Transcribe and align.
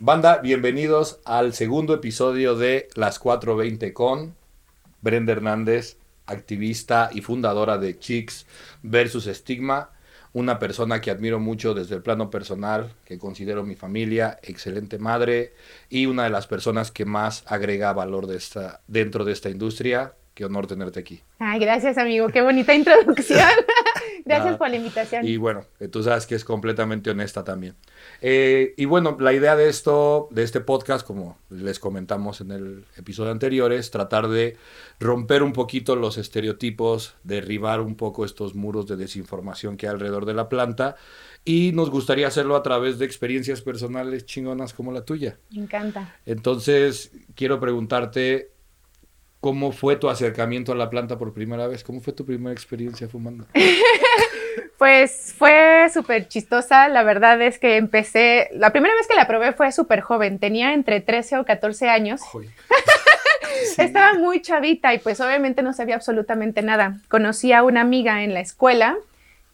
Banda, 0.00 0.38
bienvenidos 0.38 1.18
al 1.24 1.54
segundo 1.54 1.92
episodio 1.92 2.54
de 2.54 2.88
Las 2.94 3.18
420 3.18 3.92
con 3.92 4.36
Brenda 5.00 5.32
Hernández, 5.32 5.96
activista 6.24 7.10
y 7.12 7.20
fundadora 7.20 7.78
de 7.78 7.98
Chicks 7.98 8.46
versus 8.84 9.26
Estigma, 9.26 9.90
una 10.32 10.60
persona 10.60 11.00
que 11.00 11.10
admiro 11.10 11.40
mucho 11.40 11.74
desde 11.74 11.96
el 11.96 12.02
plano 12.02 12.30
personal, 12.30 12.92
que 13.04 13.18
considero 13.18 13.64
mi 13.64 13.74
familia, 13.74 14.38
excelente 14.44 15.00
madre 15.00 15.54
y 15.88 16.06
una 16.06 16.22
de 16.22 16.30
las 16.30 16.46
personas 16.46 16.92
que 16.92 17.04
más 17.04 17.42
agrega 17.48 17.92
valor 17.92 18.28
de 18.28 18.36
esta, 18.36 18.82
dentro 18.86 19.24
de 19.24 19.32
esta 19.32 19.50
industria. 19.50 20.12
Qué 20.32 20.44
honor 20.44 20.68
tenerte 20.68 21.00
aquí. 21.00 21.20
Ay, 21.40 21.58
gracias 21.58 21.98
amigo, 21.98 22.28
qué 22.28 22.40
bonita 22.40 22.72
introducción. 22.72 23.40
gracias 24.28 24.56
por 24.56 24.70
la 24.70 24.76
invitación. 24.76 25.26
Y 25.26 25.36
bueno, 25.36 25.64
tú 25.90 26.02
sabes 26.02 26.26
que 26.26 26.34
es 26.34 26.44
completamente 26.44 27.10
honesta 27.10 27.44
también. 27.44 27.74
Eh, 28.20 28.74
y 28.76 28.84
bueno, 28.84 29.16
la 29.18 29.32
idea 29.32 29.56
de 29.56 29.68
esto, 29.68 30.28
de 30.30 30.42
este 30.42 30.60
podcast, 30.60 31.06
como 31.06 31.38
les 31.50 31.78
comentamos 31.78 32.40
en 32.40 32.52
el 32.52 32.84
episodio 32.96 33.32
anterior, 33.32 33.72
es 33.72 33.90
tratar 33.90 34.28
de 34.28 34.56
romper 35.00 35.42
un 35.42 35.52
poquito 35.52 35.96
los 35.96 36.18
estereotipos, 36.18 37.14
derribar 37.24 37.80
un 37.80 37.96
poco 37.96 38.24
estos 38.24 38.54
muros 38.54 38.86
de 38.86 38.96
desinformación 38.96 39.76
que 39.76 39.86
hay 39.86 39.94
alrededor 39.94 40.26
de 40.26 40.34
la 40.34 40.48
planta. 40.48 40.96
Y 41.44 41.72
nos 41.72 41.90
gustaría 41.90 42.26
hacerlo 42.26 42.56
a 42.56 42.62
través 42.62 42.98
de 42.98 43.06
experiencias 43.06 43.62
personales 43.62 44.26
chingonas 44.26 44.74
como 44.74 44.92
la 44.92 45.04
tuya. 45.04 45.38
Me 45.50 45.62
encanta. 45.62 46.16
Entonces, 46.26 47.12
quiero 47.34 47.58
preguntarte, 47.58 48.52
¿Cómo 49.40 49.70
fue 49.70 49.94
tu 49.94 50.08
acercamiento 50.08 50.72
a 50.72 50.74
la 50.74 50.90
planta 50.90 51.16
por 51.16 51.32
primera 51.32 51.68
vez? 51.68 51.84
¿Cómo 51.84 52.00
fue 52.00 52.12
tu 52.12 52.24
primera 52.24 52.52
experiencia 52.52 53.08
fumando? 53.08 53.46
pues 54.78 55.34
fue 55.36 55.88
súper 55.92 56.28
chistosa. 56.28 56.88
La 56.88 57.02
verdad 57.02 57.40
es 57.42 57.58
que 57.58 57.76
empecé, 57.76 58.48
la 58.52 58.70
primera 58.70 58.94
vez 58.94 59.06
que 59.06 59.14
la 59.14 59.26
probé 59.26 59.52
fue 59.52 59.70
súper 59.72 60.00
joven, 60.00 60.38
tenía 60.38 60.74
entre 60.74 61.00
13 61.00 61.38
o 61.38 61.44
14 61.44 61.88
años. 61.88 62.20
Estaba 63.78 64.14
muy 64.14 64.40
chavita 64.42 64.94
y 64.94 64.98
pues 64.98 65.20
obviamente 65.20 65.62
no 65.62 65.72
sabía 65.72 65.96
absolutamente 65.96 66.62
nada. 66.62 67.00
Conocí 67.08 67.52
a 67.52 67.62
una 67.62 67.80
amiga 67.80 68.22
en 68.22 68.34
la 68.34 68.40
escuela 68.40 68.96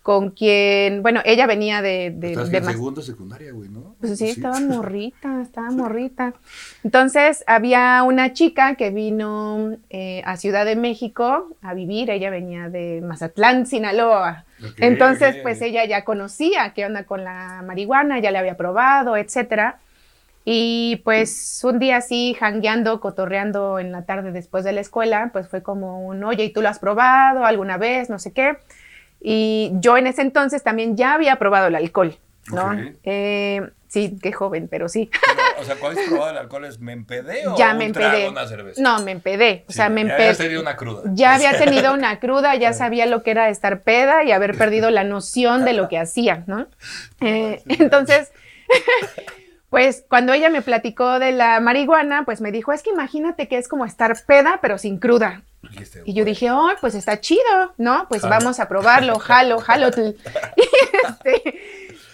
con 0.03 0.31
quien, 0.31 1.03
bueno, 1.03 1.23
ella 1.25 1.47
venía 1.47 1.81
de... 1.81 2.13
de, 2.15 2.37
de 2.37 2.63
segundo 2.63 3.01
secundaria, 3.01 3.53
güey, 3.53 3.71
¿no? 3.71 3.94
Pues 4.07 4.19
sí, 4.19 4.29
estaba 4.29 4.61
morrita, 4.61 5.41
estaba 5.41 5.71
morrita. 5.73 6.35
Entonces, 6.83 7.43
había 7.47 8.03
una 8.03 8.33
chica 8.33 8.75
que 8.75 8.91
vino 8.91 9.77
eh, 9.91 10.23
a 10.25 10.37
Ciudad 10.37 10.65
de 10.65 10.77
México 10.77 11.57
a 11.63 11.75
vivir, 11.75 12.11
ella 12.11 12.31
venía 12.31 12.69
de 12.69 13.01
Mazatlán, 13.03 13.67
Sinaloa. 13.67 14.45
Entonces, 14.79 15.37
pues 15.43 15.61
ella 15.61 15.85
ya 15.85 16.05
conocía 16.05 16.73
qué 16.75 16.87
onda 16.87 17.05
con 17.05 17.25
la 17.25 17.63
marihuana, 17.67 18.19
ya 18.19 18.31
la 18.31 18.39
había 18.39 18.57
probado, 18.57 19.17
etcétera. 19.17 19.79
Y 20.45 21.01
pues 21.05 21.63
un 21.65 21.79
día 21.79 21.97
así, 21.97 22.37
jangueando, 22.39 23.01
cotorreando 23.01 23.79
en 23.79 23.93
la 23.93 24.03
tarde 24.03 24.31
después 24.31 24.63
de 24.65 24.73
la 24.73 24.83
escuela, 24.83 25.31
pues 25.33 25.49
fue 25.49 25.63
como 25.63 26.07
un, 26.07 26.23
oye, 26.23 26.45
¿y 26.45 26.53
tú 26.53 26.61
lo 26.61 26.69
has 26.69 26.79
probado 26.79 27.47
alguna 27.47 27.79
vez? 27.79 28.11
No 28.11 28.19
sé 28.19 28.33
qué. 28.33 28.59
Y 29.23 29.73
yo 29.75 29.97
en 29.97 30.07
ese 30.07 30.21
entonces 30.21 30.63
también 30.63 30.97
ya 30.99 31.15
había 31.15 31.37
probado 31.37 31.69
el 31.69 31.75
alcohol, 31.75 32.15
¿no? 32.53 32.77
Eh, 33.05 33.71
sí, 33.95 34.19
qué 34.21 34.33
joven, 34.33 34.67
pero 34.69 34.89
sí. 34.89 35.09
o 35.61 35.65
sea, 35.65 35.77
¿cuál 35.77 35.97
has 35.97 36.05
probado 36.09 36.33
el 36.33 36.39
alcohol? 36.39 36.65
¿Es 36.65 36.81
me 36.81 36.93
empedé 36.93 37.47
o 37.47 37.57
ya 37.57 37.75
me 37.75 37.87
empedé. 37.87 38.29
una 38.29 38.47
cerveza? 38.47 38.83
No, 38.83 39.01
me 39.03 39.13
empedé. 39.13 39.65
O 39.69 39.73
sea, 39.73 39.89
me 39.89 40.01
empedé. 40.01 40.19
Ya 40.19 40.25
había 40.25 40.37
tenido 40.37 40.61
una 40.61 40.77
cruda. 40.77 41.03
Ya 41.15 41.35
había 41.35 41.59
tenido 41.59 41.95
una 41.95 42.19
cruda, 42.25 42.57
ya 42.57 42.73
sabía 42.73 43.07
lo 43.07 43.23
que 43.23 43.31
era 43.31 43.49
estar 43.49 43.83
peda 43.83 44.25
y 44.25 44.33
haber 44.33 44.59
perdido 44.59 44.91
la 44.91 45.05
noción 45.05 45.65
de 45.65 45.75
lo 45.75 45.89
que 45.89 45.99
hacía, 45.99 46.43
¿no? 46.47 46.67
Eh, 47.21 47.63
entonces, 47.69 48.33
pues 49.71 50.05
cuando 50.09 50.33
ella 50.33 50.51
me 50.51 50.61
platicó 50.61 51.19
de 51.19 51.33
la 51.33 51.59
marihuana, 51.61 52.25
pues 52.25 52.41
me 52.41 52.53
dijo, 52.53 52.73
es 52.73 52.83
que 52.83 52.91
imagínate 52.91 53.49
que 53.49 53.57
es 53.57 53.69
como 53.69 53.87
estar 53.87 54.15
peda, 54.27 54.59
pero 54.61 54.77
sin 54.77 54.99
cruda. 54.99 55.43
Y 56.05 56.13
yo 56.13 56.25
dije, 56.25 56.51
oh, 56.51 56.71
pues 56.81 56.95
está 56.95 57.21
chido, 57.21 57.73
¿no? 57.79 58.07
Pues 58.09 58.23
vamos 58.23 58.61
a 58.61 58.69
probarlo, 58.69 59.19
jalo, 59.19 59.59
jalo. 59.61 59.89
Este, 59.89 60.17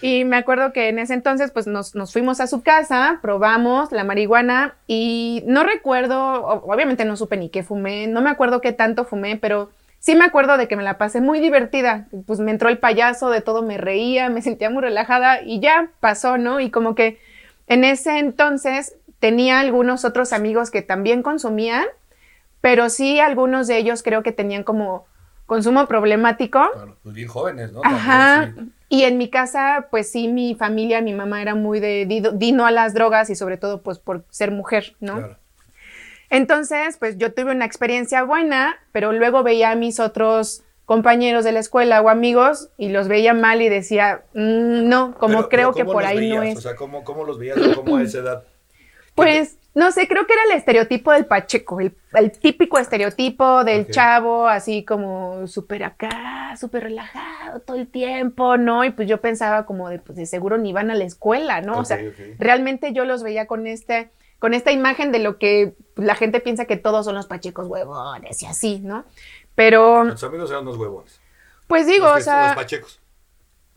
y, 0.01 0.25
me 0.25 0.37
acuerdo 0.37 0.73
que 0.73 0.89
en 0.89 0.99
ese 0.99 1.13
entonces, 1.13 1.51
pues 1.51 1.67
nos, 1.67 1.93
fuimos 2.11 2.39
a 2.39 2.47
su 2.47 2.61
casa, 2.61 3.19
probamos 3.21 3.91
la 3.91 4.03
marihuana 4.03 4.75
y 4.87 5.43
no 5.45 5.63
recuerdo, 5.63 6.45
obviamente 6.45 7.05
no 7.05 7.15
supe 7.17 7.37
ni 7.37 7.49
qué 7.49 7.63
fumé, 7.63 8.07
no 8.07 8.21
me 8.21 8.29
acuerdo 8.29 8.61
qué 8.61 8.73
tanto 8.73 9.05
fumé, 9.05 9.37
pero 9.37 9.69
sí 9.99 10.15
me 10.15 10.25
acuerdo 10.25 10.57
de 10.57 10.67
que 10.67 10.75
me 10.75 10.83
la 10.83 10.97
pasé 10.97 11.21
muy 11.21 11.39
divertida. 11.39 12.07
Pues 12.25 12.39
me 12.39 12.51
entró 12.51 12.69
el 12.69 12.79
payaso, 12.79 13.29
de 13.29 13.41
todo 13.41 13.61
me 13.61 13.77
reía, 13.77 14.29
me 14.29 14.41
sentía 14.41 14.69
muy 14.69 14.81
relajada 14.81 15.41
y 15.41 15.59
ya 15.59 15.89
pasó, 15.99 16.37
¿no? 16.37 16.59
Y 16.59 16.71
como 16.71 16.95
que 16.95 17.19
en 17.67 17.83
ese 17.83 18.19
entonces 18.19 18.95
tenía 19.19 19.59
algunos 19.59 20.05
otros 20.05 20.33
amigos 20.33 20.71
que 20.71 20.81
también 20.81 21.21
consumían 21.21 21.85
pero 22.61 22.89
sí 22.89 23.19
algunos 23.19 23.67
de 23.67 23.77
ellos 23.77 24.03
creo 24.03 24.23
que 24.23 24.31
tenían 24.31 24.63
como 24.63 25.05
consumo 25.47 25.87
problemático. 25.87 26.61
Claro, 26.71 26.97
pues 27.03 27.15
bien 27.15 27.27
jóvenes, 27.27 27.73
¿no? 27.73 27.81
Ajá. 27.83 28.53
Y 28.91 29.05
en 29.05 29.17
mi 29.17 29.29
casa, 29.29 29.87
pues 29.89 30.11
sí, 30.11 30.27
mi 30.27 30.53
familia, 30.53 30.99
mi 30.99 31.13
mamá 31.13 31.41
era 31.41 31.55
muy 31.55 31.79
de 31.79 32.05
dino 32.33 32.65
a 32.65 32.71
las 32.71 32.93
drogas 32.93 33.29
y 33.29 33.35
sobre 33.35 33.55
todo 33.55 33.81
pues 33.83 33.99
por 33.99 34.25
ser 34.31 34.51
mujer, 34.51 34.97
¿no? 34.99 35.15
Claro. 35.15 35.37
Entonces, 36.29 36.97
pues 36.97 37.17
yo 37.17 37.33
tuve 37.33 37.51
una 37.51 37.63
experiencia 37.63 38.23
buena, 38.23 38.75
pero 38.91 39.13
luego 39.13 39.43
veía 39.43 39.71
a 39.71 39.75
mis 39.75 40.01
otros 40.01 40.65
compañeros 40.83 41.45
de 41.45 41.53
la 41.53 41.59
escuela 41.59 42.01
o 42.01 42.09
amigos 42.09 42.67
y 42.77 42.89
los 42.89 43.07
veía 43.07 43.33
mal 43.33 43.61
y 43.61 43.69
decía, 43.69 44.25
mm, 44.33 44.89
no, 44.89 45.15
como 45.17 45.47
creo 45.47 45.71
que 45.73 45.85
por 45.85 46.03
ahí 46.03 46.29
no 46.29 46.43
es. 46.43 46.57
O 46.57 46.61
sea, 46.61 46.75
¿cómo, 46.75 47.05
cómo 47.05 47.23
los 47.23 47.39
veías? 47.39 47.59
¿Cómo 47.73 47.95
a 47.95 48.03
esa 48.03 48.17
edad? 48.17 48.43
Pues 49.15 49.57
no 49.73 49.91
sé, 49.91 50.07
creo 50.07 50.27
que 50.27 50.33
era 50.33 50.43
el 50.49 50.51
estereotipo 50.51 51.13
del 51.13 51.25
Pacheco, 51.25 51.79
el, 51.79 51.93
típico 52.39 52.77
estereotipo 52.77 53.63
del 53.63 53.89
chavo, 53.89 54.47
así 54.47 54.83
como 54.83 55.47
súper 55.47 55.85
acá, 55.85 56.55
súper 56.59 56.83
relajado 56.83 57.61
todo 57.61 57.77
el 57.77 57.87
tiempo, 57.87 58.57
¿no? 58.57 58.83
Y 58.83 58.89
pues 58.91 59.07
yo 59.07 59.21
pensaba 59.21 59.65
como 59.65 59.87
de, 59.89 59.99
pues 59.99 60.17
de 60.17 60.25
seguro 60.25 60.57
ni 60.57 60.73
van 60.73 60.91
a 60.91 60.95
la 60.95 61.05
escuela, 61.05 61.61
¿no? 61.61 61.79
o 61.79 61.85
sea, 61.85 61.99
realmente 62.37 62.91
yo 62.91 63.05
los 63.05 63.23
veía 63.23 63.47
con 63.47 63.65
este, 63.65 64.11
con 64.39 64.53
esta 64.53 64.71
imagen 64.71 65.13
de 65.13 65.19
lo 65.19 65.37
que 65.37 65.75
la 65.95 66.15
gente 66.15 66.41
piensa 66.41 66.65
que 66.65 66.75
todos 66.75 67.05
son 67.05 67.15
los 67.15 67.27
Pachecos 67.27 67.67
huevones 67.67 68.41
y 68.41 68.45
así, 68.47 68.79
¿no? 68.79 69.05
Pero... 69.55 70.03
Los 70.03 70.23
amigos 70.23 70.49
eran 70.49 70.65
los 70.65 70.77
huevones. 70.77 71.21
Pues 71.67 71.87
digo, 71.87 72.11
o 72.11 72.19
sea... 72.19 72.47
Los 72.47 72.55
Pachecos. 72.55 73.00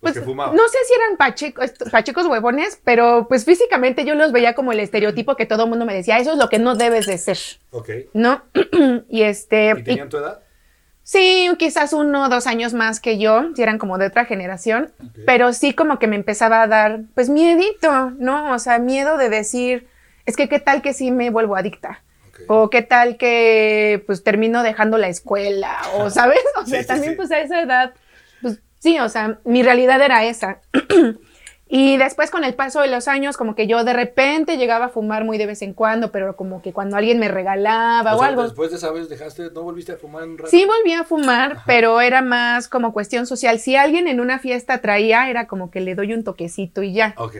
Pues, 0.04 0.26
no 0.26 0.68
sé 0.68 0.78
si 0.86 0.94
eran 0.94 1.16
pachecos, 1.16 1.72
pachecos 1.90 2.26
huevones, 2.26 2.78
pero 2.84 3.26
pues 3.26 3.46
físicamente 3.46 4.04
yo 4.04 4.14
los 4.14 4.32
veía 4.32 4.54
como 4.54 4.72
el 4.72 4.80
estereotipo 4.80 5.34
que 5.34 5.46
todo 5.46 5.64
el 5.64 5.70
mundo 5.70 5.86
me 5.86 5.94
decía, 5.94 6.18
eso 6.18 6.32
es 6.32 6.38
lo 6.38 6.50
que 6.50 6.58
no 6.58 6.74
debes 6.74 7.06
de 7.06 7.16
ser. 7.16 7.38
Ok. 7.70 7.88
¿No? 8.12 8.42
y 9.08 9.22
este... 9.22 9.72
¿Y 9.78 9.82
tenían 9.82 10.10
tu 10.10 10.18
edad? 10.18 10.40
Sí, 11.04 11.50
quizás 11.58 11.94
uno 11.94 12.24
o 12.24 12.28
dos 12.28 12.46
años 12.46 12.74
más 12.74 13.00
que 13.00 13.18
yo, 13.18 13.54
si 13.54 13.62
eran 13.62 13.78
como 13.78 13.96
de 13.96 14.06
otra 14.06 14.26
generación, 14.26 14.92
pero 15.26 15.52
sí 15.52 15.72
como 15.72 15.98
que 15.98 16.06
me 16.06 16.16
empezaba 16.16 16.62
a 16.62 16.66
dar, 16.66 17.00
pues 17.14 17.28
miedito, 17.30 18.10
¿no? 18.18 18.52
O 18.52 18.58
sea, 18.58 18.78
miedo 18.78 19.18
de 19.18 19.28
decir, 19.30 19.86
es 20.26 20.36
que 20.36 20.48
qué 20.48 20.60
tal 20.60 20.82
que 20.82 20.94
sí 20.94 21.10
me 21.10 21.30
vuelvo 21.30 21.56
adicta. 21.56 22.02
O 22.46 22.68
qué 22.68 22.82
tal 22.82 23.16
que 23.16 24.02
pues 24.06 24.22
termino 24.24 24.62
dejando 24.62 24.98
la 24.98 25.08
escuela, 25.08 25.76
o 25.94 26.10
sabes, 26.10 26.40
o 26.56 26.66
sea, 26.66 26.84
también 26.86 27.16
pues 27.16 27.30
a 27.30 27.40
esa 27.40 27.60
edad 27.60 27.94
Sí, 28.84 28.98
o 28.98 29.08
sea, 29.08 29.38
mi 29.44 29.62
realidad 29.62 29.98
era 30.02 30.26
esa. 30.26 30.60
y 31.68 31.96
después 31.96 32.30
con 32.30 32.44
el 32.44 32.52
paso 32.52 32.82
de 32.82 32.88
los 32.88 33.08
años, 33.08 33.38
como 33.38 33.54
que 33.54 33.66
yo 33.66 33.82
de 33.82 33.94
repente 33.94 34.58
llegaba 34.58 34.84
a 34.84 34.88
fumar 34.90 35.24
muy 35.24 35.38
de 35.38 35.46
vez 35.46 35.62
en 35.62 35.72
cuando, 35.72 36.12
pero 36.12 36.36
como 36.36 36.60
que 36.60 36.74
cuando 36.74 36.98
alguien 36.98 37.18
me 37.18 37.28
regalaba 37.28 38.14
o, 38.14 38.22
algo. 38.22 38.42
Después 38.42 38.72
de 38.72 38.76
esa 38.76 38.92
vez 38.92 39.08
dejaste, 39.08 39.50
¿no 39.52 39.62
volviste 39.62 39.92
a 39.92 39.96
fumar 39.96 40.24
un 40.24 40.36
rato? 40.36 40.50
Sí, 40.50 40.66
volví 40.66 40.92
a 40.92 41.04
fumar, 41.04 41.62
pero 41.64 42.02
era 42.02 42.20
más 42.20 42.68
como 42.68 42.92
cuestión 42.92 43.26
social. 43.26 43.58
Si 43.58 43.74
alguien 43.74 44.06
en 44.06 44.20
una 44.20 44.38
fiesta 44.38 44.82
traía, 44.82 45.30
era 45.30 45.46
como 45.46 45.70
que 45.70 45.80
le 45.80 45.94
doy 45.94 46.12
un 46.12 46.22
toquecito 46.22 46.82
y 46.82 46.92
ya. 46.92 47.14
Ok. 47.16 47.36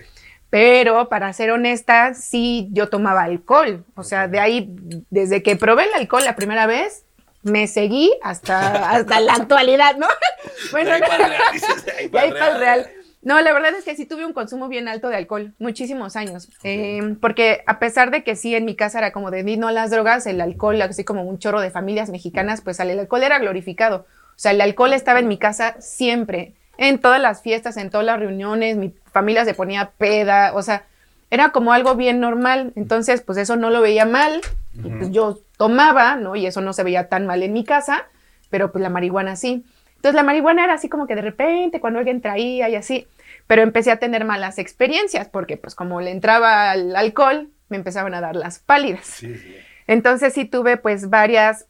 Pero 0.49 1.11
para 1.11 1.31
ser 1.35 1.51
honesta, 1.51 2.15
sí 2.15 2.71
yo 2.73 2.89
tomaba 2.89 3.25
alcohol. 3.25 3.85
O 3.97 4.03
sea, 4.03 4.29
de 4.29 4.41
ahí, 4.41 4.75
desde 5.11 5.43
que 5.43 5.57
probé 5.57 5.83
el 5.83 5.93
alcohol 5.93 6.25
la 6.25 6.37
primera 6.37 6.67
vez, 6.67 7.04
me 7.45 7.67
seguí 7.67 8.13
hasta, 8.23 8.91
hasta 8.91 9.21
la 9.21 9.35
actualidad, 9.35 9.97
¿no? 9.97 10.07
bueno, 10.73 10.93
ahí 10.93 11.01
para 11.01 11.25
el 11.25 11.31
real, 11.31 12.15
ahí 12.15 12.59
real. 12.59 12.91
No, 13.23 13.41
la 13.41 13.55
verdad 13.55 13.75
es 13.75 13.85
que 13.85 13.97
sí 13.97 14.05
tuve 14.05 14.27
un 14.27 14.35
consumo 14.35 14.69
bien 14.69 14.87
alto 14.87 15.09
de 15.09 15.17
alcohol, 15.17 15.55
muchísimos 15.59 16.15
años. 16.15 16.49
Eh, 16.63 17.17
porque 17.23 17.63
a 17.67 17.79
pesar 17.79 18.11
de 18.11 18.23
que 18.23 18.37
sí 18.37 18.55
en 18.55 18.67
mi 18.67 18.77
casa 18.77 18.99
era 18.99 19.13
como 19.13 19.31
de 19.31 19.43
no 19.57 19.69
a 19.69 19.73
las 19.73 19.91
drogas, 19.91 20.27
el 20.27 20.43
alcohol, 20.43 20.81
así 20.83 21.05
como 21.05 21.23
un 21.23 21.39
chorro 21.39 21.61
de 21.63 21.71
familias 21.71 22.11
mexicanas, 22.11 22.61
pues 22.61 22.81
el 22.81 22.99
alcohol 22.99 23.23
era 23.23 23.39
glorificado. 23.39 24.07
O 24.31 24.39
sea, 24.39 24.53
el 24.53 24.61
alcohol 24.61 24.93
estaba 24.93 25.21
en 25.21 25.29
mi 25.29 25.39
casa 25.39 25.77
siempre, 25.81 26.55
en 26.77 26.99
todas 26.99 27.21
las 27.21 27.41
fiestas, 27.41 27.79
en 27.79 27.89
todas 27.89 28.05
las 28.05 28.19
reuniones, 28.19 28.77
mi 28.77 28.93
familia 29.11 29.45
se 29.45 29.55
ponía 29.55 29.93
peda, 29.97 30.53
o 30.55 30.61
sea, 30.61 30.85
era 31.35 31.51
como 31.51 31.73
algo 31.73 31.97
bien 31.97 32.21
normal. 32.21 32.73
Entonces, 32.77 33.21
pues 33.21 33.39
eso 33.39 33.57
no 33.57 33.71
lo 33.71 33.81
veía 33.81 34.07
mal. 34.07 34.41
pues 34.81 35.11
yo 35.11 35.41
tomaba, 35.57 36.17
¿no? 36.17 36.37
Y 36.37 36.47
eso 36.47 36.61
no 36.61 36.73
se 36.73 36.85
veía 36.85 37.09
tan 37.09 37.27
mal 37.27 37.43
en 37.43 37.53
mi 37.53 37.65
casa, 37.65 38.07
pero 38.51 38.73
pues 38.73 38.83
la 38.83 38.89
marihuana 38.89 39.37
sí. 39.37 39.65
Entonces 39.97 40.15
la 40.15 40.23
marihuana 40.23 40.65
era 40.65 40.75
así 40.75 40.89
como 40.89 41.07
que 41.07 41.15
de 41.15 41.23
repente 41.23 41.81
cuando 41.81 41.99
alguien 41.99 42.21
traía 42.21 42.69
y 42.69 42.77
así. 42.77 43.07
pero 43.47 43.63
empecé 43.63 43.91
a 43.91 43.99
tener 43.99 44.25
malas 44.25 44.59
experiencias 44.59 45.29
porque 45.29 45.57
pues 45.57 45.75
como 45.75 46.01
le 46.01 46.11
entraba 46.11 46.71
al 46.71 46.95
alcohol, 46.97 47.51
me 47.69 47.77
empezaban 47.77 48.15
a 48.15 48.21
dar 48.21 48.37
las 48.37 48.59
pálidas. 48.59 49.05
Sí, 49.05 49.35
sí. 49.35 49.57
Entonces 49.87 50.33
sí 50.33 50.45
tuve 50.45 50.77
pues 50.77 51.11
varias 51.11 51.67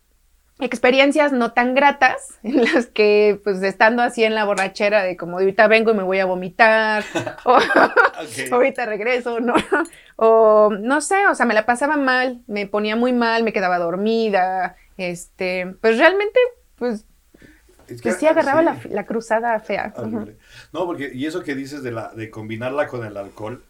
experiencias 0.61 1.33
no 1.33 1.53
tan 1.53 1.75
gratas 1.75 2.39
en 2.43 2.63
las 2.65 2.87
que 2.87 3.41
pues 3.43 3.63
estando 3.63 4.03
así 4.03 4.25
en 4.25 4.35
la 4.35 4.45
borrachera 4.45 5.03
de 5.03 5.17
como 5.17 5.39
ahorita 5.39 5.67
vengo 5.67 5.91
y 5.91 5.95
me 5.95 6.03
voy 6.03 6.21
a 6.21 6.27
vomitar 6.27 7.05
o 7.45 7.59
ahorita 8.53 8.87
regreso, 8.87 9.41
¿no? 9.41 9.55
O 10.17 10.71
no 10.71 11.01
sé, 11.01 11.27
o 11.27 11.35
sea, 11.35 11.45
me 11.45 11.55
la 11.55 11.67
pasaba 11.67 11.97
mal, 11.97 12.43
me 12.47 12.69
ponía 12.69 12.95
muy 12.95 13.13
mal, 13.13 13.43
me 13.43 13.53
quedaba 13.53 13.81
dormida, 13.81 14.77
este, 14.97 15.75
pues 15.81 15.99
realmente 15.99 16.39
pues, 16.77 17.05
Es 17.89 18.01
que- 18.01 18.11
pues 18.11 18.19
sí 18.19 18.27
agarraba 18.29 18.61
sí. 18.61 18.89
La, 18.91 18.95
la 18.95 19.07
cruzada 19.07 19.59
fea. 19.59 19.93
No, 20.73 20.87
porque, 20.87 21.11
y 21.13 21.27
eso 21.27 21.43
que 21.43 21.57
dices 21.57 21.83
de, 21.83 21.91
la, 21.91 22.13
de 22.15 22.31
combinarla 22.31 22.87
con 22.87 23.05
el 23.05 23.17
alcohol, 23.17 23.65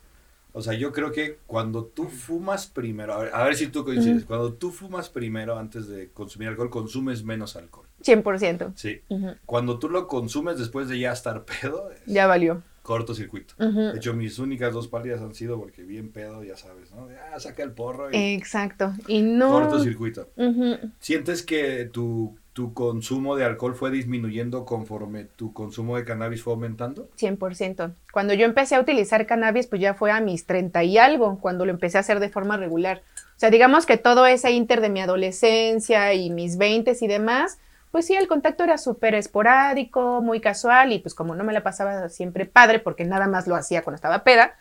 o 0.56 0.62
sea, 0.62 0.72
yo 0.74 0.92
creo 0.92 1.12
que 1.12 1.38
cuando 1.46 1.84
tú 1.84 2.04
fumas 2.08 2.66
primero, 2.68 3.12
a 3.12 3.18
ver, 3.18 3.30
a 3.34 3.44
ver 3.44 3.56
si 3.56 3.66
tú 3.66 3.84
coincides, 3.84 4.24
cuando 4.24 4.54
tú 4.54 4.70
fumas 4.70 5.10
primero 5.10 5.58
antes 5.58 5.88
de 5.88 6.10
consumir 6.12 6.48
alcohol, 6.48 6.70
consumes 6.70 7.24
menos 7.24 7.56
alcohol. 7.56 7.86
100%. 8.02 8.72
Sí. 8.76 9.00
Cuando 9.46 9.78
tú 9.78 9.88
lo 9.90 10.06
consumes 10.06 10.58
después 10.58 10.88
de 10.88 10.98
ya 10.98 11.12
estar 11.12 11.44
pedo, 11.60 11.90
es 11.90 12.00
Ya 12.06 12.26
valió. 12.26 12.62
cortocircuito. 12.82 13.54
Ujú. 13.58 13.80
De 13.92 13.96
hecho, 13.96 14.14
mis 14.14 14.38
únicas 14.38 14.72
dos 14.72 14.88
pálidas 14.88 15.20
han 15.22 15.34
sido 15.34 15.58
porque 15.58 15.82
bien 15.82 16.10
pedo, 16.12 16.44
ya 16.44 16.56
sabes, 16.56 16.92
¿no? 16.92 17.08
Ah, 17.32 17.40
saca 17.40 17.62
el 17.62 17.72
porro 17.72 18.10
y 18.12 18.16
Exacto. 18.34 18.92
Y 19.08 19.22
no. 19.22 19.50
cortocircuito. 19.50 20.28
Ujú. 20.36 20.76
¿Sientes 21.00 21.42
que 21.42 21.86
tu, 21.92 22.36
tu 22.54 22.72
consumo 22.72 23.34
de 23.34 23.44
alcohol 23.44 23.74
fue 23.74 23.90
disminuyendo 23.90 24.64
conforme 24.64 25.24
tu 25.24 25.52
consumo 25.52 25.96
de 25.96 26.04
cannabis 26.04 26.42
fue 26.42 26.52
aumentando? 26.52 27.10
100%. 27.18 27.92
Cuando 28.12 28.32
yo 28.32 28.46
empecé 28.46 28.76
a 28.76 28.80
utilizar 28.80 29.26
cannabis, 29.26 29.66
pues 29.66 29.82
ya 29.82 29.94
fue 29.94 30.12
a 30.12 30.20
mis 30.20 30.46
30 30.46 30.84
y 30.84 30.96
algo, 30.96 31.40
cuando 31.40 31.66
lo 31.66 31.72
empecé 31.72 31.98
a 31.98 32.00
hacer 32.00 32.20
de 32.20 32.28
forma 32.28 32.56
regular. 32.56 33.02
O 33.36 33.40
sea, 33.40 33.50
digamos 33.50 33.86
que 33.86 33.96
todo 33.96 34.24
ese 34.26 34.52
inter 34.52 34.80
de 34.80 34.88
mi 34.88 35.00
adolescencia 35.00 36.14
y 36.14 36.30
mis 36.30 36.56
20 36.56 36.96
y 37.00 37.06
demás, 37.08 37.58
pues 37.90 38.06
sí, 38.06 38.14
el 38.14 38.28
contacto 38.28 38.62
era 38.62 38.78
súper 38.78 39.16
esporádico, 39.16 40.22
muy 40.22 40.40
casual 40.40 40.92
y 40.92 41.00
pues 41.00 41.12
como 41.12 41.34
no 41.34 41.42
me 41.42 41.52
la 41.52 41.64
pasaba 41.64 42.08
siempre 42.08 42.46
padre, 42.46 42.78
porque 42.78 43.04
nada 43.04 43.26
más 43.26 43.48
lo 43.48 43.56
hacía 43.56 43.82
cuando 43.82 43.96
estaba 43.96 44.22
peda, 44.22 44.54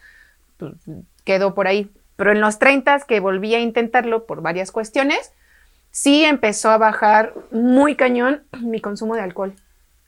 pues 0.57 0.73
quedó 1.23 1.53
por 1.53 1.67
ahí. 1.67 1.91
Pero 2.15 2.31
en 2.31 2.41
los 2.41 2.57
30 2.57 3.01
que 3.07 3.19
volví 3.19 3.53
a 3.53 3.59
intentarlo 3.59 4.25
por 4.25 4.41
varias 4.41 4.71
cuestiones, 4.71 5.31
sí 5.93 6.25
empezó 6.25 6.71
a 6.71 6.79
bajar 6.79 7.35
muy 7.51 7.95
cañón 7.95 8.43
mi 8.61 8.81
consumo 8.81 9.15
de 9.15 9.21
alcohol. 9.21 9.53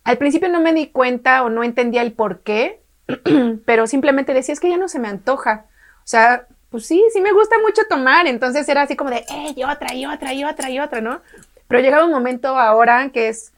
Al 0.03 0.17
principio 0.17 0.49
no 0.49 0.59
me 0.59 0.73
di 0.73 0.87
cuenta 0.87 1.43
o 1.43 1.49
no 1.49 1.63
entendía 1.63 2.01
el 2.01 2.11
por 2.11 2.41
qué, 2.41 2.81
pero 3.65 3.87
simplemente 3.87 4.33
decía, 4.33 4.53
es 4.53 4.59
que 4.59 4.69
ya 4.69 4.77
no 4.77 4.89
se 4.89 4.99
me 4.99 5.07
antoja. 5.07 5.67
O 5.97 6.07
sea, 6.07 6.47
pues 6.69 6.85
sí, 6.85 7.03
sí 7.13 7.21
me 7.21 7.31
gusta 7.31 7.55
mucho 7.59 7.83
tomar, 7.87 8.27
entonces 8.27 8.67
era 8.67 8.81
así 8.81 8.95
como 8.95 9.11
de, 9.11 9.17
eh, 9.17 9.53
y 9.55 9.63
otra, 9.63 9.93
y 9.95 10.05
otra, 10.05 10.33
y 10.33 10.43
otra, 10.43 10.69
y 10.69 10.79
otra, 10.79 11.01
¿no? 11.01 11.21
Pero 11.67 11.81
llegaba 11.81 12.05
un 12.05 12.11
momento 12.11 12.59
ahora 12.59 13.09
que 13.09 13.29
es, 13.29 13.53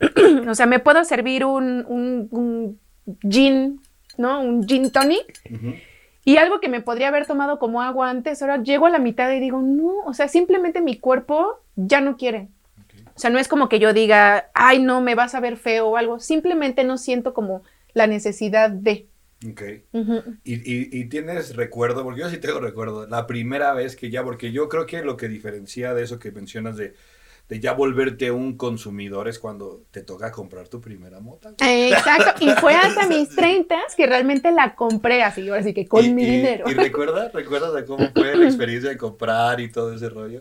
o 0.48 0.54
sea, 0.54 0.66
me 0.66 0.78
puedo 0.78 1.04
servir 1.04 1.44
un, 1.44 1.84
un, 1.88 2.28
un 2.30 2.80
gin, 3.28 3.80
¿no? 4.16 4.40
Un 4.40 4.66
gin 4.66 4.90
tonic. 4.90 5.40
Ujú. 5.50 5.74
Y 6.24 6.38
algo 6.38 6.58
que 6.58 6.68
me 6.68 6.80
podría 6.80 7.08
haber 7.08 7.26
tomado 7.26 7.58
como 7.58 7.82
agua 7.82 8.08
antes, 8.08 8.40
ahora 8.40 8.62
llego 8.62 8.86
a 8.86 8.90
la 8.90 8.98
mitad 8.98 9.30
y 9.30 9.40
digo, 9.40 9.60
no, 9.60 9.98
o 10.06 10.14
sea, 10.14 10.26
simplemente 10.28 10.80
mi 10.80 10.98
cuerpo 10.98 11.63
ya 11.76 12.00
no 12.00 12.16
quiere. 12.16 12.48
Ok. 12.82 13.08
O 13.14 13.18
sea, 13.18 13.30
no 13.30 13.38
es 13.38 13.48
como 13.48 13.68
que 13.68 13.78
yo 13.78 13.92
diga, 13.92 14.50
ay, 14.54 14.80
no, 14.82 15.00
me 15.00 15.14
vas 15.14 15.34
a 15.34 15.40
ver 15.40 15.56
feo 15.56 15.88
o 15.88 15.96
algo. 15.96 16.20
Simplemente 16.20 16.84
no 16.84 16.98
siento 16.98 17.34
como 17.34 17.62
la 17.92 18.06
necesidad 18.06 18.70
de. 18.70 19.08
Ok. 19.48 19.62
Y, 20.44 20.54
y, 20.54 20.88
y 20.90 21.04
tienes 21.08 21.54
recuerdo, 21.54 22.02
porque 22.02 22.20
yo 22.22 22.30
sí 22.30 22.38
tengo 22.38 22.60
recuerdo, 22.60 23.06
la 23.06 23.26
primera 23.26 23.74
vez 23.74 23.94
que 23.94 24.10
ya, 24.10 24.24
porque 24.24 24.52
yo 24.52 24.68
creo 24.68 24.86
que 24.86 25.02
lo 25.02 25.16
que 25.16 25.28
diferencia 25.28 25.92
de 25.92 26.02
eso 26.02 26.18
que 26.18 26.32
mencionas 26.32 26.76
de, 26.78 26.94
de 27.50 27.60
ya 27.60 27.72
volverte 27.74 28.30
un 28.30 28.56
consumidor 28.56 29.28
es 29.28 29.38
cuando 29.38 29.82
te 29.90 30.02
toca 30.02 30.32
comprar 30.32 30.68
tu 30.68 30.80
primera 30.80 31.20
mota. 31.20 31.50
Exacto. 31.60 32.42
Y 32.42 32.50
fue 32.52 32.74
hasta 32.74 33.06
mis 33.08 33.28
30 33.28 33.76
que 33.94 34.06
realmente 34.06 34.50
la 34.50 34.74
compré 34.74 35.22
así, 35.22 35.46
ahora 35.48 35.62
sí 35.62 35.74
que 35.74 35.86
con 35.86 36.02
Y- 36.04 36.14
mi 36.14 36.24
dinero. 36.24 36.64
¿Y 36.70 36.72
recuerdas? 36.72 37.30
¿Recuerdas 37.34 37.74
de 37.74 37.84
cómo 37.84 38.08
fue 38.14 38.34
la 38.36 38.44
experiencia 38.46 38.88
de 38.88 38.96
comprar 38.96 39.60
y 39.60 39.70
todo 39.70 39.92
ese 39.92 40.08
rollo? 40.08 40.40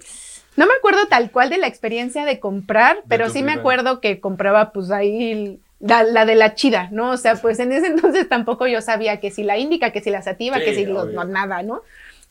No 0.55 0.67
me 0.67 0.73
acuerdo 0.73 1.07
tal 1.09 1.31
cual 1.31 1.49
de 1.49 1.57
la 1.57 1.67
experiencia 1.67 2.25
de 2.25 2.39
comprar, 2.39 3.03
pero 3.07 3.29
sí 3.29 3.43
me 3.43 3.53
acuerdo 3.53 4.01
que 4.01 4.19
compraba 4.19 4.71
pues 4.71 4.91
ahí 4.91 5.59
la, 5.79 6.03
la 6.03 6.25
de 6.25 6.35
la 6.35 6.55
chida, 6.55 6.89
¿no? 6.91 7.11
O 7.11 7.17
sea, 7.17 7.35
pues 7.35 7.59
en 7.59 7.71
ese 7.71 7.87
entonces 7.93 8.29
tampoco 8.29 8.67
yo 8.67 8.81
sabía 8.81 9.19
que 9.19 9.31
si 9.31 9.43
la 9.43 9.57
indica, 9.57 9.91
que 9.91 10.01
si 10.01 10.09
la 10.09 10.21
sativa, 10.21 10.59
Sí, 10.59 10.65
que 10.65 10.75
si 10.75 10.85
no, 10.85 11.05
nada, 11.05 11.63
¿no? 11.63 11.81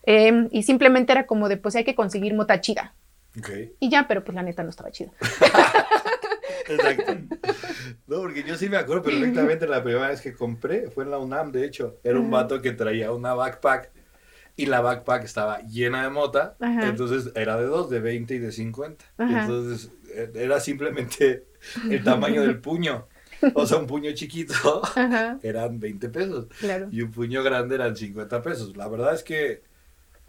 Eh, 0.05 0.49
y 0.51 0.63
simplemente 0.63 1.13
era 1.13 1.27
como 1.27 1.49
de 1.49 1.57
pues 1.57 1.77
hay 1.77 1.85
que 1.85 1.95
conseguir 1.95 2.35
mota 2.35 2.61
chida. 2.61 2.95
Y 3.81 3.89
ya, 3.89 4.07
pero 4.09 4.23
pues 4.25 4.35
la 4.35 4.43
neta 4.43 4.63
no 4.63 4.71
estaba 4.71 4.91
chida. 4.91 5.11
Exacto. 6.69 7.17
No, 8.07 8.21
porque 8.21 8.45
yo 8.45 8.57
sí 8.57 8.69
me 8.69 8.77
acuerdo 8.77 9.03
perfectamente 9.03 9.67
la 9.67 9.83
primera 9.83 10.09
vez 10.09 10.21
que 10.21 10.35
compré, 10.35 10.91
fue 10.91 11.05
en 11.05 11.11
la 11.11 11.19
UNAM, 11.19 11.51
de 11.51 11.65
hecho. 11.65 11.99
Era 12.05 12.21
un 12.21 12.31
vato 12.31 12.61
que 12.61 12.73
traía 12.73 13.11
una 13.13 13.35
backpack 13.35 13.91
y 14.57 14.67
la 14.67 14.81
backpack 14.81 15.25
estaba 15.25 15.61
llena 15.63 16.03
de 16.03 16.11
mota, 16.11 16.57
Ajá. 16.61 16.89
entonces 16.89 17.33
era 17.35 17.57
de 17.57 17.65
dos, 17.65 17.89
de 17.91 18.01
20 18.01 18.35
y 18.35 18.39
de 18.39 18.53
50. 18.53 19.05
Ajá. 19.19 19.43
Entonces 19.43 19.91
eh, 20.15 20.31
era 20.35 20.61
simplemente 20.61 21.45
el 21.91 22.05
tamaño 22.05 22.43
del 22.43 22.59
puño. 22.59 23.07
O 23.55 23.67
sea, 23.67 23.79
un 23.79 23.89
puño 23.89 24.13
chiquito 24.13 24.83
Ajá, 24.95 25.39
eran 25.43 25.81
20 25.81 26.09
pesos 26.11 26.47
claro. 26.61 26.89
y 26.93 27.03
un 27.03 27.11
puño 27.11 27.43
grande 27.43 27.75
eran 27.75 27.97
50 27.97 28.41
pesos. 28.43 28.77
La 28.77 28.87
verdad 28.89 29.15
es 29.15 29.25
que 29.25 29.63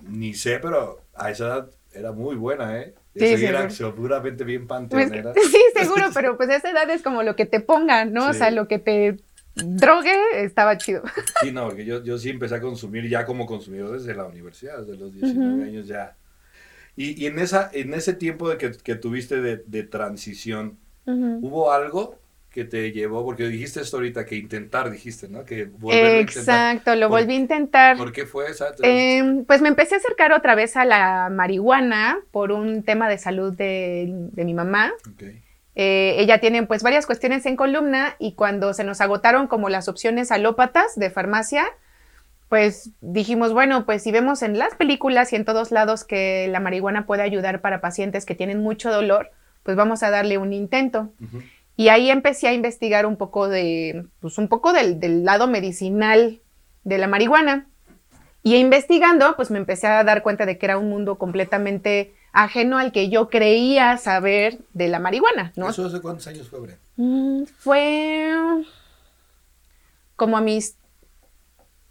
ni 0.02 0.34
sé, 0.34 0.60
pero 0.60 1.02
a 1.14 1.30
esa 1.30 1.46
edad 1.46 1.70
era 1.92 2.12
muy 2.12 2.36
buena, 2.36 2.80
¿eh? 2.80 2.96
Sí, 3.16 3.26
era 3.26 3.70
seguramente 3.70 4.44
bien 4.44 4.66
Pues, 4.68 4.80
panteonera. 4.90 5.34
sí, 5.52 5.58
seguro, 5.76 6.08
pero 6.14 6.38
pues 6.38 6.50
a 6.50 6.56
esa 6.56 6.72
edad 6.72 6.90
es 6.90 7.04
como 7.04 7.22
lo 7.22 7.36
que 7.36 7.46
te 7.46 7.60
pongan, 7.60 8.12
¿no? 8.14 8.30
O 8.30 8.34
sea, 8.34 8.50
lo 8.50 8.68
que 8.68 8.80
te 8.80 9.18
drogue 9.56 10.12
estaba 10.36 10.78
chido. 10.78 11.04
Sí, 11.42 11.52
no, 11.52 11.66
porque 11.68 11.86
yo, 11.86 12.04
yo 12.04 12.18
sí 12.18 12.30
empecé 12.30 12.56
a 12.56 12.62
consumir 12.62 13.08
ya 13.10 13.26
como 13.26 13.46
consumidor 13.46 13.92
desde 13.92 14.16
la 14.16 14.26
universidad, 14.26 14.80
desde 14.80 14.98
los 14.98 15.14
19 15.14 15.54
Ujú. 15.54 15.64
años 15.64 15.88
ya. 15.88 16.16
Y, 16.96 17.22
y 17.22 17.28
en, 17.28 17.40
esa, 17.40 17.70
en 17.74 17.94
ese 17.94 18.14
tiempo 18.14 18.50
de 18.50 18.58
que, 18.58 18.72
que 18.72 18.96
tuviste 18.96 19.42
de, 19.42 19.58
de 19.66 19.84
transición. 19.84 20.78
¿hubo 21.06 21.72
algo 21.74 22.18
que 22.50 22.64
te 22.64 22.92
llevó? 22.94 23.26
Porque 23.26 23.48
dijiste 23.48 23.82
esto 23.82 23.98
ahorita, 23.98 24.26
que 24.26 24.36
intentar, 24.36 24.90
dijiste, 24.90 25.28
¿no? 25.28 25.44
Que 25.44 25.66
volverlo 25.66 26.08
a 26.20 26.22
intentar. 26.22 26.76
Exacto, 26.76 26.96
lo 26.96 27.10
¿Por- 27.10 27.20
volví 27.20 27.34
a 27.34 27.38
intentar. 27.38 27.98
¿Por 27.98 28.14
qué 28.14 28.26
fue 28.26 28.50
esa? 28.50 28.68
Eh, 28.84 29.44
pues 29.46 29.62
me 29.62 29.68
empecé 29.70 29.96
a 29.96 29.98
acercar 29.98 30.32
otra 30.32 30.56
vez 30.56 30.78
a 30.78 30.86
la 30.86 31.30
marihuana 31.30 32.20
por 32.32 32.52
un 32.54 32.84
tema 32.84 33.10
de 33.10 33.18
salud 33.18 33.52
de, 33.54 34.08
de 34.32 34.46
mi 34.46 34.54
mamá. 34.54 34.94
Ok. 35.12 35.24
Eh, 35.76 36.16
ella 36.20 36.40
tiene 36.40 36.64
pues 36.64 36.84
varias 36.84 37.06
cuestiones 37.06 37.46
en 37.46 37.56
columna 37.56 38.16
y 38.20 38.34
cuando 38.34 38.74
se 38.74 38.84
nos 38.84 39.02
agotaron 39.02 39.48
como 39.48 39.70
las 39.70 39.88
opciones 39.88 40.32
alópatas 40.32 40.96
de 40.96 41.10
farmacia, 41.10 41.66
pues 42.48 42.92
dijimos, 43.02 43.54
bueno, 43.54 43.86
pues 43.86 44.04
si 44.04 44.12
vemos 44.12 44.44
en 44.44 44.60
las 44.60 44.76
películas 44.76 45.34
y 45.34 45.36
en 45.36 45.46
todos 45.46 45.72
lados 45.72 46.04
que 46.04 46.48
la 46.50 46.60
marihuana 46.60 47.08
puede 47.08 47.24
ayudar 47.24 47.62
para 47.62 47.82
pacientes 47.82 48.26
que 48.26 48.36
tienen 48.36 48.62
mucho 48.62 48.92
dolor, 48.92 49.32
pues 49.64 49.76
vamos 49.76 50.04
a 50.04 50.12
darle 50.12 50.38
un 50.38 50.54
intento. 50.54 51.12
Y 51.76 51.88
ahí 51.88 52.12
empecé 52.12 52.48
a 52.48 52.54
investigar 52.54 53.08
un 53.08 53.18
poco 53.18 53.48
de, 53.48 54.06
pues 54.20 54.38
un 54.38 54.48
poco 54.48 54.74
del, 54.74 55.00
del 55.00 55.26
lado 55.26 55.48
medicinal 55.48 56.42
de 56.84 56.98
la 57.00 57.08
marihuana. 57.08 57.68
Y 58.44 58.58
investigando, 58.58 59.36
pues 59.36 59.50
me 59.50 59.58
empecé 59.58 59.88
a 59.88 60.04
dar 60.04 60.22
cuenta 60.22 60.46
de 60.46 60.60
que 60.60 60.66
era 60.68 60.78
un 60.78 60.90
mundo 60.90 61.18
completamente 61.18 62.14
ajeno 62.34 62.78
al 62.80 62.92
que 62.92 63.10
yo 63.10 63.30
creía 63.30 63.98
saber 63.98 64.60
de 64.74 64.88
la 64.90 65.00
marihuana, 65.00 65.54
¿no? 65.56 65.70
¿Eso 65.70 65.86
hace 65.86 66.02
cuántos 66.02 66.28
años 66.28 66.50
fue, 66.50 66.60
Bren? 66.60 66.78
Mm, 66.98 67.44
fue 67.46 68.66
como 70.16 70.36
a 70.38 70.42
mis 70.42 70.76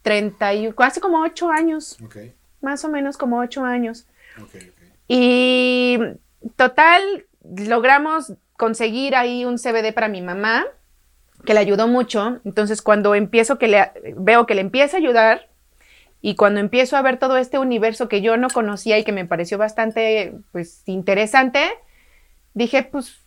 30 0.03 0.55
y 0.55 0.75
hace 0.79 1.01
como 1.01 1.23
8 1.23 1.51
años, 1.51 1.97
Ok, 2.05 2.17
más 2.61 2.85
o 2.85 2.89
menos 2.89 3.17
como 3.17 3.39
8 3.39 3.65
años. 3.65 4.07
ok, 4.39 4.49
ok. 4.55 4.83
Y 5.09 5.99
total, 6.57 7.03
logramos 7.45 8.33
conseguir 8.57 9.15
ahí 9.15 9.45
un 9.45 9.59
CBD 9.59 9.93
para 9.93 10.09
mi 10.09 10.23
mamá, 10.23 10.65
que 11.45 11.55
le 11.55 11.61
ayudó 11.61 11.89
mucho. 11.89 12.41
Entonces, 12.45 12.83
cuando 12.83 13.15
empiezo 13.15 13.59
que 13.59 13.69
le 13.69 13.93
veo 14.17 14.47
que 14.47 14.55
le 14.55 14.61
empieza 14.61 14.97
a 14.97 15.01
ayudar 15.01 15.49
y 16.25 16.37
cuando 16.37 16.61
empiezo 16.61 16.97
a 16.97 17.03
ver 17.03 17.19
todo 17.19 17.37
este 17.37 17.59
universo 17.59 18.09
que 18.09 18.23
yo 18.23 18.37
no 18.37 18.49
conocía 18.49 18.97
y 18.97 19.05
que 19.05 19.11
me 19.11 19.27
pareció 19.27 19.59
bastante 19.59 20.33
pues 20.53 20.85
interesante, 20.87 21.69
dije, 22.55 22.85
pues 22.85 23.21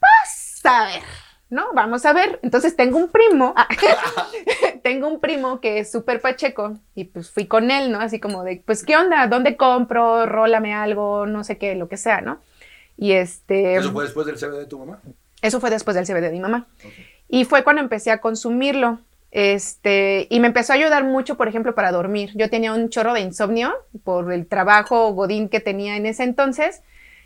vas 0.00 0.60
a 0.64 0.86
ver, 0.86 1.02
¿no? 1.50 1.72
Vamos 1.72 2.04
a 2.04 2.12
ver. 2.12 2.40
Entonces 2.42 2.74
tengo 2.74 2.98
un 2.98 3.10
primo, 3.10 3.54
tengo 4.82 5.06
un 5.06 5.20
primo 5.20 5.60
que 5.60 5.78
es 5.78 5.92
súper 5.92 6.20
pacheco 6.20 6.74
y 6.96 7.04
pues 7.04 7.30
fui 7.30 7.46
con 7.46 7.70
él, 7.70 7.92
¿no? 7.92 8.00
Así 8.00 8.18
como 8.18 8.42
de, 8.42 8.60
pues, 8.66 8.84
¿qué 8.84 8.96
onda? 8.96 9.28
¿Dónde 9.28 9.56
compro? 9.56 10.26
Rólame 10.26 10.74
algo, 10.74 11.26
no 11.26 11.44
sé 11.44 11.58
qué, 11.58 11.76
lo 11.76 11.88
que 11.88 11.96
sea, 11.96 12.22
¿no? 12.22 12.40
Y 12.96 13.12
este... 13.12 13.76
¿Eso 13.76 13.92
fue 13.92 14.02
después 14.02 14.26
del 14.26 14.36
CBD 14.36 14.58
de 14.58 14.66
tu 14.66 14.80
mamá? 14.80 15.00
Eso 15.42 15.60
fue 15.60 15.70
después 15.70 15.94
del 15.94 16.06
CBD 16.06 16.22
de 16.22 16.32
mi 16.32 16.40
mamá. 16.40 16.66
Y 17.28 17.44
fue 17.44 17.62
cuando 17.62 17.82
empecé 17.82 18.10
a 18.10 18.20
consumirlo. 18.20 18.98
Este, 19.30 20.26
y 20.30 20.40
me 20.40 20.46
empezó 20.46 20.72
a 20.72 20.76
ayudar 20.76 21.04
mucho, 21.04 21.36
por 21.36 21.48
ejemplo, 21.48 21.74
para 21.74 21.92
dormir. 21.92 22.30
Yo 22.34 22.48
tenía 22.48 22.72
un 22.72 22.88
chorro 22.88 23.12
de 23.12 23.20
insomnio 23.20 23.74
por 24.04 24.32
el 24.32 24.46
trabajo 24.46 25.12
godín 25.12 25.48
que 25.48 25.60
tenía 25.60 25.96
en 25.96 26.06
ese 26.06 26.24
entonces. 26.24 26.82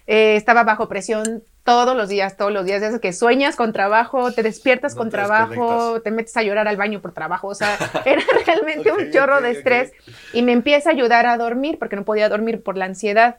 Eh, 0.07 0.35
estaba 0.37 0.65
bajo 0.65 0.89
presión 0.89 1.45
todos 1.63 1.97
los 1.97 2.09
días, 2.09 2.37
todos 2.37 2.53
los 2.53 2.65
días, 2.65 2.81
desde 2.81 3.01
que 3.01 3.13
sueñas 3.13 3.55
con 3.55 3.73
trabajo, 3.73 4.33
te 4.33 4.43
despiertas 4.43 4.95
con 4.95 5.11
trabajo, 5.11 6.01
te 6.01 6.11
metes 6.11 6.37
a 6.37 6.43
llorar 6.43 6.67
al 6.67 6.77
baño 6.77 7.01
por 7.01 7.13
trabajo, 7.13 7.49
o 7.49 7.55
sea, 7.55 7.77
era 8.05 8.23
realmente 8.45 8.91
un 8.93 9.13
chorro 9.13 9.41
de 9.41 9.53
estrés 9.53 9.93
y 10.33 10.43
me 10.43 10.53
empieza 10.53 10.91
a 10.91 10.93
ayudar 10.95 11.27
a 11.27 11.37
dormir 11.37 11.79
porque 11.79 11.97
no 11.97 12.05
podía 12.05 12.29
dormir 12.29 12.63
por 12.63 12.77
la 12.77 12.87
ansiedad. 12.87 13.37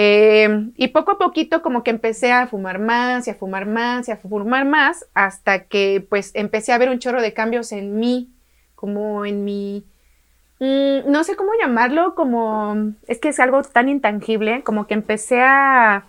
Eh, 0.00 0.70
y 0.76 0.88
poco 0.88 1.10
a 1.10 1.18
poquito 1.18 1.60
como 1.60 1.82
que 1.82 1.90
empecé 1.90 2.30
a 2.30 2.46
fumar 2.46 2.78
más 2.78 3.26
y 3.26 3.32
a 3.32 3.34
fumar 3.34 3.66
más 3.66 4.06
y 4.06 4.12
a 4.12 4.16
fumar 4.16 4.64
más 4.64 5.04
hasta 5.12 5.64
que 5.64 6.06
pues 6.08 6.30
empecé 6.34 6.72
a 6.72 6.78
ver 6.78 6.88
un 6.88 7.00
chorro 7.00 7.20
de 7.20 7.34
cambios 7.34 7.72
en 7.72 7.98
mí, 7.98 8.30
como 8.76 9.26
en 9.26 9.42
mi, 9.44 9.84
mm, 10.60 11.10
no 11.10 11.24
sé 11.24 11.34
cómo 11.34 11.50
llamarlo, 11.60 12.14
como, 12.14 12.92
es 13.08 13.18
que 13.18 13.30
es 13.30 13.40
algo 13.40 13.60
tan 13.64 13.88
intangible, 13.88 14.62
como 14.62 14.86
que 14.86 14.94
empecé 14.94 15.42
a, 15.42 16.04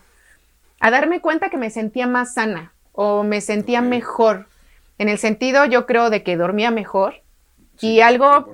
a 0.80 0.92
darme 0.92 1.20
cuenta 1.20 1.50
que 1.50 1.58
me 1.58 1.72
sentía 1.72 2.06
más 2.06 2.36
sana 2.36 2.74
o 2.92 3.24
me 3.24 3.42
sentía 3.42 3.82
mejor, 3.82 4.46
en 5.00 5.10
el 5.10 5.18
sentido 5.18 5.66
yo 5.66 5.88
creo 5.88 6.12
de 6.12 6.22
que 6.22 6.38
dormía 6.38 6.70
mejor 6.70 7.24
y 7.82 8.02
algo 8.02 8.54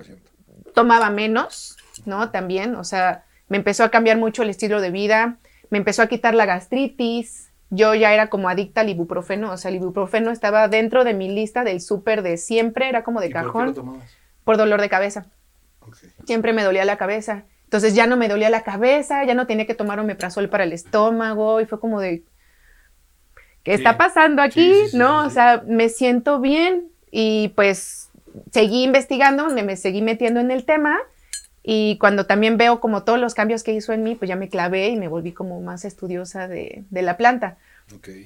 tomaba 0.73 1.09
menos, 1.09 1.75
¿no? 2.05 2.31
También, 2.31 2.77
o 2.77 2.85
sea 2.85 3.25
me 3.47 3.57
empezó 3.57 3.83
a 3.83 3.91
cambiar 3.91 4.17
mucho 4.17 4.43
el 4.43 4.49
estilo 4.49 4.81
de 4.81 4.91
vida, 4.91 5.37
me 5.69 5.77
empezó 5.77 6.01
a 6.01 6.07
quitar 6.07 6.33
la 6.33 6.45
gastritis, 6.45 7.51
yo 7.69 7.95
ya 7.95 8.13
era 8.13 8.27
como 8.27 8.49
adicta 8.49 8.81
al 8.81 8.89
ibuprofeno, 8.89 9.51
o 9.51 9.57
sea, 9.57 9.69
el 9.69 9.75
ibuprofeno 9.75 10.31
estaba 10.31 10.67
dentro 10.67 11.03
de 11.03 11.13
mi 11.13 11.29
lista 11.29 11.63
del 11.63 11.81
súper 11.81 12.21
de 12.21 12.37
siempre, 12.37 12.87
era 12.89 13.03
como 13.03 13.19
de 13.19 13.29
cajón. 13.29 13.73
¿Por, 13.73 13.93
qué 13.93 13.99
por 14.45 14.55
dolor 14.55 14.79
de 14.79 14.87
cabeza. 14.87 15.25
Siempre 16.25 16.53
me 16.53 16.63
dolía 16.63 16.85
la 16.85 16.97
cabeza. 16.97 17.43
Entonces 17.65 17.95
ya 17.95 18.07
no 18.07 18.15
me 18.15 18.29
dolía 18.29 18.49
la 18.49 18.63
cabeza, 18.63 19.25
ya 19.25 19.33
no 19.33 19.47
tenía 19.47 19.65
que 19.65 19.73
tomar 19.73 19.99
omeprazol 19.99 20.47
para 20.47 20.63
el 20.63 20.71
estómago 20.71 21.59
y 21.59 21.65
fue 21.65 21.79
como 21.79 21.99
de, 21.99 22.23
¿qué 23.63 23.73
está 23.73 23.97
pasando 23.97 24.41
aquí? 24.41 24.71
no, 24.93 25.25
o 25.25 25.29
sea, 25.29 25.63
me 25.67 25.89
siento 25.89 26.39
bien 26.39 26.89
y 27.11 27.49
pues 27.49 28.11
seguí 28.51 28.83
investigando, 28.83 29.49
me, 29.49 29.63
me 29.63 29.75
seguí 29.75 30.01
metiendo 30.01 30.39
en 30.39 30.51
el 30.51 30.63
tema 30.63 30.97
y 31.67 31.97
cuando 31.97 32.27
también 32.27 32.57
veo 32.57 32.79
como 32.79 33.03
todos 33.03 33.19
los 33.19 33.33
cambios 33.33 33.63
que 33.63 33.73
hizo 33.73 33.91
en 33.91 34.03
mí, 34.03 34.13
pues 34.13 34.29
ya 34.29 34.35
me 34.35 34.49
clavé 34.49 34.89
y 34.89 34.95
me 34.95 35.07
volví 35.07 35.31
como 35.31 35.59
más 35.61 35.83
estudiosa 35.83 36.47
de, 36.47 36.85
de 36.91 37.01
la 37.01 37.17
planta. 37.17 37.57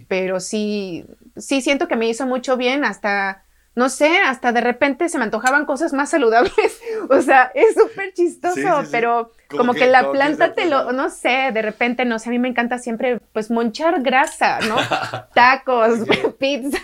Pero 0.10 0.42
sí, 0.42 1.06
sí 1.38 1.62
siento 1.62 1.88
que 1.88 1.96
me 1.96 2.10
hizo 2.10 2.26
mucho 2.26 2.58
bien 2.58 2.84
hasta 2.84 3.44
no 3.76 3.90
sé, 3.90 4.18
hasta 4.18 4.52
de 4.52 4.62
repente 4.62 5.10
se 5.10 5.18
me 5.18 5.24
antojaban 5.24 5.66
cosas 5.66 5.94
más 5.94 6.10
saludables. 6.10 6.54
o 7.10 7.22
sea, 7.22 7.52
es 7.54 7.76
súper 7.76 8.14
chistoso, 8.14 8.84
pero 8.92 9.32
como, 9.48 9.74
que, 9.74 9.88
la 9.88 10.12
planta 10.12 10.54
te 10.54 10.66
lo, 10.66 10.92
no 10.92 11.10
sé, 11.10 11.52
de 11.54 11.62
repente, 11.62 12.06
no 12.06 12.20
sé, 12.20 12.30
a 12.30 12.32
mí 12.32 12.40
me 12.40 12.50
encanta 12.50 12.78
siempre, 12.78 13.20
pues, 13.34 13.50
monchar 13.50 14.02
grasa, 14.02 14.60
¿no? 14.62 14.76
Tacos, 15.34 16.00
pizza, 16.40 16.82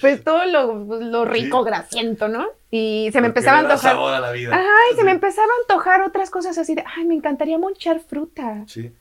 pues 0.00 0.24
todo 0.24 0.44
lo, 0.46 1.00
lo 1.00 1.24
rico, 1.24 1.62
grasiento, 1.64 2.28
¿no? 2.28 2.46
Y 2.70 3.10
se 3.12 3.20
me 3.20 3.28
empezaba 3.28 3.58
a 3.58 3.60
antojar. 3.60 3.92
Sabor 3.92 4.12
a 4.12 4.20
la 4.20 4.32
vida. 4.32 4.54
Ay, 4.54 4.96
se 4.96 5.04
me 5.04 5.12
empezaba 5.12 5.46
a 5.46 5.62
antojar 5.62 6.02
otras 6.02 6.30
cosas 6.30 6.58
así 6.58 6.74
de, 6.74 6.84
ay, 6.96 7.04
me 7.04 7.14
encantaría 7.14 7.58
monchar 7.58 8.00
fruta. 8.00 8.64
Sí 8.66 8.92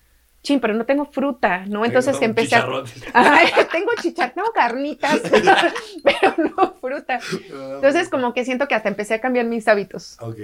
chin, 0.46 0.62
pero 0.62 0.74
no 0.74 0.86
tengo 0.86 1.06
fruta, 1.06 1.66
¿no? 1.66 1.84
Entonces 1.84 2.22
empecé 2.22 2.56
a... 2.56 2.66
Ay, 3.14 3.48
tengo 3.72 3.92
chicharrón, 4.02 4.36
tengo 4.36 4.52
carnitas, 4.54 5.22
pero 6.04 6.36
no 6.38 6.76
fruta. 6.80 7.20
Entonces 7.76 8.08
como 8.10 8.34
que 8.34 8.46
siento 8.46 8.68
que 8.68 8.76
hasta 8.76 8.88
empecé 8.88 9.16
a 9.16 9.22
cambiar 9.22 9.46
mis 9.46 9.68
hábitos. 9.68 10.18
Ok. 10.22 10.38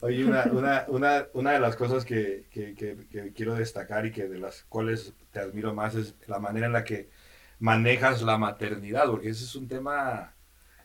Oye, 0.00 0.24
una, 0.24 0.86
una, 0.88 1.26
una, 1.34 1.52
de 1.52 1.60
las 1.60 1.76
cosas 1.76 2.06
que, 2.06 2.46
que, 2.50 2.74
que, 2.74 3.32
quiero 3.34 3.54
destacar 3.54 4.06
y 4.06 4.12
que 4.12 4.26
de 4.26 4.38
las 4.38 4.62
cuales 4.62 5.12
te 5.30 5.40
admiro 5.40 5.74
más 5.74 5.94
es 5.94 6.14
la 6.26 6.38
manera 6.38 6.66
en 6.66 6.72
la 6.72 6.84
que 6.84 7.10
manejas 7.58 8.22
la 8.22 8.38
maternidad, 8.38 9.04
porque 9.10 9.28
ese 9.28 9.44
es 9.44 9.54
un 9.54 9.68
tema 9.68 10.32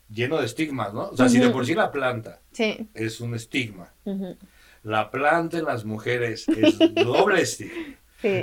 lleno 0.10 0.38
de 0.38 0.46
estigmas, 0.46 0.94
¿no? 0.94 1.10
O 1.10 1.18
sea, 1.18 1.30
si 1.30 1.40
de 1.40 1.50
por 1.50 1.66
sí 1.66 1.76
la 1.76 1.92
planta 1.92 2.42
es 2.94 3.22
un 3.22 3.36
estigma, 3.36 3.94
la 4.84 5.10
planta 5.10 5.58
en 5.58 5.66
las 5.66 5.86
mujeres 5.86 6.48
es 6.50 6.78
doble 6.96 7.42
estigma. 7.42 7.98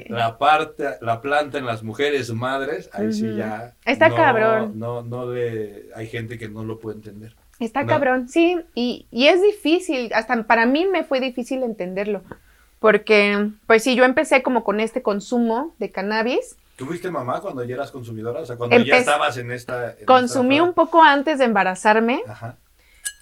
La, 0.08 0.36
parte, 0.36 0.84
la 1.00 1.22
planta 1.22 1.56
en 1.56 1.64
las 1.64 1.82
mujeres 1.82 2.30
madres, 2.34 2.90
ahí 2.92 3.12
sí 3.12 3.34
ya. 3.34 3.74
Está 3.84 4.14
cabrón. 4.14 4.78
No, 4.78 5.02
no 5.02 5.28
de, 5.30 5.88
hay 5.94 6.06
gente 6.06 6.38
que 6.38 6.48
no 6.48 6.64
lo 6.64 6.78
puede 6.78 6.96
entender. 6.96 7.34
Está 7.58 7.86
cabrón, 7.86 8.28
sí, 8.28 8.58
y, 8.74 9.06
y, 9.10 9.26
es 9.26 9.42
difícil, 9.42 10.10
hasta 10.14 10.42
para 10.44 10.64
mí 10.64 10.86
me 10.86 11.04
fue 11.04 11.20
difícil 11.20 11.62
entenderlo, 11.62 12.22
porque 12.78 13.50
pues 13.66 13.82
sí, 13.82 13.94
yo 13.94 14.04
empecé 14.04 14.42
como 14.42 14.64
con 14.64 14.80
este 14.80 15.02
consumo 15.02 15.74
de 15.78 15.90
cannabis. 15.90 16.56
¿Tuviste 16.76 17.10
mamá 17.10 17.40
cuando 17.42 17.62
ya 17.64 17.74
eras 17.74 17.90
consumidora? 17.90 18.40
O 18.40 18.46
sea, 18.46 18.56
cuando 18.56 18.78
ya 18.78 18.96
estabas 18.96 19.36
en 19.36 19.50
esta... 19.50 19.94
consumí 20.06 20.60
un 20.60 20.72
poco 20.72 21.02
antes 21.02 21.38
de 21.38 21.44
embarazarme. 21.44 22.22
Ajá. 22.26 22.56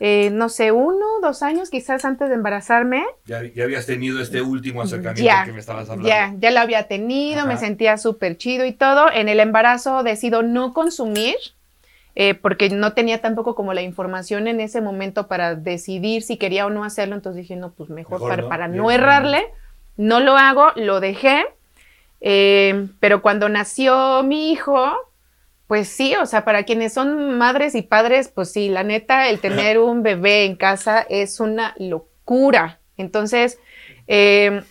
Eh, 0.01 0.31
no 0.31 0.49
sé, 0.49 0.71
uno, 0.71 1.07
dos 1.21 1.43
años 1.43 1.71
quizás 1.71 2.05
antes 2.05 2.29
de 2.29 2.37
embarazarme. 2.37 3.05
Ya, 3.27 3.43
ya 3.43 3.65
habías 3.65 3.87
tenido 3.87 4.21
este 4.21 4.43
último 4.43 4.83
acercamiento 4.83 5.35
que 5.45 5.53
me 5.53 5.59
estabas 5.59 5.91
hablando. 5.91 6.09
Ya, 6.09 6.35
ya 6.39 6.51
lo 6.53 6.61
había 6.61 6.87
tenido, 6.87 7.47
me 7.47 7.57
sentía 7.57 7.99
súper 7.99 8.37
chido 8.37 8.65
y 8.65 8.73
todo. 8.73 9.11
En 9.13 9.29
el 9.29 9.41
embarazo 9.41 10.03
decido 10.03 10.43
no 10.43 10.73
consumir. 10.73 11.35
Eh, 12.21 12.35
porque 12.35 12.69
no 12.69 12.95
tenía 12.95 13.21
tampoco 13.21 13.55
como 13.55 13.75
la 13.75 13.83
información 13.83 14.49
en 14.49 14.59
ese 14.59 14.81
momento 14.81 15.29
para 15.29 15.55
decidir 15.55 16.23
si 16.23 16.37
quería 16.37 16.67
o 16.67 16.71
no 16.71 16.83
hacerlo, 16.83 17.15
entonces 17.15 17.43
dije, 17.43 17.55
no, 17.55 17.71
pues 17.71 17.91
mejor, 17.91 18.49
para, 18.49 18.67
no, 18.67 18.91
errarle, 18.91 19.47
no 19.97 20.19
lo 20.19 20.37
hago, 20.37 20.73
lo 20.75 20.99
dejé, 20.99 21.45
eh, 22.21 22.89
pero 22.99 23.23
cuando 23.23 23.49
nació 23.49 24.25
mi 24.25 24.51
hijo, 24.51 24.97
pues 25.69 25.89
sí, 25.89 26.17
o 26.17 26.25
sea, 26.25 26.47
para 26.47 26.65
quienes 26.65 26.95
son 26.95 27.37
madres 27.37 27.75
y 27.75 27.83
padres, 27.83 28.33
pues 28.35 28.51
sí, 28.51 28.71
la 28.71 28.85
neta, 28.85 29.29
el 29.29 29.39
tener 29.39 29.79
un 29.79 30.03
bebé 30.03 30.47
en 30.47 30.57
casa 30.57 31.07
es 31.09 31.41
una 31.41 31.75
locura. 31.79 32.81
Entonces, 32.97 33.61
em, 34.07 34.65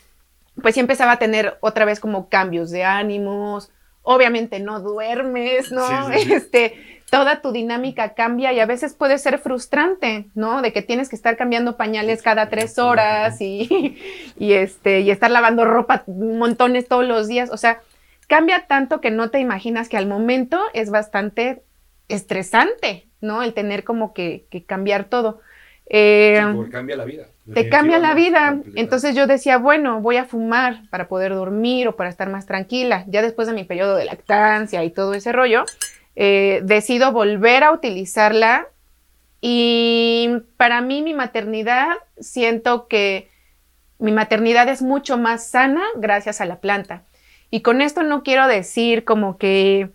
pues 0.59 0.73
sí 0.73 0.81
empezaba 0.81 1.13
a 1.13 1.19
tener 1.19 1.59
otra 1.61 1.85
vez 1.85 1.99
como 1.99 2.29
cambios 2.29 2.71
de 2.71 2.83
ánimos. 2.83 3.69
Obviamente 4.01 4.59
no 4.59 4.79
duermes, 4.79 5.71
¿no? 5.71 6.09
Este, 6.11 6.73
toda 7.11 7.41
tu 7.41 7.51
dinámica 7.51 8.15
cambia 8.15 8.51
y 8.51 8.59
a 8.59 8.65
veces 8.65 8.95
puede 8.95 9.19
ser 9.19 9.37
frustrante, 9.37 10.25
¿no? 10.33 10.63
De 10.63 10.73
que 10.73 10.81
tienes 10.81 11.09
que 11.09 11.15
estar 11.15 11.37
cambiando 11.37 11.77
pañales 11.77 12.23
cada 12.23 12.49
tres 12.49 12.79
horas 12.79 13.39
y, 13.39 13.99
y 14.39 14.53
este, 14.53 15.01
y 15.01 15.11
estar 15.11 15.29
lavando 15.29 15.63
ropa 15.63 16.03
montones 16.07 16.87
todos 16.87 17.05
los 17.05 17.27
días. 17.27 17.51
O 17.51 17.57
sea, 17.57 17.81
cambia 18.27 18.67
tanto 18.67 19.01
que 19.01 19.11
no 19.11 19.29
te 19.29 19.39
imaginas 19.39 19.89
que 19.89 19.97
al 19.97 20.05
momento 20.05 20.61
es 20.73 20.89
bastante 20.89 21.63
estresante, 22.09 23.07
¿no? 23.21 23.41
El 23.41 23.53
tener 23.53 23.83
como 23.83 24.13
que, 24.13 24.47
cambiar 24.67 25.05
todo. 25.05 25.39
Eh, 25.89 26.41
cambia 26.69 26.97
la 26.97 27.05
vida. 27.05 27.27
Te 27.53 27.69
cambia 27.69 27.97
la 27.97 28.13
vida. 28.13 28.59
Entonces 28.75 29.15
yo 29.15 29.25
decía, 29.25 29.57
bueno, 29.57 30.01
voy 30.01 30.17
a 30.17 30.25
fumar 30.25 30.81
para 30.89 31.07
poder 31.07 31.33
dormir 31.33 31.87
o 31.87 31.95
para 31.95 32.09
estar 32.09 32.29
más 32.29 32.45
tranquila. 32.45 33.05
Ya 33.07 33.21
después 33.21 33.47
de 33.47 33.53
mi 33.53 33.63
periodo 33.63 33.95
de 33.95 34.05
lactancia 34.05 34.83
y 34.83 34.89
todo 34.89 35.13
ese 35.13 35.31
rollo, 35.31 35.63
eh, 36.15 36.61
decido 36.63 37.13
volver 37.13 37.63
a 37.63 37.71
utilizarla 37.71 38.67
y 39.39 40.29
para 40.57 40.81
mí 40.81 41.01
mi 41.01 41.13
maternidad, 41.13 41.89
siento 42.19 42.87
que 42.87 43.29
mi 43.99 44.11
maternidad 44.11 44.67
es 44.67 44.81
mucho 44.81 45.17
más 45.17 45.47
sana 45.47 45.83
gracias 45.95 46.41
a 46.41 46.45
la 46.45 46.59
planta. 46.59 47.03
Y 47.49 47.61
con 47.61 47.81
esto 47.81 48.03
no 48.03 48.23
quiero 48.23 48.47
decir 48.47 49.05
como 49.05 49.37
que 49.37 49.89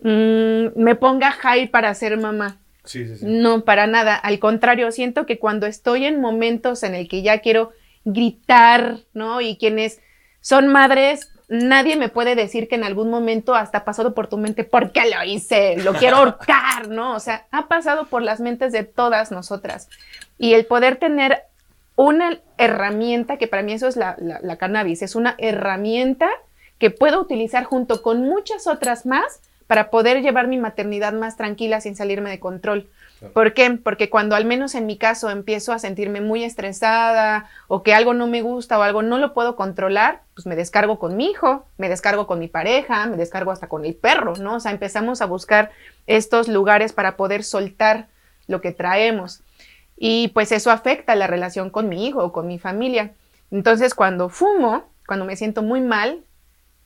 mm, 0.00 0.80
me 0.80 0.94
ponga 0.94 1.32
high 1.32 1.68
para 1.68 1.94
ser 1.94 2.18
mamá. 2.18 2.58
Sí, 2.84 3.06
sí, 3.06 3.16
sí. 3.16 3.26
No, 3.26 3.64
para 3.64 3.86
nada. 3.86 4.14
Al 4.14 4.38
contrario, 4.38 4.90
siento 4.92 5.24
que 5.24 5.38
cuando 5.38 5.66
estoy 5.66 6.04
en 6.04 6.20
momentos 6.20 6.82
en 6.82 6.94
el 6.94 7.08
que 7.08 7.22
ya 7.22 7.38
quiero 7.38 7.72
gritar, 8.04 8.98
¿no? 9.14 9.40
Y 9.40 9.56
quienes 9.56 10.00
son 10.40 10.68
madres, 10.68 11.30
nadie 11.48 11.96
me 11.96 12.10
puede 12.10 12.34
decir 12.34 12.68
que 12.68 12.74
en 12.74 12.84
algún 12.84 13.08
momento 13.08 13.54
hasta 13.54 13.78
ha 13.78 13.84
pasado 13.84 14.14
por 14.14 14.28
tu 14.28 14.36
mente, 14.36 14.64
¿por 14.64 14.92
qué 14.92 15.04
lo 15.10 15.24
hice? 15.24 15.76
Lo 15.78 15.94
quiero 15.94 16.16
ahorcar, 16.16 16.88
¿no? 16.88 17.14
O 17.14 17.20
sea, 17.20 17.46
ha 17.50 17.68
pasado 17.68 18.06
por 18.06 18.20
las 18.20 18.40
mentes 18.40 18.72
de 18.72 18.84
todas 18.84 19.32
nosotras. 19.32 19.88
Y 20.38 20.52
el 20.52 20.66
poder 20.66 20.96
tener 20.96 21.44
una 21.96 22.40
herramienta, 22.58 23.38
que 23.38 23.46
para 23.46 23.62
mí 23.62 23.72
eso 23.72 23.88
es 23.88 23.96
la, 23.96 24.16
la 24.18 24.56
cannabis, 24.56 25.00
es 25.00 25.14
una 25.14 25.34
herramienta 25.38 26.28
que 26.84 26.90
puedo 26.90 27.18
utilizar 27.18 27.64
junto 27.64 28.02
con 28.02 28.20
muchas 28.20 28.66
otras 28.66 29.06
más 29.06 29.40
para 29.66 29.88
poder 29.88 30.20
llevar 30.20 30.48
mi 30.48 30.58
maternidad 30.58 31.14
más 31.14 31.34
tranquila 31.34 31.80
sin 31.80 31.96
salirme 31.96 32.28
de 32.28 32.40
control. 32.40 32.90
¿Por 33.32 33.54
qué? 33.54 33.70
Porque 33.82 34.10
cuando 34.10 34.36
al 34.36 34.44
menos 34.44 34.74
en 34.74 34.84
mi 34.84 34.98
caso 34.98 35.30
empiezo 35.30 35.72
a 35.72 35.78
sentirme 35.78 36.20
muy 36.20 36.44
estresada 36.44 37.48
o 37.68 37.82
que 37.82 37.94
algo 37.94 38.12
no 38.12 38.26
me 38.26 38.42
gusta 38.42 38.78
o 38.78 38.82
algo 38.82 39.00
no 39.00 39.16
lo 39.16 39.32
puedo 39.32 39.56
controlar, 39.56 40.20
pues 40.34 40.44
me 40.44 40.56
descargo 40.56 40.98
con 40.98 41.16
mi 41.16 41.30
hijo, 41.30 41.64
me 41.78 41.88
descargo 41.88 42.26
con 42.26 42.38
mi 42.38 42.48
pareja, 42.48 43.06
me 43.06 43.16
descargo 43.16 43.50
hasta 43.50 43.70
con 43.70 43.86
el 43.86 43.94
perro, 43.94 44.34
¿no? 44.36 44.56
O 44.56 44.60
sea, 44.60 44.70
empezamos 44.70 45.22
a 45.22 45.24
buscar 45.24 45.70
estos 46.06 46.48
lugares 46.48 46.92
para 46.92 47.16
poder 47.16 47.44
soltar 47.44 48.08
lo 48.46 48.60
que 48.60 48.72
traemos. 48.72 49.40
Y 49.96 50.28
pues 50.34 50.52
eso 50.52 50.70
afecta 50.70 51.14
la 51.14 51.28
relación 51.28 51.70
con 51.70 51.88
mi 51.88 52.06
hijo 52.06 52.22
o 52.22 52.30
con 52.30 52.46
mi 52.46 52.58
familia. 52.58 53.12
Entonces 53.50 53.94
cuando 53.94 54.28
fumo, 54.28 54.84
cuando 55.06 55.24
me 55.24 55.36
siento 55.36 55.62
muy 55.62 55.80
mal, 55.80 56.22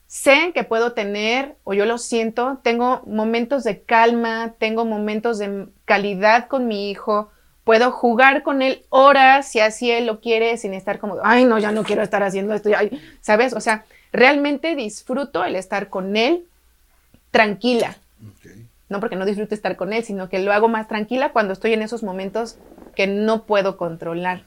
sé 0.09 0.53
que 0.55 0.65
puedo 0.65 0.93
tener, 0.95 1.55
o 1.65 1.75
yo 1.75 1.85
lo 1.85 1.99
siento, 1.99 2.59
tengo 2.65 3.03
momentos 3.07 3.63
de 3.63 3.83
calma, 3.83 4.55
tengo 4.59 4.85
momentos 4.85 5.39
de 5.39 5.69
calidad 5.85 6.49
con 6.49 6.67
mi 6.67 6.91
hijo, 6.91 7.31
puedo 7.63 7.93
jugar 7.93 8.43
con 8.43 8.63
él 8.63 8.87
horas 8.89 9.49
si 9.49 9.61
así 9.61 9.91
él 9.91 10.07
lo 10.07 10.21
quiere, 10.21 10.57
sin 10.57 10.73
estar 10.73 10.99
como, 10.99 11.19
ay, 11.23 11.45
no, 11.45 11.59
ya 11.59 11.73
no 11.73 11.85
quiero 11.85 12.03
estar 12.03 12.23
haciendo 12.23 12.55
esto, 12.55 12.71
¿sabes? 13.21 13.53
O 13.53 13.61
sea, 13.61 13.85
realmente 14.11 14.75
disfruto 14.75 15.45
el 15.45 15.55
estar 15.55 15.91
con 15.91 16.17
él 16.17 16.47
tranquila. 17.31 17.99
No 18.89 19.01
porque 19.01 19.17
no 19.17 19.27
disfrute 19.27 19.55
estar 19.55 19.77
con 19.77 19.93
él, 19.93 20.03
sino 20.03 20.31
que 20.31 20.39
lo 20.39 20.55
hago 20.55 20.69
más 20.69 20.89
tranquila 20.89 21.33
cuando 21.33 21.53
estoy 21.53 21.75
en 21.75 21.83
esos 21.83 22.03
momentos 22.03 22.57
que 22.97 23.07
no 23.07 23.45
puedo 23.45 23.77
controlar. 23.77 24.45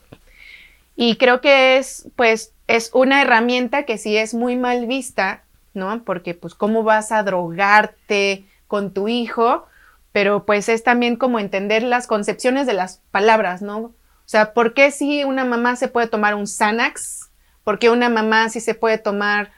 Y 0.96 1.18
creo 1.18 1.40
que 1.42 1.78
es, 1.78 2.08
pues, 2.16 2.54
es 2.66 2.90
una 2.94 3.22
herramienta 3.22 3.84
que 3.84 4.00
sí 4.00 4.18
es 4.18 4.34
muy 4.34 4.56
mal 4.56 4.88
vista, 4.88 5.41
¿no? 5.74 6.04
Porque, 6.04 6.34
pues, 6.34 6.56
¿cómo 6.56 6.84
vas 6.84 7.12
a 7.12 7.24
drogarte 7.24 8.46
con 8.68 8.94
tu 8.94 9.08
hijo? 9.08 9.66
Pero, 10.12 10.46
pues, 10.46 10.70
es 10.70 10.84
también 10.84 11.16
como 11.16 11.40
entender 11.40 11.84
las 11.84 12.08
concepciones 12.08 12.68
de 12.68 12.74
las 12.74 13.02
palabras, 13.12 13.62
¿no? 13.62 13.78
O 13.80 13.94
sea, 14.32 14.54
¿por 14.54 14.74
qué 14.74 14.92
si 14.92 15.24
una 15.24 15.46
mamá 15.46 15.76
se 15.76 15.88
puede 15.88 16.08
tomar 16.08 16.36
un 16.36 16.48
Xanax? 16.48 17.30
¿Por 17.64 17.80
qué 17.80 17.90
una 17.90 18.10
mamá 18.10 18.50
sí 18.50 18.60
se 18.60 18.74
puede 18.74 18.98
tomar 18.98 19.52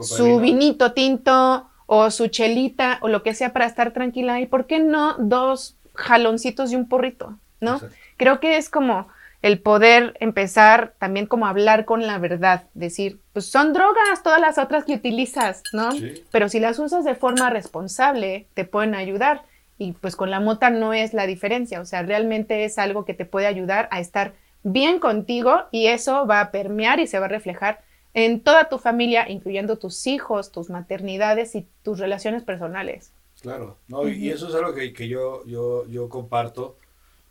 su 0.00 0.40
vinito 0.40 0.92
tinto 0.92 1.68
o 1.86 2.10
su 2.10 2.26
chelita 2.28 2.98
o 3.02 3.08
lo 3.08 3.22
que 3.22 3.34
sea 3.34 3.52
para 3.52 3.66
estar 3.66 3.92
tranquila? 3.92 4.40
¿Y 4.40 4.46
por 4.46 4.66
qué 4.66 4.80
no 4.80 5.14
dos 5.18 5.76
jaloncitos 5.94 6.72
y 6.72 6.76
un 6.76 6.88
porrito? 6.88 7.38
¿No? 7.60 7.80
Creo 8.16 8.40
que 8.40 8.56
es 8.56 8.68
como 8.68 9.08
el 9.42 9.60
poder 9.60 10.16
empezar 10.20 10.94
también 10.98 11.26
como 11.26 11.46
a 11.46 11.50
hablar 11.50 11.84
con 11.84 12.06
la 12.06 12.18
verdad, 12.18 12.64
decir, 12.74 13.20
pues 13.36 13.50
son 13.50 13.74
drogas 13.74 14.22
todas 14.22 14.40
las 14.40 14.56
otras 14.56 14.86
que 14.86 14.94
utilizas, 14.94 15.62
¿no? 15.74 15.90
Pero 16.30 16.48
si 16.48 16.58
las 16.58 16.78
usas 16.78 17.04
de 17.04 17.14
forma 17.14 17.50
responsable, 17.50 18.46
te 18.54 18.64
pueden 18.64 18.94
ayudar. 18.94 19.42
Y 19.76 19.92
pues 19.92 20.16
con 20.16 20.30
la 20.30 20.40
mota 20.40 20.70
no 20.70 20.94
es 20.94 21.12
la 21.12 21.26
diferencia, 21.26 21.82
o 21.82 21.84
sea, 21.84 22.02
realmente 22.02 22.64
es 22.64 22.78
algo 22.78 23.04
que 23.04 23.12
te 23.12 23.26
puede 23.26 23.46
ayudar 23.46 23.90
a 23.92 24.00
estar 24.00 24.32
bien 24.62 25.00
contigo 25.00 25.64
y 25.70 25.88
eso 25.88 26.26
va 26.26 26.40
a 26.40 26.50
permear 26.50 26.98
y 26.98 27.06
se 27.06 27.18
va 27.18 27.26
a 27.26 27.28
reflejar 27.28 27.82
en 28.14 28.40
toda 28.40 28.70
tu 28.70 28.78
familia, 28.78 29.28
incluyendo 29.28 29.76
tus 29.76 30.06
hijos, 30.06 30.50
tus 30.50 30.70
maternidades 30.70 31.54
y 31.56 31.66
tus 31.82 31.98
relaciones 31.98 32.42
personales. 32.42 33.12
Claro, 33.42 33.76
no, 33.86 34.08
y 34.08 34.30
eso 34.30 34.48
es 34.48 34.54
algo 34.54 34.72
que, 34.72 34.94
que 34.94 35.08
yo, 35.08 35.44
yo, 35.44 35.86
yo 35.88 36.08
comparto 36.08 36.78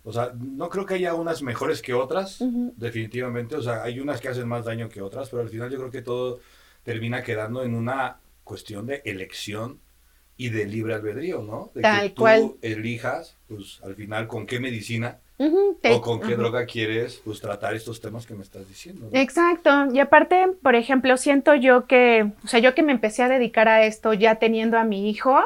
o 0.05 0.13
sea, 0.13 0.31
no 0.35 0.69
creo 0.69 0.85
que 0.85 0.93
haya 0.93 1.15
unas 1.15 1.41
mejores 1.41 1.81
que 1.81 1.93
otras, 1.93 2.37
definitivamente. 2.77 3.55
O 3.55 3.61
sea, 3.61 3.83
hay 3.83 3.99
unas 3.99 4.21
que 4.21 4.29
hacen 4.29 4.47
más 4.47 4.63
daño 4.63 4.87
que 4.87 5.01
otras, 5.01 5.29
pero 5.29 5.41
al 5.41 5.49
final 5.49 5.69
yo 5.71 5.79
creo 5.79 5.91
que 5.91 6.03
todo 6.03 6.39
termina 6.83 7.23
quedando 7.23 7.63
en 7.63 7.73
una 7.73 8.17
cuestión 8.43 8.85
de 8.85 9.01
elección 9.03 9.79
y 10.37 10.49
de 10.49 10.65
libre 10.65 10.93
albedrío, 10.93 11.41
¿no? 11.41 11.71
De 11.73 11.81
Tal 11.81 12.03
que 12.03 12.09
tú 12.09 12.21
cual. 12.21 12.51
elijas, 12.61 13.35
pues 13.47 13.79
al 13.83 13.95
final, 13.95 14.27
con 14.27 14.45
qué 14.45 14.59
medicina 14.59 15.17
o 15.39 16.01
con 16.01 16.21
qué 16.21 16.35
droga 16.35 16.65
quieres, 16.65 17.21
pues 17.25 17.41
tratar 17.41 17.73
estos 17.73 17.99
temas 17.99 18.27
que 18.27 18.35
me 18.35 18.43
estás 18.43 18.67
diciendo. 18.67 19.09
Exacto. 19.11 19.69
Y 19.91 19.99
aparte, 19.99 20.49
por 20.61 20.75
ejemplo, 20.75 21.17
siento 21.17 21.55
yo 21.55 21.87
que, 21.87 22.31
o 22.43 22.47
sea, 22.47 22.59
yo 22.59 22.75
que 22.75 22.83
me 22.83 22.91
empecé 22.91 23.23
a 23.23 23.29
dedicar 23.29 23.67
a 23.67 23.85
esto 23.85 24.13
ya 24.13 24.35
teniendo 24.35 24.77
a 24.77 24.83
mi 24.83 25.09
hijo, 25.09 25.39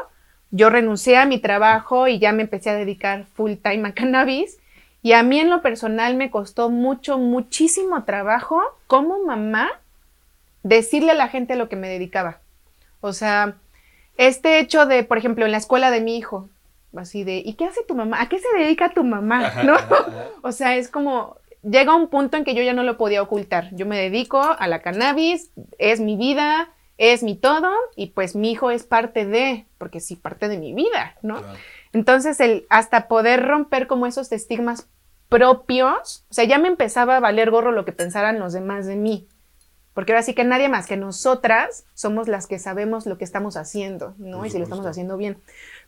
yo 0.50 0.70
renuncié 0.70 1.16
a 1.16 1.26
mi 1.26 1.38
trabajo 1.38 2.08
y 2.08 2.18
ya 2.18 2.32
me 2.32 2.42
empecé 2.42 2.70
a 2.70 2.74
dedicar 2.74 3.26
full 3.34 3.54
time 3.54 3.88
a 3.88 3.94
cannabis. 3.94 4.58
Y 5.02 5.12
a 5.12 5.22
mí 5.22 5.40
en 5.40 5.48
lo 5.48 5.62
personal 5.62 6.16
me 6.16 6.30
costó 6.30 6.68
mucho, 6.68 7.18
muchísimo 7.18 8.04
trabajo 8.04 8.60
como 8.86 9.24
mamá 9.24 9.70
decirle 10.62 11.12
a 11.12 11.14
la 11.14 11.28
gente 11.28 11.54
a 11.54 11.56
lo 11.56 11.68
que 11.68 11.76
me 11.76 11.88
dedicaba. 11.88 12.40
O 13.00 13.12
sea, 13.12 13.56
este 14.16 14.58
hecho 14.58 14.86
de, 14.86 15.04
por 15.04 15.16
ejemplo, 15.16 15.46
en 15.46 15.52
la 15.52 15.58
escuela 15.58 15.90
de 15.90 16.02
mi 16.02 16.18
hijo, 16.18 16.50
así 16.94 17.24
de, 17.24 17.42
¿y 17.44 17.54
qué 17.54 17.64
hace 17.64 17.82
tu 17.86 17.94
mamá? 17.94 18.20
¿A 18.20 18.28
qué 18.28 18.38
se 18.38 18.58
dedica 18.58 18.90
tu 18.90 19.04
mamá? 19.04 19.62
¿No? 19.64 19.76
o 20.42 20.52
sea, 20.52 20.76
es 20.76 20.88
como, 20.88 21.36
llega 21.62 21.94
un 21.94 22.08
punto 22.08 22.36
en 22.36 22.44
que 22.44 22.54
yo 22.54 22.62
ya 22.62 22.74
no 22.74 22.82
lo 22.82 22.98
podía 22.98 23.22
ocultar. 23.22 23.74
Yo 23.74 23.86
me 23.86 23.98
dedico 23.98 24.42
a 24.42 24.68
la 24.68 24.82
cannabis, 24.82 25.50
es 25.78 26.00
mi 26.00 26.16
vida, 26.16 26.68
es 27.00 27.22
mi 27.22 27.34
todo 27.34 27.70
y 27.96 28.08
pues 28.08 28.36
mi 28.36 28.52
hijo 28.52 28.70
es 28.70 28.84
parte 28.84 29.24
de, 29.24 29.66
porque 29.78 30.00
sí, 30.00 30.16
parte 30.16 30.48
de 30.48 30.58
mi 30.58 30.74
vida, 30.74 31.16
¿no? 31.22 31.42
Entonces, 31.94 32.38
el, 32.40 32.66
hasta 32.68 33.08
poder 33.08 33.46
romper 33.46 33.86
como 33.86 34.06
esos 34.06 34.30
estigmas 34.32 34.86
propios, 35.30 36.26
o 36.30 36.34
sea, 36.34 36.44
ya 36.44 36.58
me 36.58 36.68
empezaba 36.68 37.16
a 37.16 37.20
valer 37.20 37.50
gorro 37.50 37.72
lo 37.72 37.86
que 37.86 37.92
pensaran 37.92 38.38
los 38.38 38.52
demás 38.52 38.84
de 38.84 38.96
mí, 38.96 39.28
porque 39.94 40.12
ahora 40.12 40.22
sí 40.22 40.34
que 40.34 40.44
nadie 40.44 40.68
más 40.68 40.86
que 40.86 40.98
nosotras 40.98 41.86
somos 41.94 42.28
las 42.28 42.46
que 42.46 42.58
sabemos 42.58 43.06
lo 43.06 43.16
que 43.16 43.24
estamos 43.24 43.56
haciendo, 43.56 44.14
¿no? 44.18 44.44
Y 44.44 44.50
si 44.50 44.58
lo 44.58 44.64
estamos 44.64 44.84
haciendo 44.84 45.16
bien. 45.16 45.38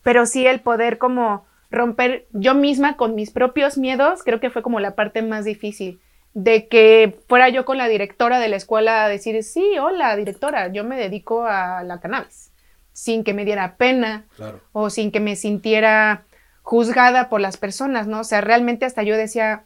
Pero 0.01 0.25
sí 0.25 0.47
el 0.47 0.61
poder 0.61 0.97
como 0.97 1.45
romper 1.69 2.25
yo 2.31 2.55
misma 2.55 2.97
con 2.97 3.13
mis 3.13 3.29
propios 3.29 3.77
miedos, 3.77 4.23
creo 4.23 4.39
que 4.39 4.49
fue 4.49 4.63
como 4.63 4.79
la 4.79 4.95
parte 4.95 5.21
más 5.21 5.45
difícil 5.45 6.01
de 6.33 6.67
que 6.67 7.19
fuera 7.27 7.49
yo 7.49 7.65
con 7.65 7.77
la 7.77 7.87
directora 7.87 8.39
de 8.39 8.49
la 8.49 8.55
escuela 8.55 9.05
a 9.05 9.09
decir, 9.09 9.43
sí, 9.43 9.77
hola, 9.79 10.15
directora, 10.15 10.71
yo 10.71 10.83
me 10.83 10.97
dedico 10.97 11.45
a 11.45 11.83
la 11.83 11.99
cannabis, 11.99 12.51
sin 12.91 13.23
que 13.23 13.33
me 13.33 13.45
diera 13.45 13.75
pena 13.77 14.25
o 14.71 14.89
sin 14.89 15.11
que 15.11 15.19
me 15.19 15.35
sintiera 15.35 16.25
juzgada 16.63 17.29
por 17.29 17.41
las 17.41 17.57
personas, 17.57 18.07
¿no? 18.07 18.21
O 18.21 18.23
sea, 18.23 18.41
realmente 18.41 18.85
hasta 18.85 19.03
yo 19.03 19.15
decía, 19.15 19.65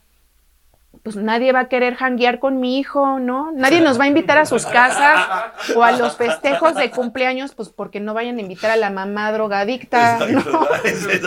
pues 1.07 1.15
nadie 1.15 1.53
va 1.53 1.61
a 1.61 1.67
querer 1.69 1.95
janguear 1.95 2.37
con 2.37 2.59
mi 2.59 2.79
hijo, 2.79 3.17
¿no? 3.17 3.53
Nadie 3.53 3.79
nos 3.79 3.97
va 3.97 4.03
a 4.03 4.07
invitar 4.07 4.37
a 4.39 4.45
sus 4.45 4.65
casas 4.65 5.25
o 5.73 5.81
a 5.81 5.93
los 5.93 6.17
festejos 6.17 6.75
de 6.75 6.91
cumpleaños, 6.91 7.55
pues 7.55 7.69
porque 7.69 8.01
no 8.01 8.13
vayan 8.13 8.39
a 8.39 8.41
invitar 8.41 8.71
a 8.71 8.75
la 8.75 8.89
mamá 8.89 9.31
drogadicta, 9.31 10.19
¿no? 10.27 10.67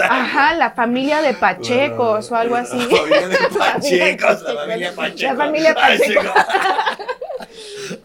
Ajá, 0.03 0.53
la 0.53 0.73
familia 0.73 1.23
de 1.23 1.33
Pachecos 1.33 2.31
o 2.31 2.37
algo 2.37 2.57
así. 2.57 2.77
La 2.77 2.99
familia 2.99 3.29
de 3.29 3.49
Pachecos, 3.59 4.43
la 4.43 4.55
familia 4.55 4.93
Pacheco. 4.95 5.33
La 5.33 5.35
familia 5.35 5.75
Pacheco. 5.75 6.35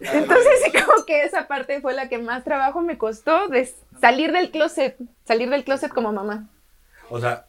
Entonces 0.00 0.52
sí 0.64 0.72
como 0.72 1.04
que 1.04 1.24
esa 1.24 1.46
parte 1.46 1.82
fue 1.82 1.92
la 1.92 2.08
que 2.08 2.16
más 2.16 2.42
trabajo 2.42 2.80
me 2.80 2.96
costó 2.96 3.48
de 3.48 3.70
salir 4.00 4.32
del 4.32 4.50
closet, 4.50 4.96
salir 5.26 5.50
del 5.50 5.62
closet 5.62 5.92
como 5.92 6.10
mamá. 6.10 6.48
O 7.10 7.20
sea, 7.20 7.44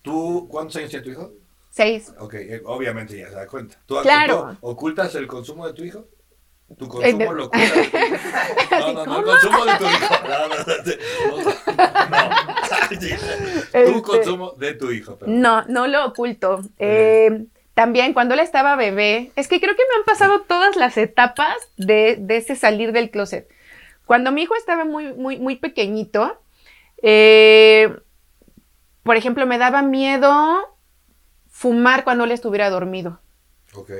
¿tú 0.00 0.48
cuántos 0.50 0.76
años 0.76 0.88
tiene 0.88 1.04
tu 1.04 1.10
hijo? 1.10 1.39
Seis. 1.70 2.12
Ok, 2.18 2.34
eh, 2.34 2.60
obviamente 2.64 3.16
ya 3.18 3.28
se 3.28 3.34
da 3.36 3.46
cuenta. 3.46 3.76
¿Tú, 3.86 3.96
Claro. 4.02 4.56
ocultas 4.60 5.14
el 5.14 5.26
consumo 5.26 5.66
de 5.66 5.72
tu 5.72 5.84
hijo? 5.84 6.04
¿Tu 6.78 6.84
Eh, 6.84 6.88
consumo 6.88 7.32
lo 7.32 7.46
ocultas? 7.46 7.70
No, 8.70 8.92
no, 8.92 9.04
no, 9.06 9.18
el 9.18 9.24
consumo 9.24 9.64
de 9.64 9.72
tu 9.78 9.84
hijo. 9.84 10.14
No, 10.28 10.48
no. 10.48 10.54
Tu 12.90 12.96
Este- 13.72 14.02
consumo 14.02 14.52
de 14.58 14.74
tu 14.74 14.90
hijo. 14.90 15.18
No, 15.26 15.64
no 15.66 15.86
lo 15.86 16.06
oculto. 16.06 16.60
Eh, 16.78 17.46
también 17.74 18.12
cuando 18.12 18.34
él 18.34 18.40
estaba 18.40 18.76
bebé, 18.76 19.32
es 19.36 19.48
que 19.48 19.60
creo 19.60 19.74
que 19.76 19.82
me 19.88 19.96
han 19.98 20.04
pasado 20.04 20.42
todas 20.42 20.76
las 20.76 20.96
etapas 20.96 21.56
de, 21.76 22.16
de 22.18 22.36
ese 22.36 22.56
salir 22.56 22.92
del 22.92 23.10
closet. 23.10 23.48
Cuando 24.06 24.32
mi 24.32 24.42
hijo 24.42 24.54
estaba 24.56 24.84
muy, 24.84 25.12
muy, 25.14 25.38
muy 25.38 25.56
pequeñito, 25.56 26.40
eh, 27.02 27.94
por 29.02 29.16
ejemplo, 29.16 29.46
me 29.46 29.58
daba 29.58 29.82
miedo 29.82 30.69
fumar 31.60 32.04
cuando 32.04 32.24
él 32.24 32.32
estuviera 32.32 32.70
dormido. 32.70 33.20
Ok. 33.74 33.90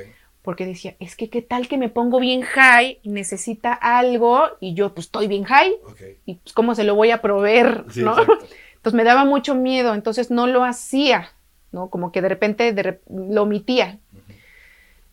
Porque 0.41 0.65
decía, 0.65 0.95
es 0.99 1.15
que 1.15 1.29
qué 1.29 1.43
tal 1.43 1.67
que 1.67 1.77
me 1.77 1.89
pongo 1.89 2.19
bien 2.19 2.41
high 2.41 2.99
necesita 3.03 3.71
algo 3.71 4.41
y 4.59 4.73
yo 4.73 4.95
pues 4.95 5.05
estoy 5.05 5.27
bien 5.27 5.43
high 5.43 5.71
Ok. 5.85 6.01
y 6.25 6.35
pues 6.35 6.53
cómo 6.53 6.73
se 6.73 6.83
lo 6.83 6.95
voy 6.95 7.11
a 7.11 7.21
proveer, 7.21 7.85
Sí, 7.91 8.01
¿no? 8.01 8.13
exacto. 8.19 8.47
Entonces 8.77 8.97
me 8.97 9.03
daba 9.03 9.25
mucho 9.25 9.53
miedo, 9.53 9.93
entonces 9.93 10.31
no 10.31 10.47
lo 10.47 10.63
hacía, 10.63 11.29
¿no? 11.71 11.91
Como 11.91 12.11
que 12.11 12.23
de 12.23 12.29
repente 12.29 12.73
de 12.73 12.99
lo 13.07 13.43
omitía. 13.43 13.99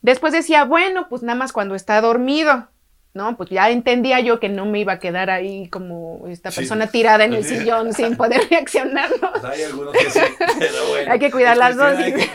Después 0.01 0.33
decía, 0.33 0.65
bueno, 0.65 1.07
pues 1.11 1.23
nada 1.23 1.39
más 1.39 1.53
cuando 1.53 1.75
está 1.75 2.01
dormido, 2.01 2.69
¿no? 3.15 3.37
Pues 3.37 3.51
ya 3.51 3.69
entendía 3.71 4.21
yo 4.21 4.39
que 4.39 4.49
no 4.49 4.65
me 4.67 4.79
iba 4.81 4.93
a 4.95 4.99
quedar 4.99 5.29
ahí 5.31 5.69
como 5.69 6.27
esta 6.29 6.51
Sí. 6.51 6.61
persona 6.61 6.87
tirada 6.87 7.25
en 7.25 7.33
el 7.35 7.45
sillón 7.45 7.93
sin 7.93 8.17
poder 8.17 8.43
reaccionar, 8.51 9.11
¿no? 9.21 9.33
Pues 9.33 9.45
hay 9.45 9.63
algunos 9.65 9.93
que 9.97 10.11
sí, 10.11 10.21
pero 10.59 10.89
bueno. 10.89 11.13
Hay 11.13 11.19
que 11.19 11.31
cuidar 11.31 11.57
las 11.57 11.79
Hay 11.79 12.13
dosis. 12.13 12.31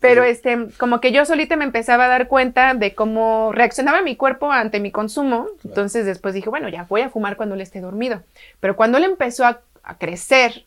Pero 0.00 0.24
este, 0.24 0.68
como 0.78 1.00
que 1.00 1.12
yo 1.12 1.24
solita 1.24 1.56
me 1.56 1.64
empezaba 1.64 2.04
a 2.06 2.08
dar 2.08 2.28
cuenta 2.28 2.74
de 2.74 2.94
cómo 2.94 3.52
reaccionaba 3.52 4.02
mi 4.02 4.16
cuerpo 4.16 4.50
ante 4.52 4.80
mi 4.80 4.90
consumo. 4.90 5.46
Entonces 5.64 6.04
después 6.06 6.34
dije, 6.34 6.50
bueno, 6.50 6.68
ya 6.68 6.84
voy 6.84 7.02
a 7.02 7.10
fumar 7.10 7.36
cuando 7.36 7.54
él 7.54 7.60
esté 7.60 7.80
dormido. 7.80 8.22
Pero 8.60 8.76
cuando 8.76 8.98
él 8.98 9.04
empezó 9.04 9.44
a, 9.46 9.60
a 9.82 9.98
crecer 9.98 10.66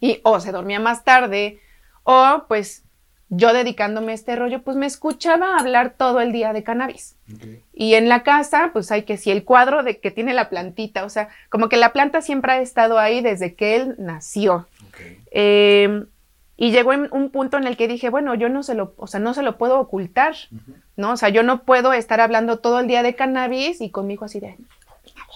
y 0.00 0.20
o 0.24 0.40
se 0.40 0.52
dormía 0.52 0.80
más 0.80 1.04
tarde 1.04 1.60
o 2.04 2.44
pues 2.48 2.82
yo 3.34 3.54
dedicándome 3.54 4.12
a 4.12 4.14
este 4.14 4.36
rollo, 4.36 4.62
pues 4.62 4.76
me 4.76 4.84
escuchaba 4.84 5.56
hablar 5.56 5.94
todo 5.96 6.20
el 6.20 6.32
día 6.32 6.52
de 6.52 6.62
cannabis. 6.62 7.16
Y 7.72 7.94
en 7.94 8.10
la 8.10 8.22
casa, 8.22 8.70
pues 8.74 8.92
hay 8.92 9.04
que 9.04 9.16
si 9.16 9.30
el 9.30 9.42
cuadro 9.44 9.82
de 9.82 9.98
que 10.00 10.10
tiene 10.10 10.34
la 10.34 10.50
plantita, 10.50 11.04
o 11.04 11.08
sea, 11.08 11.28
como 11.48 11.70
que 11.70 11.78
la 11.78 11.92
planta 11.92 12.20
siempre 12.20 12.52
ha 12.52 12.60
estado 12.60 12.98
ahí 12.98 13.22
desde 13.22 13.54
que 13.54 13.76
él 13.76 13.94
nació. 13.98 14.66
Eh, 15.30 16.04
Y 16.58 16.70
llegó 16.70 16.92
en 16.92 17.08
un 17.10 17.30
punto 17.30 17.56
en 17.56 17.66
el 17.66 17.76
que 17.76 17.88
dije, 17.88 18.10
bueno, 18.10 18.34
yo 18.36 18.48
no 18.48 18.62
se 18.62 18.74
lo, 18.74 18.92
o 18.96 19.06
sea, 19.06 19.18
no 19.18 19.32
se 19.34 19.42
lo 19.42 19.56
puedo 19.56 19.80
ocultar, 19.80 20.34
¿no? 20.96 21.12
O 21.12 21.16
sea, 21.16 21.30
yo 21.30 21.42
no 21.42 21.62
puedo 21.64 21.92
estar 21.92 22.20
hablando 22.20 22.58
todo 22.58 22.78
el 22.80 22.86
día 22.86 23.02
de 23.02 23.14
cannabis 23.14 23.80
y 23.80 23.90
con 23.90 24.06
mi 24.06 24.14
hijo 24.14 24.26
así 24.26 24.38
de, 24.38 24.56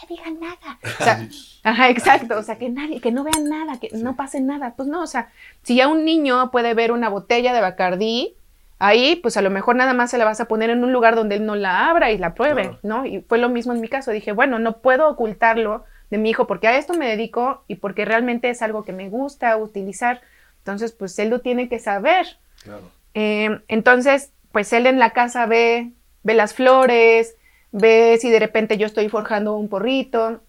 nadie 0.09 0.16
diga 0.16 0.31
nada. 0.31 0.79
O 1.01 1.05
sea, 1.05 1.29
ajá, 1.64 1.90
exacto, 1.90 2.38
o 2.38 2.42
sea, 2.42 2.59
que 2.59 2.69
nadie, 2.69 3.01
que 3.01 3.12
no 3.12 3.25
vean 3.25 3.49
nada, 3.49 3.79
que 3.81 3.90
no 3.92 4.16
pase 4.16 4.40
nada. 4.40 4.75
Pues 4.77 4.88
no, 4.88 5.03
o 5.03 5.07
sea, 5.07 5.31
si 5.62 5.77
ya 5.77 5.88
un 5.88 6.05
niño 6.05 6.51
puede 6.51 6.75
ver 6.75 6.92
una 6.92 7.09
botella 7.09 7.53
de 7.53 7.61
Bacardí, 7.61 8.35
ahí, 8.79 9.16
pues 9.16 9.37
a 9.37 9.42
lo 9.42 9.51
mejor 9.51 9.77
nada 9.77 9.95
más 9.95 10.11
se 10.11 10.19
la 10.19 10.25
vas 10.25 10.40
a 10.40 10.47
poner 10.47 10.71
en 10.71 10.85
un 10.85 10.92
lugar 10.92 11.14
donde 11.16 11.37
él 11.37 11.47
no 11.47 11.55
la 11.55 11.88
abra 11.88 12.11
y 12.11 12.19
la 12.19 12.35
pruebe, 12.35 12.79
¿no? 12.83 13.07
Y 13.07 13.21
fue 13.23 13.38
lo 13.38 13.49
mismo 13.49 13.73
en 13.73 13.81
mi 13.81 13.88
caso. 13.88 14.11
Dije, 14.11 14.33
bueno, 14.33 14.59
no 14.59 14.79
puedo 14.79 15.09
ocultarlo 15.09 15.85
de 16.11 16.19
mi 16.19 16.31
hijo 16.31 16.47
porque 16.47 16.69
a 16.69 16.77
esto 16.77 16.95
me 16.95 17.09
dedico 17.09 17.64
y 17.69 17.77
porque 17.77 18.05
realmente 18.05 18.51
es 18.51 18.62
algo 18.62 18.85
que 18.85 18.92
me 18.92 19.09
gusta 19.09 19.57
utilizar. 19.57 20.21
Entonces, 20.59 20.92
pues 20.92 21.19
él 21.19 21.31
lo 21.31 21.40
tiene 21.40 21.69
que 21.69 21.79
saber. 21.79 22.27
Claro. 22.62 22.90
Eh, 23.14 23.61
entonces, 23.69 24.31
pues 24.53 24.73
él 24.73 24.87
en 24.87 24.99
la 24.99 25.11
casa 25.11 25.47
ve, 25.47 25.92
ve 26.23 26.35
las 26.35 26.55
flores, 26.55 27.35
ve 27.76 28.18
si 28.20 28.30
de 28.30 28.38
repente 28.38 28.78
yo 28.78 28.86
estoy 28.86 29.08
forjando 29.08 29.56
un 29.56 29.68
porrito, 29.68 30.40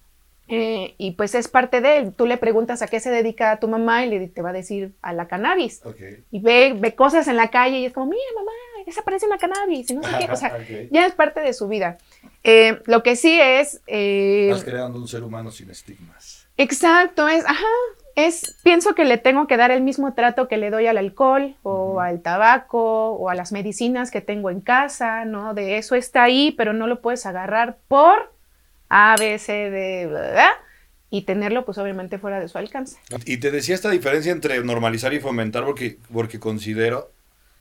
eh, 0.49 0.95
y 0.97 1.11
pues 1.11 1.35
es 1.35 1.47
parte 1.47 1.81
de 1.81 1.97
él. 1.97 2.13
Tú 2.13 2.25
le 2.25 2.37
preguntas 2.37 2.81
a 2.81 2.87
qué 2.87 2.99
se 2.99 3.09
dedica 3.09 3.51
a 3.51 3.59
tu 3.59 3.67
mamá 3.67 4.05
y 4.05 4.09
le, 4.09 4.27
te 4.27 4.41
va 4.41 4.51
a 4.51 4.53
decir 4.53 4.93
a 5.01 5.11
la 5.11 5.27
cannabis. 5.27 5.81
Y 6.31 6.39
ve, 6.39 6.73
ve 6.77 6.95
cosas 6.95 7.27
en 7.27 7.35
la 7.35 7.49
calle 7.49 7.79
y 7.79 7.85
es 7.85 7.93
como, 7.93 8.07
mira 8.07 8.23
mamá, 8.35 8.51
esa 8.85 9.01
parece 9.01 9.25
una 9.25 9.37
cannabis. 9.37 9.89
Y 9.91 9.95
no 9.95 10.03
sé 10.03 10.09
qué. 10.19 10.31
O 10.31 10.35
sea, 10.35 10.57
ya 10.91 11.05
es 11.05 11.13
parte 11.13 11.41
de 11.41 11.53
su 11.53 11.67
vida. 11.67 11.97
Eh, 12.43 12.81
lo 12.85 13.03
que 13.03 13.17
sí 13.17 13.37
es... 13.39 13.81
Eh, 13.87 14.47
Estás 14.49 14.63
creando 14.63 14.99
un 14.99 15.07
ser 15.07 15.23
humano 15.23 15.51
sin 15.51 15.69
estigmas. 15.69 16.47
Exacto, 16.55 17.27
es, 17.27 17.45
ajá, 17.45 17.65
es, 18.17 18.55
pienso 18.63 18.95
que 18.95 19.05
le 19.05 19.19
tengo 19.19 19.45
que 19.45 19.57
dar 19.57 19.69
el 19.69 19.83
mismo 19.83 20.15
trato 20.15 20.47
que 20.47 20.57
le 20.57 20.71
doy 20.71 20.87
al 20.87 20.97
alcohol 20.97 21.55
o 21.61 22.01
al 22.01 22.21
tabaco 22.21 23.11
o 23.11 23.29
a 23.29 23.35
las 23.35 23.51
medicinas 23.51 24.09
que 24.09 24.21
tengo 24.21 24.49
en 24.49 24.59
casa, 24.59 25.23
¿no? 25.23 25.53
De 25.53 25.77
eso 25.77 25.93
está 25.93 26.23
ahí, 26.23 26.51
pero 26.57 26.73
no 26.73 26.87
lo 26.87 26.99
puedes 26.99 27.27
agarrar 27.27 27.77
por 27.87 28.33
A, 28.89 29.15
B, 29.19 29.37
C, 29.37 29.69
D, 29.69 30.07
¿verdad? 30.07 30.49
y 31.09 31.21
tenerlo 31.21 31.63
pues 31.63 31.77
obviamente 31.77 32.17
fuera 32.17 32.39
de 32.39 32.47
su 32.49 32.57
alcance. 32.57 32.97
Y 33.25 33.37
te 33.37 33.51
decía 33.51 33.75
esta 33.75 33.91
diferencia 33.91 34.31
entre 34.31 34.61
normalizar 34.63 35.13
y 35.13 35.19
fomentar 35.19 35.63
porque, 35.63 35.99
porque 36.11 36.39
considero 36.39 37.11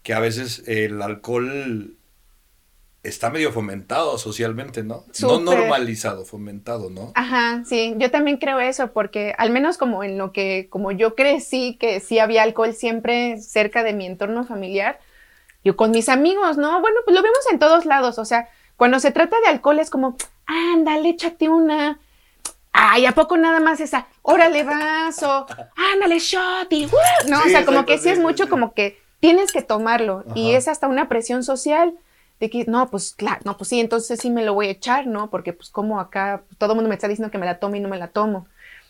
que 0.03 0.15
a 0.15 0.21
veces 0.21 0.65
el 0.67 1.01
alcohol 1.03 1.97
está 3.09 3.31
medio 3.31 3.53
fomentado 3.53 4.19
socialmente, 4.19 4.83
¿no? 4.83 5.05
No 5.23 5.41
normalizado, 5.41 6.25
fomentado, 6.25 6.91
¿no? 6.91 7.13
Ajá, 7.15 7.63
sí, 7.65 7.95
yo 7.99 8.11
también 8.11 8.37
creo 8.37 8.61
eso, 8.61 8.93
porque 8.93 9.35
al 9.39 9.51
menos 9.51 9.79
como 9.79 10.05
en 10.05 10.19
lo 10.19 10.33
que, 10.33 10.69
como 10.71 10.93
yo 10.93 11.15
crecí, 11.15 11.77
que 11.79 12.01
sí 12.01 12.19
había 12.19 12.43
alcohol 12.43 12.75
siempre 12.75 13.41
cerca 13.41 13.83
de 13.83 13.93
mi 13.93 14.07
entorno 14.07 14.45
familiar, 14.45 14.99
yo 15.65 15.77
con 15.77 15.91
mis 15.91 16.09
amigos, 16.09 16.57
¿no? 16.57 16.81
Bueno, 16.81 17.01
pues 17.05 17.15
lo 17.15 17.23
vemos 17.23 17.41
en 17.51 17.59
todos 17.59 17.85
lados, 17.87 18.19
o 18.19 18.25
sea, 18.25 18.49
cuando 18.77 19.01
se 19.01 19.11
trata 19.11 19.37
de 19.41 19.49
alcohol 19.49 19.79
es 19.79 19.91
como, 19.91 20.17
ándale, 20.47 21.11
échate 21.11 21.49
una, 21.49 21.99
ay, 22.73 23.07
¿a 23.07 23.13
poco 23.13 23.37
nada 23.37 23.61
más 23.61 23.81
esa, 23.81 24.07
órale 24.23 24.65
vaso, 24.65 25.47
ándale, 25.95 26.19
shot 26.19 26.73
y, 26.73 26.87
no, 27.29 27.39
o 27.41 27.49
sea, 27.49 27.65
como 27.65 27.87
que 27.87 27.99
sí, 27.99 28.11
es 28.11 28.19
mucho 28.19 28.49
como 28.49 28.75
que 28.75 28.99
tienes 29.21 29.51
que 29.51 29.63
tomarlo 29.63 30.25
y 30.35 30.53
es 30.53 30.69
hasta 30.69 30.87
una 30.87 31.09
presión 31.09 31.43
social 31.43 31.95
de 32.41 32.51
que, 32.51 32.65
no, 32.67 32.91
pues 32.91 33.15
claro, 33.15 33.41
no, 33.45 33.57
pues 33.57 33.69
sí, 33.69 33.81
entonces 33.81 34.21
sí 34.21 34.31
me 34.31 34.45
lo 34.45 34.55
voy 34.55 34.67
a 34.69 34.71
echar, 34.71 35.07
¿no? 35.07 35.31
Porque 35.31 35.53
pues 35.53 35.71
como 35.71 36.01
acá 36.01 36.43
todo 36.59 36.73
el 36.73 36.77
mundo 36.77 36.89
me 36.89 36.95
está 36.95 37.09
diciendo 37.09 37.31
que 37.31 37.39
me 37.39 37.47
la 37.47 37.59
tome 37.59 37.79
y 37.79 37.81
no 37.81 37.89
me 37.89 37.99
la 37.99 38.09
tomo. 38.09 38.47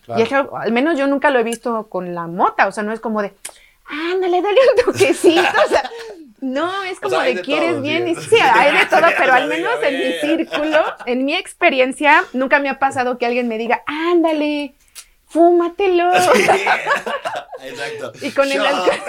Y 0.08 0.22
al 0.32 0.72
menos 0.72 0.96
yo 0.96 1.06
nunca 1.08 1.30
lo 1.30 1.40
he 1.40 1.42
visto 1.42 1.88
con 1.88 2.14
la 2.14 2.26
mota, 2.26 2.68
o 2.68 2.72
sea, 2.72 2.84
no 2.84 2.92
es 2.92 3.00
como 3.00 3.22
de, 3.22 3.32
ándale, 3.86 4.40
dale 4.40 4.60
un 4.76 4.84
toquecito, 4.84 5.40
o 5.66 5.68
sea, 5.68 5.90
no, 6.40 6.84
es 6.84 7.00
como 7.00 7.18
de, 7.20 7.40
quieres 7.40 7.82
bien, 7.82 8.06
y 8.06 8.14
sí, 8.16 8.36
hay 8.36 8.76
de 8.76 8.86
todo, 8.90 9.06
pero 9.18 9.32
al 9.32 9.48
menos 9.48 9.82
en 9.82 9.98
mi 9.98 10.12
círculo, 10.20 10.84
en 11.06 11.24
mi 11.24 11.34
experiencia, 11.34 12.24
nunca 12.32 12.60
me 12.60 12.68
ha 12.68 12.78
pasado 12.78 13.18
que 13.18 13.26
alguien 13.26 13.48
me 13.48 13.58
diga, 13.58 13.82
ándale, 13.86 14.74
fúmatelo. 15.26 16.14
exacto. 16.14 18.12
y 18.22 18.30
con 18.30 18.50
el 18.50 18.64
alcohol, 18.64 19.00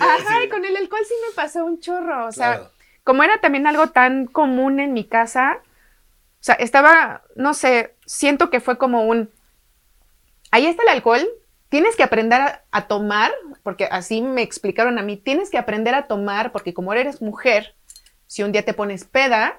ajá, 0.00 0.44
y 0.44 0.48
con 0.48 0.64
el 0.64 0.76
alcohol 0.76 1.02
sí 1.06 1.14
me 1.28 1.34
pasó 1.34 1.64
un 1.64 1.80
chorro, 1.80 2.26
o 2.26 2.32
sea, 2.32 2.70
como 3.08 3.22
era 3.22 3.40
también 3.40 3.66
algo 3.66 3.86
tan 3.86 4.26
común 4.26 4.80
en 4.80 4.92
mi 4.92 5.02
casa, 5.02 5.62
o 5.62 6.40
sea, 6.40 6.56
estaba, 6.56 7.22
no 7.36 7.54
sé, 7.54 7.94
siento 8.04 8.50
que 8.50 8.60
fue 8.60 8.76
como 8.76 9.06
un, 9.06 9.30
ahí 10.50 10.66
está 10.66 10.82
el 10.82 10.90
alcohol, 10.90 11.26
tienes 11.70 11.96
que 11.96 12.02
aprender 12.02 12.60
a, 12.70 12.86
tomar, 12.86 13.32
porque 13.62 13.86
así 13.86 14.20
me 14.20 14.42
explicaron 14.42 14.98
a 14.98 15.02
mí, 15.02 15.16
tienes 15.16 15.48
que 15.48 15.56
aprender 15.56 15.94
a 15.94 16.06
tomar, 16.06 16.52
porque 16.52 16.74
como 16.74 16.92
eres 16.92 17.22
mujer, 17.22 17.76
si 18.26 18.42
un 18.42 18.52
día 18.52 18.66
te 18.66 18.74
pones 18.74 19.04
peda, 19.04 19.58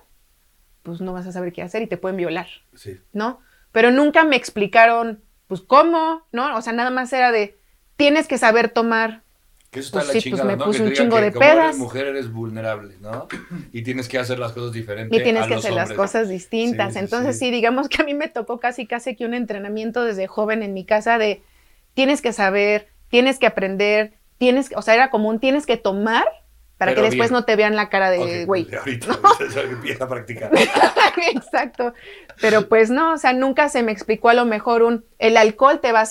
pues 0.83 1.01
no 1.01 1.13
vas 1.13 1.25
a 1.25 1.31
saber 1.31 1.51
qué 1.51 1.63
hacer 1.63 1.81
y 1.81 1.87
te 1.87 1.97
pueden 1.97 2.17
violar, 2.17 2.49
sí. 2.75 3.01
¿no? 3.13 3.39
Pero 3.71 3.89
nunca 3.89 4.25
me 4.25 4.35
explicaron, 4.35 5.23
pues 5.47 5.61
cómo, 5.61 6.21
¿no? 6.31 6.55
O 6.55 6.61
sea, 6.61 6.73
nada 6.73 6.91
más 6.91 7.11
era 7.13 7.31
de, 7.31 7.57
tienes 7.95 8.27
que 8.27 8.37
saber 8.37 8.69
tomar, 8.69 9.23
que 9.71 9.81
eso 9.81 9.87
está 9.87 9.99
pues 9.99 10.15
la 10.15 10.21
sí, 10.21 10.29
pues 10.31 10.43
me 10.43 10.57
puse 10.57 10.81
un 10.81 10.93
chingo 10.93 11.21
de 11.21 11.31
como 11.31 11.41
pedas. 11.41 11.65
Eres 11.65 11.77
mujer 11.77 12.07
eres 12.07 12.31
vulnerable, 12.31 12.95
¿no? 13.01 13.27
Y 13.71 13.83
tienes 13.83 14.07
que 14.07 14.17
hacer 14.17 14.39
las 14.39 14.51
cosas 14.53 14.73
diferentes. 14.73 15.19
Y 15.19 15.23
tienes 15.23 15.45
que 15.47 15.55
hacer 15.55 15.73
las 15.73 15.93
cosas 15.93 16.27
distintas. 16.27 16.95
Entonces 16.95 17.37
sí. 17.37 17.51
digamos 17.51 17.87
que 17.87 18.01
a 18.01 18.05
mí 18.05 18.13
me 18.13 18.29
tocó 18.29 18.59
casi 18.59 18.87
casi 18.87 19.15
que 19.15 19.25
un 19.25 19.33
entrenamiento 19.33 20.03
desde 20.03 20.27
joven 20.27 20.63
en 20.63 20.73
mi 20.73 20.85
casa 20.85 21.17
de 21.17 21.43
tienes 21.93 22.21
que 22.21 22.33
saber, 22.33 22.87
tienes 23.09 23.37
que 23.37 23.45
aprender, 23.45 24.13
tienes, 24.39 24.71
o 24.75 24.81
sea, 24.81 24.95
era 24.95 25.11
como 25.11 25.29
un 25.29 25.39
tienes 25.39 25.65
que 25.67 25.77
tomar 25.77 26.25
para 26.79 26.95
que 26.95 27.01
después 27.01 27.29
no 27.29 27.43
te 27.43 27.57
vean 27.57 27.75
la 27.75 27.89
cara 27.89 28.09
de 28.09 28.45
güey. 28.45 28.65
ahorita 28.73 29.07
¿no? 29.07 29.61
empieza 29.61 30.05
a 30.05 30.07
practicar. 30.07 30.49
Exacto. 31.33 31.93
Pero 32.39 32.69
pues 32.69 32.89
no, 32.89 33.13
o 33.13 33.17
sea, 33.17 33.33
nunca 33.33 33.67
se 33.67 33.83
me 33.83 33.91
explicó 33.91 34.29
a 34.29 34.33
lo 34.33 34.45
mejor 34.45 34.81
un 34.83 35.05
el 35.19 35.35
alcohol 35.35 35.81
te 35.81 35.91
va 35.91 36.01
a 36.01 36.07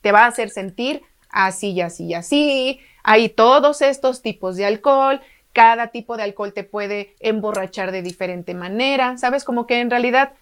te 0.00 0.12
va 0.12 0.20
a 0.20 0.26
hacer 0.26 0.50
sentir 0.50 1.02
así 1.32 1.72
y 1.72 1.80
así 1.80 2.04
y 2.04 2.14
así 2.14 2.80
hay 3.02 3.28
todos 3.28 3.82
estos 3.82 4.22
tipos 4.22 4.56
de 4.56 4.66
alcohol, 4.66 5.20
cada 5.52 5.88
tipo 5.88 6.16
de 6.16 6.22
alcohol 6.22 6.52
te 6.52 6.64
puede 6.64 7.14
emborrachar 7.20 7.92
de 7.92 8.02
diferente 8.02 8.54
manera, 8.54 9.18
¿sabes? 9.18 9.44
Como 9.44 9.66
que 9.66 9.80
en 9.80 9.90
realidad 9.90 10.32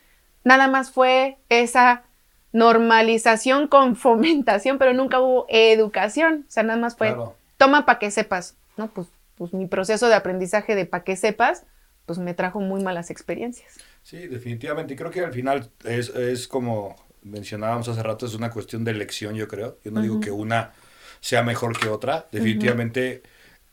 nada 0.44 0.68
más 0.68 0.90
fue 0.90 1.38
esa 1.48 2.04
normalización 2.52 3.68
con 3.68 3.96
fomentación, 3.96 4.78
pero 4.78 4.92
nunca 4.92 5.20
hubo 5.20 5.46
educación, 5.48 6.44
o 6.48 6.50
sea, 6.50 6.62
nada 6.62 6.78
más 6.78 6.96
fue 6.96 7.16
toma 7.56 7.84
para 7.84 7.98
que 7.98 8.10
sepas, 8.10 8.56
¿no? 8.76 8.88
Pues, 8.88 9.08
pues 9.36 9.52
mi 9.52 9.66
proceso 9.66 10.08
de 10.08 10.14
aprendizaje 10.14 10.74
de 10.74 10.86
para 10.86 11.04
que 11.04 11.16
sepas, 11.16 11.64
pues 12.06 12.18
me 12.18 12.34
trajo 12.34 12.60
muy 12.60 12.82
malas 12.82 13.10
experiencias. 13.10 13.78
Sí, 14.02 14.26
definitivamente, 14.26 14.94
y 14.94 14.96
creo 14.96 15.10
que 15.10 15.20
al 15.20 15.32
final 15.32 15.70
es, 15.84 16.08
es 16.10 16.48
como 16.48 16.96
mencionábamos 17.22 17.88
hace 17.88 18.02
rato, 18.02 18.26
es 18.26 18.34
una 18.34 18.50
cuestión 18.50 18.84
de 18.84 18.92
elección, 18.92 19.34
yo 19.34 19.48
creo. 19.48 19.78
Yo 19.84 19.90
no 19.90 20.02
digo 20.02 20.20
que 20.20 20.30
una 20.30 20.72
sea 21.20 21.42
mejor 21.42 21.78
que 21.78 21.88
otra. 21.88 22.28
Definitivamente 22.32 23.22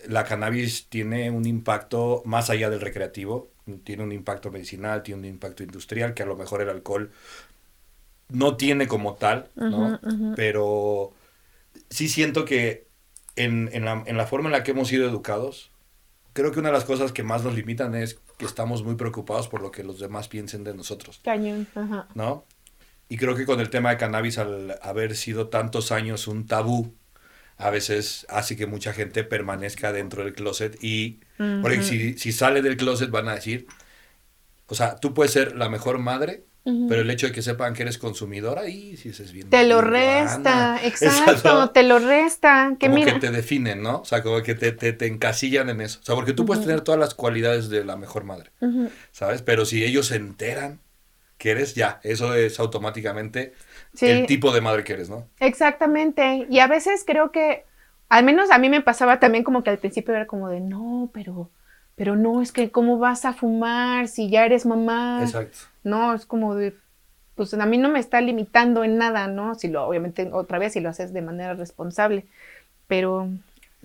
la 0.07 0.23
cannabis 0.23 0.87
tiene 0.89 1.31
un 1.31 1.45
impacto 1.45 2.21
más 2.25 2.49
allá 2.49 2.69
del 2.69 2.81
recreativo, 2.81 3.49
tiene 3.83 4.03
un 4.03 4.11
impacto 4.11 4.51
medicinal, 4.51 5.03
tiene 5.03 5.19
un 5.19 5.25
impacto 5.25 5.63
industrial 5.63 6.13
que 6.13 6.23
a 6.23 6.25
lo 6.25 6.35
mejor 6.35 6.61
el 6.61 6.69
alcohol 6.69 7.11
no 8.29 8.57
tiene 8.57 8.87
como 8.87 9.15
tal, 9.15 9.49
¿no? 9.55 9.99
Pero 10.35 11.13
sí 11.89 12.09
siento 12.09 12.45
que 12.45 12.87
en, 13.35 13.69
en, 13.71 13.85
la, 13.85 14.03
en 14.05 14.17
la 14.17 14.27
forma 14.27 14.49
en 14.49 14.53
la 14.53 14.63
que 14.63 14.71
hemos 14.71 14.89
sido 14.89 15.07
educados, 15.07 15.71
creo 16.33 16.51
que 16.51 16.59
una 16.59 16.69
de 16.69 16.73
las 16.73 16.85
cosas 16.85 17.11
que 17.11 17.23
más 17.23 17.43
nos 17.43 17.55
limitan 17.55 17.95
es 17.95 18.19
que 18.37 18.45
estamos 18.45 18.83
muy 18.83 18.95
preocupados 18.95 19.47
por 19.47 19.61
lo 19.61 19.71
que 19.71 19.83
los 19.83 19.99
demás 19.99 20.27
piensen 20.27 20.63
de 20.63 20.73
nosotros. 20.73 21.21
Cañón, 21.23 21.67
ajá. 21.73 22.07
¿No? 22.13 22.45
Y 23.09 23.17
creo 23.17 23.35
que 23.35 23.45
con 23.45 23.59
el 23.59 23.69
tema 23.69 23.91
de 23.91 23.97
cannabis, 23.97 24.37
al 24.37 24.77
haber 24.81 25.15
sido 25.15 25.47
tantos 25.47 25.91
años 25.91 26.27
un 26.27 26.45
tabú, 26.45 26.93
a 27.57 27.69
veces 27.69 28.25
hace 28.29 28.55
que 28.55 28.67
mucha 28.67 28.93
gente 28.93 29.23
permanezca 29.23 29.91
dentro 29.91 30.23
del 30.23 30.33
closet 30.33 30.77
y, 30.83 31.19
porque 31.61 31.81
si, 31.81 32.17
si, 32.17 32.31
sale 32.31 32.61
del 32.61 32.77
closet 32.77 33.09
van 33.09 33.29
a 33.29 33.35
decir, 33.35 33.67
o 34.67 34.75
sea, 34.75 34.97
tú 34.97 35.13
puedes 35.13 35.31
ser 35.31 35.55
la 35.55 35.69
mejor 35.69 35.97
madre, 35.99 36.43
pero 36.89 36.99
el 36.99 37.09
hecho 37.09 37.27
de 37.27 37.31
que 37.31 37.41
sepan 37.41 37.73
que 37.73 37.83
eres 37.83 37.97
consumidora, 37.97 38.67
y 38.67 38.97
si 38.97 39.07
es 39.07 39.31
bien. 39.31 39.49
Te 39.49 39.65
lo 39.65 39.79
resta, 39.79 40.77
exacto, 40.83 41.69
te 41.69 41.83
lo 41.83 41.97
resta. 41.97 42.75
Que 42.77 42.89
como 42.89 43.05
que 43.05 43.13
te 43.13 43.31
definen, 43.31 43.81
¿no? 43.81 44.01
O 44.01 44.05
sea, 44.05 44.21
como 44.21 44.43
que 44.43 44.53
te, 44.53 44.73
te, 44.73 44.91
te 44.91 45.07
encasillan 45.07 45.69
en 45.69 45.79
eso. 45.79 45.99
O 46.01 46.03
sea, 46.03 46.15
porque 46.15 46.33
tú 46.33 46.45
puedes 46.45 46.65
tener 46.65 46.81
todas 46.81 46.99
las 46.99 47.13
cualidades 47.13 47.69
de 47.69 47.85
la 47.85 47.95
mejor 47.95 48.25
madre, 48.25 48.51
¿sabes? 49.13 49.41
Pero 49.43 49.65
si 49.65 49.85
ellos 49.85 50.07
se 50.07 50.17
enteran 50.17 50.81
que 51.37 51.51
eres, 51.51 51.75
ya, 51.75 51.99
eso 52.03 52.33
es 52.33 52.59
automáticamente 52.59 53.53
el 54.01 54.25
tipo 54.25 54.51
de 54.51 54.61
madre 54.61 54.83
que 54.83 54.93
eres, 54.93 55.09
¿no? 55.09 55.27
Exactamente. 55.39 56.47
Y 56.49 56.59
a 56.59 56.67
veces 56.67 57.03
creo 57.05 57.31
que, 57.31 57.65
al 58.09 58.23
menos 58.23 58.51
a 58.51 58.57
mí 58.57 58.69
me 58.69 58.81
pasaba 58.81 59.19
también 59.19 59.43
como 59.43 59.63
que 59.63 59.69
al 59.69 59.77
principio 59.77 60.15
era 60.15 60.25
como 60.25 60.49
de, 60.49 60.59
no, 60.59 61.09
pero, 61.13 61.51
pero 61.95 62.15
no, 62.15 62.41
es 62.41 62.51
que 62.51 62.71
cómo 62.71 62.97
vas 62.97 63.25
a 63.25 63.33
fumar 63.33 64.07
si 64.07 64.29
ya 64.29 64.45
eres 64.45 64.65
mamá. 64.65 65.19
Exacto. 65.21 65.59
No, 65.83 66.13
es 66.13 66.25
como 66.25 66.55
de, 66.55 66.75
pues 67.35 67.53
a 67.53 67.65
mí 67.65 67.77
no 67.77 67.89
me 67.89 67.99
está 67.99 68.19
limitando 68.19 68.83
en 68.83 68.97
nada, 68.97 69.27
¿no? 69.27 69.53
Si 69.55 69.67
lo, 69.67 69.87
obviamente, 69.87 70.29
otra 70.31 70.57
vez, 70.57 70.73
si 70.73 70.79
lo 70.79 70.89
haces 70.89 71.13
de 71.13 71.21
manera 71.21 71.53
responsable. 71.53 72.25
Pero 72.87 73.29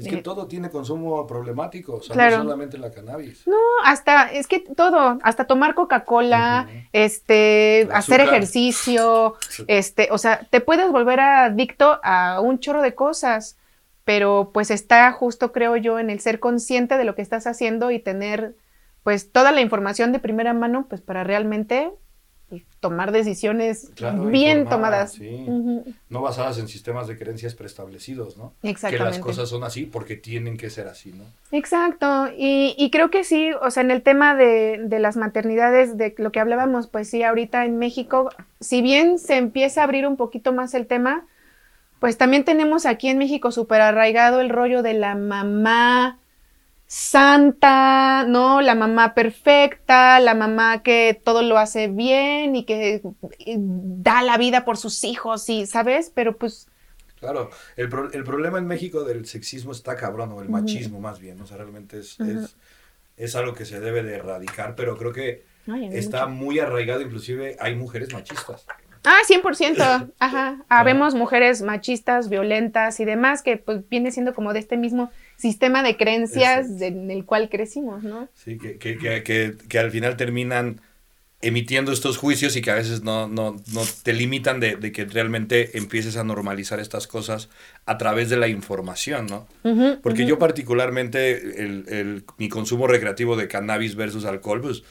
Es 0.03 0.09
que 0.09 0.23
todo 0.23 0.47
tiene 0.47 0.71
consumo 0.71 1.27
problemático, 1.27 1.95
o 1.97 2.03
sea, 2.03 2.15
Claro. 2.15 2.39
no 2.39 2.43
solamente 2.45 2.79
la 2.79 2.91
cannabis. 2.91 3.47
No, 3.47 3.57
hasta, 3.85 4.31
es 4.31 4.47
que 4.47 4.61
todo, 4.61 5.19
hasta 5.23 5.47
tomar 5.47 5.75
Coca-Cola, 5.75 6.69
este, 6.93 7.89
hacer 7.93 8.21
ejercicio, 8.21 9.37
este, 9.67 10.09
o 10.11 10.19
sea, 10.19 10.47
te 10.51 10.61
puedes 10.61 10.91
volver 10.91 11.21
adicto 11.21 12.01
a 12.03 12.41
un 12.41 12.59
chorro 12.59 12.83
de 12.83 12.95
cosas, 12.95 13.57
pero 14.05 14.51
pues 14.53 14.71
está 14.71 15.11
justo, 15.13 15.53
creo 15.53 15.77
yo, 15.77 15.99
en 15.99 16.11
el 16.11 16.21
ser 16.21 16.41
consciente 16.41 16.97
de 16.99 17.05
lo 17.05 17.15
que 17.15 17.23
estás 17.23 17.47
haciendo 17.47 17.91
y 17.91 17.99
tener 17.99 18.55
pues 19.03 19.33
toda 19.33 19.51
la 19.53 19.61
información 19.61 20.13
de 20.13 20.19
primera 20.21 20.53
mano, 20.55 20.87
pues 20.89 21.01
para 21.01 21.25
realmente 21.25 21.91
tomar 22.81 23.13
decisiones 23.13 23.91
Claro, 23.95 24.25
bien 24.27 24.69
tomadas. 24.69 25.13
sí. 25.13 25.47
No 26.09 26.21
basadas 26.21 26.59
en 26.59 26.69
sistemas 26.69 27.07
de 27.07 27.17
creencias 27.17 27.55
preestablecidos, 27.55 28.37
¿no? 28.37 28.53
Que 28.63 28.71
Exactamente. 28.71 29.11
las 29.11 29.19
cosas 29.19 29.49
son 29.49 29.65
así 29.65 29.87
porque 29.87 30.17
tienen 30.17 30.57
que 30.57 30.71
ser 30.71 30.89
así, 30.89 31.13
¿no? 31.13 31.25
Exacto, 31.57 32.29
y, 32.37 32.75
y 32.77 32.91
creo 32.91 33.11
que 33.11 33.25
sí, 33.25 33.51
o 33.61 33.71
sea, 33.71 33.83
en 33.83 33.91
el 33.91 34.03
tema 34.03 34.35
de, 34.35 34.81
de 34.85 34.99
las 34.99 35.17
maternidades, 35.17 35.97
de 35.97 36.15
lo 36.19 36.33
que 36.33 36.41
hablábamos, 36.41 36.87
pues 36.89 37.09
sí, 37.09 37.23
ahorita 37.23 37.65
en 37.65 37.79
México, 37.79 38.31
si 38.61 38.83
bien 38.83 39.19
se 39.19 39.37
empieza 39.37 39.81
a 39.81 39.85
abrir 39.85 40.07
un 40.07 40.17
poquito 40.17 40.53
más 40.53 40.75
el 40.75 40.87
tema, 40.87 41.27
pues 42.01 42.19
también 42.19 42.45
tenemos 42.45 42.85
aquí 42.85 43.09
en 43.09 43.19
México 43.19 43.53
súper 43.53 43.81
arraigado 43.81 44.41
el 44.41 44.49
rollo 44.51 44.83
de 44.83 44.95
la 44.95 45.15
mamá 45.15 46.19
santa, 46.93 48.25
¿no? 48.29 48.61
La 48.61 48.75
mamá 48.75 49.15
perfecta, 49.15 50.21
la 50.21 50.35
mamá 50.35 50.83
que 50.83 51.19
todo 51.25 51.43
lo 51.43 51.57
hace 51.59 51.89
bien 51.89 52.55
y 52.55 52.65
que 52.65 53.01
da 53.57 54.23
la 54.23 54.37
vida 54.37 54.65
por 54.67 54.77
sus 54.77 55.03
hijos, 55.05 55.49
y, 55.49 55.67
¿sabes? 55.67 56.13
Pero 56.15 56.37
pues 56.37 56.69
Claro, 57.19 57.51
el, 57.77 57.89
pro- 57.89 58.13
el 58.13 58.25
problema 58.25 58.59
en 58.59 58.67
México 58.67 59.05
del 59.05 59.27
sexismo 59.27 59.73
está 59.73 59.97
cabrón, 59.97 60.33
o 60.33 60.43
el 60.43 60.49
machismo 60.49 61.01
más 61.01 61.19
bien, 61.21 61.41
o 61.41 61.47
sea, 61.47 61.57
realmente 61.57 62.01
es, 62.01 62.19
es, 62.21 62.57
es 63.17 63.37
algo 63.37 63.55
que 63.55 63.65
se 63.65 63.81
debe 63.81 64.03
de 64.03 64.17
erradicar, 64.17 64.75
pero 64.75 64.97
creo 64.99 65.13
que 65.13 65.45
Ay, 65.69 65.89
está 65.93 66.27
mucho. 66.27 66.45
muy 66.45 66.59
arraigado, 66.59 67.01
inclusive 67.01 67.57
hay 67.61 67.75
mujeres 67.77 68.13
machistas. 68.13 68.67
Ah, 69.05 69.19
100%. 69.27 70.13
Ajá. 70.19 70.65
Habemos 70.69 71.15
mujeres 71.15 71.63
machistas, 71.63 72.29
violentas 72.29 73.01
y 73.01 73.05
demás, 73.05 73.43
que 73.43 73.57
pues 73.57 73.89
viene 73.89 74.11
siendo 74.13 74.35
como 74.35 74.53
de 74.53 74.61
este 74.61 74.77
mismo 74.77 75.11
sistema 75.37 75.83
de 75.83 75.97
creencias 75.97 76.67
Exacto. 76.67 76.85
en 76.85 77.11
el 77.11 77.25
cual 77.25 77.49
crecimos, 77.49 78.03
¿no? 78.03 78.29
Sí, 78.35 78.59
que, 78.59 78.79
que, 78.79 78.97
que, 78.99 79.23
que, 79.23 79.57
que 79.69 79.79
al 79.79 79.91
final 79.91 80.17
terminan 80.17 80.81
emitiendo 81.43 81.93
estos 81.93 82.19
juicios 82.19 82.57
y 82.57 82.63
que 82.63 82.71
a 82.71 82.77
veces 82.77 83.03
no, 83.03 83.29
no, 83.29 83.57
no 83.73 83.83
te 84.05 84.13
limitan 84.13 84.61
de, 84.61 84.77
de 84.77 84.93
que 84.93 85.05
realmente 85.05 85.77
empieces 85.77 86.17
a 86.17 86.25
normalizar 86.25 86.81
estas 86.81 87.07
cosas 87.09 87.51
a 87.87 87.99
través 87.99 88.31
de 88.31 88.37
la 88.37 88.49
información, 88.49 89.27
¿no? 89.27 89.49
Porque 90.03 90.25
yo 90.27 90.39
particularmente, 90.39 91.63
el, 91.63 91.85
el- 91.89 92.25
mi 92.39 92.49
consumo 92.49 92.87
recreativo 92.87 93.37
de 93.37 93.49
cannabis 93.49 93.97
versus 93.97 94.25
alcohol, 94.25 94.61
pues 94.63 94.85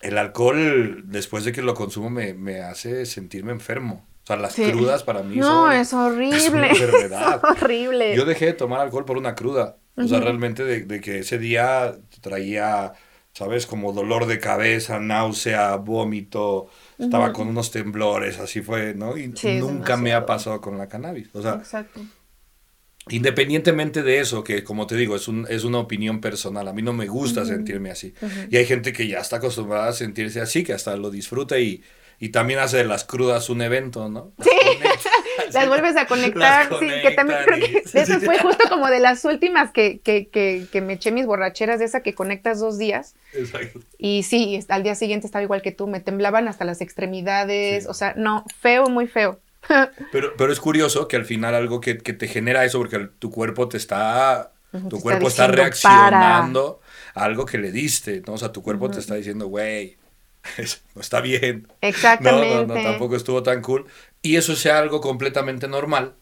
el 0.00 0.18
alcohol, 0.18 1.04
después 1.06 1.44
de 1.44 1.52
que 1.52 1.62
lo 1.62 1.74
consumo, 1.74 2.10
me, 2.10 2.34
me 2.34 2.60
hace 2.60 3.06
sentirme 3.06 3.52
enfermo. 3.52 4.06
Sea, 4.34 4.42
las 4.42 4.52
Sí. 4.52 4.70
crudas 4.70 5.02
para 5.02 5.22
mí 5.22 5.36
No, 5.36 5.66
son... 5.66 5.72
es 5.72 5.92
horrible. 5.92 6.36
es 6.36 6.48
una 6.50 6.68
enfermedad. 6.70 7.40
Es 7.44 7.62
horrible. 7.62 8.16
Yo 8.16 8.24
dejé 8.24 8.46
de 8.46 8.52
tomar 8.52 8.80
alcohol 8.80 9.04
por 9.04 9.16
una 9.18 9.34
cruda. 9.34 9.76
O 9.96 10.06
sea, 10.06 10.20
realmente 10.20 10.64
de, 10.64 10.82
de 10.84 11.00
que 11.00 11.18
ese 11.18 11.38
día 11.38 11.94
traía, 12.22 12.92
¿sabes? 13.34 13.66
Como 13.66 13.92
dolor 13.92 14.26
de 14.26 14.38
cabeza, 14.38 14.98
náusea, 14.98 15.76
vómito, 15.76 16.68
estaba 16.98 17.32
con 17.32 17.48
unos 17.48 17.70
temblores, 17.70 18.38
así 18.38 18.62
fue, 18.62 18.94
¿no? 18.94 19.16
Y 19.18 19.32
Sí, 19.36 19.58
nunca 19.58 19.96
me 19.96 20.14
ha 20.14 20.24
pasado 20.26 20.60
con 20.60 20.78
la 20.78 20.88
cannabis. 20.88 21.28
O 21.34 21.42
sea, 21.42 21.54
Exacto. 21.54 22.00
independientemente 23.08 24.02
de 24.02 24.20
eso, 24.20 24.44
que 24.44 24.62
como 24.64 24.86
te 24.86 24.96
digo, 24.96 25.16
es, 25.16 25.26
un, 25.28 25.46
es 25.50 25.64
una 25.64 25.78
opinión 25.78 26.20
personal, 26.20 26.68
a 26.68 26.72
mí 26.72 26.82
no 26.82 26.92
me 26.92 27.06
gusta 27.06 27.44
sentirme 27.44 27.90
así. 27.90 28.14
Y 28.50 28.56
hay 28.56 28.66
gente 28.66 28.92
que 28.92 29.06
ya 29.08 29.18
está 29.18 29.36
acostumbrada 29.36 29.88
a 29.88 29.92
sentirse 29.92 30.40
así, 30.40 30.62
que 30.62 30.72
hasta 30.72 30.96
lo 30.96 31.10
disfruta 31.10 31.58
y, 31.58 31.82
y 32.22 32.28
también 32.28 32.60
hace 32.60 32.76
de 32.76 32.84
las 32.84 33.04
crudas 33.04 33.48
un 33.50 33.62
evento, 33.62 34.08
¿no? 34.08 34.32
Sí. 34.42 34.50
Las 35.52 35.66
vuelves 35.68 35.96
a 35.96 36.06
conectar, 36.06 36.70
Las 36.70 36.78
sí, 36.80 36.86
que 37.02 37.10
también 37.12 37.40
creo 37.44 37.58
que 37.58 37.82
eso 37.98 38.20
fue 38.20 38.38
justo 38.42 38.68
como 38.68 38.86
de 38.88 39.00
las 39.00 39.24
últimas 39.24 39.72
que, 39.72 40.00
que, 40.00 40.28
que, 40.28 40.66
que 40.70 40.80
me 40.82 40.92
eché 40.92 41.10
mis 41.12 41.24
borracheras 41.26 41.78
de 41.78 41.86
esa 41.86 42.02
que 42.02 42.14
conectas 42.14 42.60
dos 42.60 42.76
días. 42.78 43.16
Exacto. 43.32 43.80
Y 43.98 44.22
sí, 44.22 44.60
al 44.68 44.82
día 44.82 44.94
siguiente 44.94 45.26
estaba 45.26 45.42
igual 45.42 45.62
que 45.62 45.72
tú, 45.72 45.86
me 45.88 46.00
temblaban 46.00 46.46
hasta 46.46 46.64
las 46.64 46.80
extremidades, 46.82 47.84
Sí. 47.84 47.88
o 47.90 47.94
sea, 47.94 48.12
no, 48.16 48.44
feo, 48.60 48.86
muy 48.88 49.06
feo. 49.08 49.40
Pero, 50.12 50.34
pero 50.36 50.52
es 50.52 50.60
curioso 50.60 51.08
que 51.08 51.16
al 51.16 51.24
final 51.24 51.54
algo 51.54 51.80
que, 51.80 51.98
que 51.98 52.12
te 52.12 52.28
genera 52.28 52.64
eso, 52.64 52.78
porque 52.78 52.96
el- 52.96 53.10
tu 53.10 53.30
cuerpo 53.30 53.68
te 53.68 53.76
está, 53.76 54.52
tu 54.72 54.96
te 54.96 55.00
cuerpo 55.02 55.28
está 55.28 55.48
reaccionando 55.48 56.80
a 57.14 57.24
algo 57.24 57.44
que 57.46 57.58
le 57.58 57.70
diste, 57.72 58.22
¿no? 58.26 58.34
O 58.34 58.38
sea, 58.38 58.52
tu 58.52 58.62
cuerpo 58.62 58.90
te 58.90 58.98
está 59.00 59.14
diciendo, 59.14 59.48
güey, 59.48 59.96
no 60.94 61.00
está 61.00 61.20
bien. 61.20 61.68
No, 61.68 61.74
Exactamente. 61.88 62.54
no, 62.54 62.66
no, 62.66 62.82
tampoco 62.82 63.16
estuvo 63.16 63.42
tan 63.42 63.62
cool. 63.62 63.86
Y 64.22 64.36
eso 64.36 64.56
sea 64.56 64.78
algo 64.78 65.00
completamente 65.00 65.68
normal, 65.68 66.16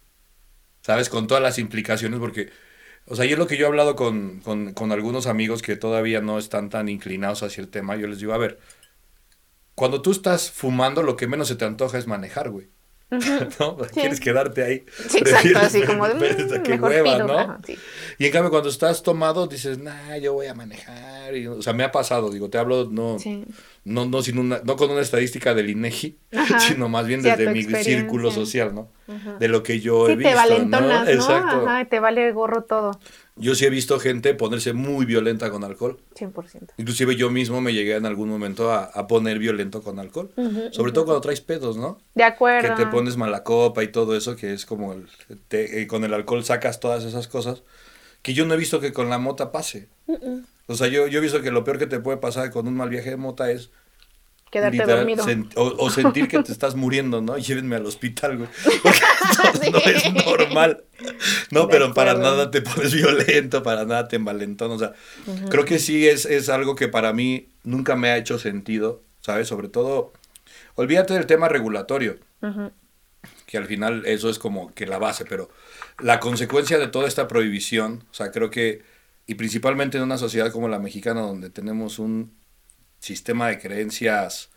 ¿sabes? 0.83 1.09
Con 1.09 1.26
todas 1.26 1.42
las 1.42 1.59
implicaciones, 1.59 2.20
porque, 2.20 2.50
o 3.07 3.16
sea, 3.16 3.24
yo 3.26 3.37
lo 3.37 3.46
que 3.46 3.57
yo 3.57 3.66
he 3.66 3.68
hablado 3.68 3.96
con, 3.96 4.40
con, 4.40 4.74
con 4.74 4.92
algunos 4.92 5.26
amigos 5.26 5.62
que 5.62 5.76
todavía 5.76 6.20
no 6.20 6.38
están 6.38 6.70
tan 6.70 6.88
inclinados 6.88 7.42
hacia 7.42 7.62
el 7.62 7.68
tema, 7.70 7.96
yo 7.96 8.09
les 8.09 8.20
digo, 8.20 8.35
a 8.35 8.38
ver, 8.38 8.59
cuando 9.74 10.02
tú 10.02 10.11
estás 10.11 10.50
fumando, 10.50 11.02
lo 11.02 11.16
que 11.16 11.26
menos 11.26 11.48
se 11.48 11.57
te 11.57 11.64
antoja 11.64 11.98
es 11.98 12.07
manejar, 12.07 12.50
güey. 12.50 12.68
¿No? 13.61 13.77
Quieres 13.94 14.21
quedarte 14.21 14.62
ahí. 14.62 14.85
Sí, 15.09 15.18
exacto, 15.18 15.59
así 15.61 15.83
como 15.83 16.07
de, 16.09 16.14
prefieres- 16.18 16.59
"Mm, 16.61 16.62
qué 16.62 16.71
mejor 16.73 16.90
hueva, 16.90 17.14
pido", 17.14 17.27
¿no? 17.27 17.59
sí. 17.66 17.79
Y 18.18 18.27
en 18.27 18.33
cambio, 18.33 18.51
cuando 18.51 18.68
estás 18.68 19.03
tomado, 19.03 19.47
dices, 19.47 19.79
nah, 19.79 20.16
yo 20.18 20.35
voy 20.35 20.47
a 20.47 20.55
manejar. 20.55 21.35
y- 21.37 21.47
o 21.47 21.61
sea, 21.62 21.73
me 21.75 21.85
ha 21.85 21.92
pasado, 21.92 22.31
digo, 22.31 22.49
te 22.49 22.57
hablo 22.59 22.88
no, 22.90 23.18
Sí. 23.18 23.44
no, 23.85 24.07
no, 24.07 24.23
sin 24.23 24.38
una, 24.38 24.61
no 24.64 24.77
con 24.77 24.90
una 24.90 25.03
estadística 25.03 25.55
del 25.55 25.68
INEGI, 25.71 26.18
Ajá. 26.35 26.59
sino 26.61 26.88
más 26.88 27.07
bien 27.07 27.23
desde 27.23 27.51
mi 27.51 27.64
círculo 27.64 28.31
social, 28.31 28.75
¿no? 28.75 28.90
Ajá. 29.09 29.37
De 29.38 29.49
lo 29.49 29.62
que 29.62 29.81
yo 29.81 30.09
he 30.09 30.16
visto. 30.16 30.31
te 30.31 30.35
valentonas, 30.35 31.05
¿no? 31.05 31.11
Exacto. 31.11 31.66
Ajá, 31.68 31.85
te 31.87 32.01
vale 32.01 32.33
gorro 32.33 32.62
todo, 32.64 32.99
Yo 33.40 33.55
sí 33.55 33.64
he 33.64 33.70
visto 33.70 33.98
gente 34.01 34.35
ponerse 34.35 34.72
muy 34.72 35.07
violenta 35.07 35.51
con 35.51 35.64
alcohol. 35.64 35.98
100%. 36.14 36.33
Inclusive 36.77 37.16
yo 37.16 37.31
mismo 37.31 37.61
me 37.61 37.72
llegué 37.72 37.94
en 37.96 38.07
algún 38.07 38.29
momento 38.29 38.72
a, 38.72 38.85
a 38.85 39.07
poner 39.07 39.38
violento 39.38 39.83
con 39.83 39.98
alcohol. 39.98 40.31
Sobre 40.72 40.92
todo 40.92 41.05
cuando 41.05 41.20
traes 41.20 41.40
pedos, 41.40 41.77
¿no? 41.77 42.01
De 42.14 42.24
acuerdo. 42.24 42.74
que 42.74 42.85
te 42.85 42.90
pones 42.90 43.16
mala 43.16 43.44
copa 43.44 43.83
y 43.85 43.88
todo 43.88 44.16
eso, 44.16 44.37
que 44.37 44.53
es 44.53 44.66
como 44.66 44.92
el, 44.92 45.07
te- 45.48 45.81
eh, 45.83 45.87
con 45.87 46.05
el 46.05 46.12
alcohol 46.14 46.44
sacas 46.44 46.81
todas 46.81 47.05
esas 47.05 47.29
cosas, 47.29 47.62
que 48.22 48.35
yo 48.35 48.44
no 48.44 48.55
he 48.55 48.57
visto 48.57 48.81
que 48.81 48.92
con 48.92 49.09
la 49.09 49.18
mota 49.18 49.53
pase. 49.53 49.88
O 50.66 50.74
sea, 50.74 50.88
yo, 50.88 51.07
yo 51.07 51.18
he 51.18 51.22
visto 51.22 51.40
que 51.40 51.51
lo 51.51 51.64
peor 51.64 51.79
que 51.79 51.87
te 51.87 52.01
puede 52.01 52.18
pasar 52.18 52.51
con 52.51 52.66
un 52.68 52.74
mal 52.74 52.88
viaje 52.90 53.11
de 53.11 53.16
mota 53.16 53.51
es 53.51 53.70
Quedarte 54.50 54.76
literal, 54.78 54.96
dormido. 54.98 55.24
sen- 55.26 55.50
o, 55.56 55.74
o 55.78 55.90
sentir 55.90 56.26
que 56.28 56.42
te 56.42 56.52
estás 56.52 56.74
muriendo, 56.74 57.20
¿no? 57.20 57.37
Llévenme 57.38 57.76
al 57.76 57.87
hospital, 57.87 58.38
güey. 58.38 58.48
Porque 58.82 58.98
esto 58.98 59.70
no 59.70 59.78
es 59.78 60.24
normal. 60.26 60.84
No, 61.50 61.62
De 61.66 61.68
pero 61.68 61.94
para 61.94 62.12
acuerdo. 62.12 62.30
nada 62.30 62.50
te 62.50 62.62
pones 62.62 62.94
violento, 62.94 63.62
para 63.62 63.84
nada 63.84 64.08
te 64.08 64.16
envalentonas. 64.16 64.76
O 64.76 64.78
sea, 64.78 64.92
creo 65.50 65.64
que 65.64 65.78
sí 65.78 66.08
es, 66.08 66.24
es 66.26 66.48
algo 66.48 66.74
que 66.76 66.88
para 66.88 67.12
mí 67.12 67.48
nunca 67.64 67.94
me 67.96 68.08
ha 68.11 68.16
hecho 68.16 68.38
sentido, 68.38 69.02
¿sabes? 69.20 69.48
Sobre 69.48 69.68
todo, 69.68 70.12
olvídate 70.76 71.14
del 71.14 71.26
tema 71.26 71.48
regulatorio 71.48 72.18
Ujú. 72.42 72.70
que 73.46 73.58
al 73.58 73.66
final 73.66 74.06
eso 74.06 74.30
es 74.30 74.38
como 74.38 74.72
que 74.74 74.87
la 74.87 74.98
base, 74.98 75.24
pero 75.24 75.50
la 76.00 76.20
consecuencia 76.20 76.78
de 76.78 76.87
toda 76.88 77.06
esta 77.08 77.28
prohibición, 77.28 78.04
o 78.11 78.14
sea, 78.14 78.30
creo 78.30 78.48
que, 78.50 78.82
y 79.26 79.34
principalmente 79.34 79.98
en 79.98 80.04
una 80.04 80.16
sociedad 80.18 80.50
como 80.52 80.68
la 80.68 80.78
mexicana, 80.78 81.20
donde 81.20 81.50
tenemos 81.50 81.98
un 81.98 82.32
sistema 82.98 83.48
de 83.48 83.58
creencias 83.58 84.50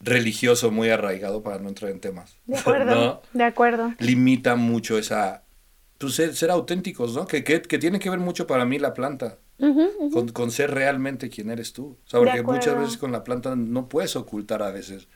religioso 0.00 0.70
muy 0.70 0.88
arraigado, 0.88 1.42
para 1.42 1.58
no 1.58 1.68
entrar 1.68 1.90
en 1.90 2.00
temas, 2.00 2.36
De 2.46 2.58
acuerdo. 2.58 2.94
¿no? 2.94 3.22
De 3.32 3.44
acuerdo. 3.44 3.94
limita 3.98 4.56
mucho 4.56 4.98
esa, 4.98 5.42
pues, 5.98 6.14
ser, 6.14 6.34
ser 6.34 6.50
auténticos, 6.50 7.14
¿no? 7.14 7.26
Que, 7.26 7.44
que, 7.44 7.62
que 7.62 7.78
tiene 7.78 7.98
que 7.98 8.10
ver 8.10 8.18
mucho 8.18 8.46
para 8.46 8.64
mí 8.64 8.78
la 8.78 8.94
planta, 8.94 9.38
con, 9.58 10.28
con 10.28 10.50
ser 10.50 10.70
realmente 10.70 11.28
quien 11.28 11.50
eres 11.50 11.72
tú. 11.74 11.98
O 12.06 12.08
sea, 12.08 12.18
porque 12.20 12.42
muchas 12.42 12.78
veces 12.78 12.96
con 12.96 13.12
la 13.12 13.24
planta 13.24 13.54
no 13.54 13.88
puedes 13.88 14.16
ocultar 14.16 14.62
a 14.62 14.70
veces, 14.70 15.06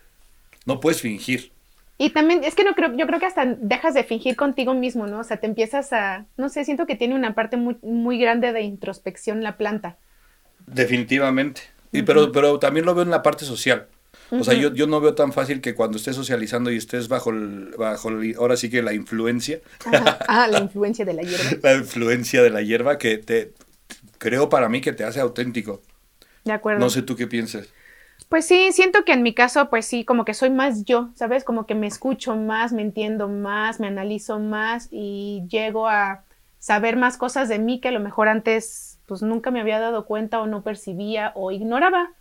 no 0.66 0.80
puedes 0.80 1.00
fingir. 1.00 1.52
Y 1.96 2.10
también, 2.10 2.42
es 2.42 2.54
que 2.56 2.64
no 2.64 2.74
creo, 2.74 2.94
yo 2.96 3.06
creo 3.06 3.20
que 3.20 3.26
hasta 3.26 3.46
dejas 3.46 3.94
de 3.94 4.02
fingir 4.04 4.36
contigo 4.36 4.74
mismo, 4.74 5.06
¿no? 5.06 5.20
O 5.20 5.24
sea, 5.24 5.38
te 5.38 5.46
empiezas 5.46 5.92
a, 5.92 6.26
no 6.36 6.48
sé, 6.48 6.64
siento 6.64 6.86
que 6.86 6.96
tiene 6.96 7.14
una 7.14 7.34
parte 7.34 7.56
muy, 7.56 7.76
muy 7.82 8.18
grande 8.18 8.52
de 8.52 8.62
introspección 8.62 9.42
la 9.42 9.56
planta. 9.56 9.96
Definitivamente. 10.66 11.62
Y, 11.94 12.02
pero, 12.02 12.32
pero 12.32 12.58
también 12.58 12.84
lo 12.86 12.94
veo 12.94 13.04
en 13.04 13.10
la 13.10 13.22
parte 13.22 13.44
social. 13.44 13.86
O 14.30 14.42
sea, 14.42 14.54
yo, 14.54 14.72
yo 14.74 14.86
no 14.86 15.00
veo 15.00 15.14
tan 15.14 15.32
fácil 15.32 15.60
que 15.60 15.74
cuando 15.74 15.96
estés 15.96 16.16
socializando 16.16 16.70
y 16.72 16.76
estés 16.76 17.08
bajo, 17.08 17.30
el, 17.30 17.74
bajo 17.78 18.08
el- 18.08 18.34
ahora 18.36 18.56
sí 18.56 18.68
que 18.68 18.82
la 18.82 18.92
influencia, 18.92 19.60
Ajá. 19.84 20.18
Ah, 20.28 20.48
la 20.48 20.58
influencia 20.60 21.04
de 21.04 21.14
la 21.14 21.22
hierba. 21.22 21.50
la 21.62 21.74
influencia 21.76 22.42
de 22.42 22.50
la 22.50 22.62
hierba 22.62 22.98
que 22.98 23.18
te, 23.18 23.52
creo 24.18 24.48
para 24.48 24.68
mí 24.68 24.80
que 24.80 24.92
te 24.92 25.04
hace 25.04 25.20
auténtico. 25.20 25.82
De 26.44 26.52
acuerdo. 26.52 26.80
No 26.80 26.90
sé 26.90 27.02
tú 27.02 27.14
qué 27.16 27.26
pienses. 27.26 27.68
Pues 28.28 28.46
sí, 28.46 28.70
siento 28.72 29.04
que 29.04 29.12
en 29.12 29.22
mi 29.22 29.34
caso, 29.34 29.68
pues 29.70 29.86
sí, 29.86 30.04
como 30.04 30.24
que 30.24 30.34
soy 30.34 30.50
más 30.50 30.84
yo, 30.84 31.10
¿sabes? 31.14 31.44
Como 31.44 31.66
que 31.66 31.74
me 31.74 31.86
escucho 31.86 32.34
más, 32.36 32.72
me 32.72 32.82
entiendo 32.82 33.28
más, 33.28 33.78
me 33.78 33.86
analizo 33.86 34.38
más 34.40 34.88
y 34.90 35.44
llego 35.48 35.86
a 35.88 36.24
saber 36.58 36.96
más 36.96 37.18
cosas 37.18 37.48
de 37.48 37.58
mí 37.58 37.80
que 37.80 37.88
a 37.88 37.92
lo 37.92 38.00
mejor 38.00 38.28
antes 38.28 38.93
pues 39.06 39.22
nunca 39.22 39.50
me 39.50 39.60
había 39.60 39.78
dado 39.78 40.06
cuenta 40.06 40.40
o 40.40 40.46
no 40.46 40.62
percibía 40.62 41.32
o 41.34 41.50
ignoraba. 41.50 42.12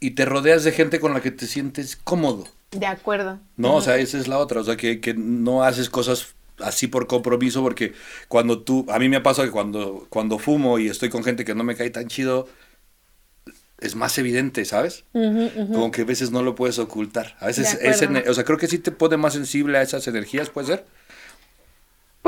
Y 0.00 0.12
te 0.12 0.24
rodeas 0.24 0.64
de 0.64 0.72
gente 0.72 1.00
con 1.00 1.14
la 1.14 1.20
que 1.20 1.30
te 1.30 1.46
sientes 1.46 1.96
cómodo. 1.96 2.46
De 2.70 2.86
acuerdo. 2.86 3.38
No, 3.56 3.76
o 3.76 3.80
sea, 3.80 3.96
esa 3.96 4.18
es 4.18 4.28
la 4.28 4.38
otra, 4.38 4.60
o 4.60 4.64
sea, 4.64 4.76
que, 4.76 5.00
que 5.00 5.14
no 5.14 5.64
haces 5.64 5.88
cosas 5.90 6.34
así 6.60 6.86
por 6.86 7.06
compromiso, 7.06 7.62
porque 7.62 7.94
cuando 8.28 8.62
tú, 8.62 8.86
a 8.88 8.98
mí 8.98 9.08
me 9.08 9.20
pasa 9.20 9.44
que 9.44 9.50
cuando, 9.50 10.06
cuando 10.10 10.38
fumo 10.38 10.78
y 10.78 10.88
estoy 10.88 11.08
con 11.08 11.24
gente 11.24 11.44
que 11.44 11.54
no 11.54 11.64
me 11.64 11.76
cae 11.76 11.90
tan 11.90 12.08
chido, 12.08 12.48
es 13.80 13.94
más 13.94 14.18
evidente, 14.18 14.64
¿sabes? 14.64 15.04
Como 15.12 15.90
que 15.90 16.02
a 16.02 16.04
veces 16.04 16.30
no 16.30 16.42
lo 16.42 16.54
puedes 16.54 16.78
ocultar. 16.78 17.36
A 17.40 17.46
veces, 17.46 17.78
es, 17.80 18.02
o 18.28 18.34
sea, 18.34 18.44
creo 18.44 18.58
que 18.58 18.66
sí 18.66 18.78
te 18.78 18.90
pone 18.90 19.16
más 19.16 19.34
sensible 19.34 19.78
a 19.78 19.82
esas 19.82 20.06
energías, 20.08 20.50
¿puede 20.50 20.66
ser? 20.66 20.86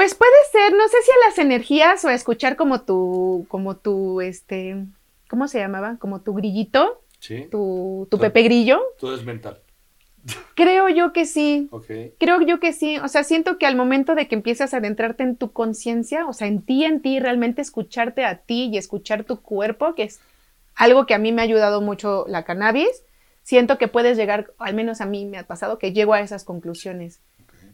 Pues 0.01 0.15
puede 0.15 0.33
ser, 0.51 0.73
no 0.73 0.89
sé 0.89 0.97
si 1.05 1.11
a 1.11 1.29
las 1.29 1.39
energías 1.39 2.03
o 2.07 2.09
a 2.09 2.15
escuchar 2.15 2.57
como 2.57 2.81
tu, 2.81 3.45
como 3.51 3.77
tu, 3.77 4.23
este, 4.23 4.87
¿cómo 5.29 5.47
se 5.47 5.59
llamaba? 5.59 5.99
Como 5.99 6.23
tu 6.23 6.33
grillito. 6.33 7.03
Sí. 7.19 7.49
Tu, 7.51 8.09
tu 8.11 8.19
Pepe 8.19 8.43
Grillo. 8.45 8.81
Todo 8.99 9.15
es 9.15 9.27
mental. 9.27 9.61
Creo 10.55 10.89
yo 10.89 11.13
que 11.13 11.27
sí. 11.27 11.69
Creo 12.19 12.41
yo 12.41 12.61
que 12.61 12.73
sí. 12.73 12.97
O 12.97 13.09
sea, 13.09 13.25
siento 13.25 13.59
que 13.59 13.67
al 13.67 13.77
momento 13.77 14.15
de 14.15 14.27
que 14.27 14.37
empiezas 14.37 14.73
a 14.73 14.79
adentrarte 14.79 15.23
en 15.23 15.37
tu 15.37 15.53
conciencia, 15.53 16.27
o 16.27 16.33
sea, 16.33 16.49
en 16.49 16.63
ti, 16.63 16.87
en 16.87 17.03
ti, 17.03 17.21
realmente 17.21 17.61
escucharte 17.61 18.25
a 18.25 18.37
ti 18.37 18.71
y 18.73 18.79
escuchar 18.79 19.25
tu 19.25 19.43
cuerpo, 19.43 19.95
que 19.95 20.05
es 20.05 20.21
algo 20.77 21.05
que 21.05 21.13
a 21.13 21.19
mí 21.19 21.31
me 21.31 21.43
ha 21.43 21.45
ayudado 21.45 21.83
mucho 21.83 22.25
la 22.27 22.45
cannabis, 22.45 23.05
siento 23.43 23.77
que 23.77 23.87
puedes 23.87 24.17
llegar, 24.17 24.51
al 24.57 24.73
menos 24.73 25.03
a 25.03 25.05
mí 25.05 25.27
me 25.27 25.37
ha 25.37 25.47
pasado, 25.47 25.77
que 25.77 25.93
llego 25.93 26.15
a 26.15 26.23
esas 26.23 26.45
conclusiones 26.45 27.21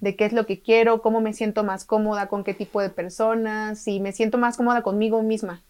de 0.00 0.16
qué 0.16 0.24
es 0.26 0.32
lo 0.32 0.46
que 0.46 0.60
quiero, 0.60 1.02
cómo 1.02 1.20
me 1.20 1.32
siento 1.32 1.64
más 1.64 1.84
cómoda, 1.84 2.28
con 2.28 2.44
qué 2.44 2.54
tipo 2.54 2.80
de 2.80 2.90
personas, 2.90 3.78
si 3.78 4.00
me 4.00 4.12
siento 4.12 4.38
más 4.38 4.56
cómoda 4.56 4.82
conmigo 4.82 5.22
misma. 5.22 5.62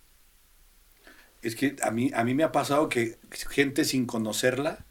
Es 1.43 1.55
que 1.55 1.77
a 1.83 1.91
mí, 1.91 2.11
a 2.15 2.25
mí 2.25 2.35
me 2.35 2.45
ha 2.45 2.53
pasado 2.53 2.89
que 2.89 3.19
gente 3.31 3.85
sin 3.85 4.07
conocerla, 4.07 4.85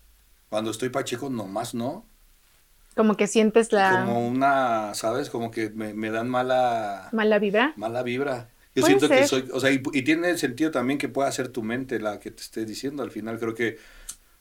cuando 0.50 0.71
estoy 0.71 0.89
pacheco, 0.89 1.30
nomás 1.30 1.74
no. 1.74 2.06
Como 2.95 3.17
que 3.17 3.28
sientes 3.28 3.74
la... 3.74 4.06
Como 4.06 4.26
una, 4.28 4.93
¿sabes? 4.93 5.30
Como 5.30 5.52
que 5.52 5.69
me, 5.69 6.10
dan 6.12 6.30
mala... 6.30 7.10
Mala 7.12 7.39
vibra. 7.39 7.74
Mala 7.76 8.04
vibra. 8.04 8.50
Yo 8.74 8.86
siento 8.86 9.10
que 9.10 9.28
soy, 9.28 9.50
o 9.52 9.60
sea, 9.60 9.71
y, 9.71 9.80
tiene 9.80 10.38
sentido 10.38 10.71
también 10.71 10.98
que 10.98 11.10
pueda 11.10 11.32
ser 11.32 11.50
tu 11.50 11.63
mente 11.63 12.00
la 12.00 12.19
que 12.19 12.32
te 12.32 12.41
esté 12.41 12.65
diciendo. 12.65 13.04
Al 13.04 13.12
final 13.12 13.39
creo 13.39 13.54
que, 13.54 13.78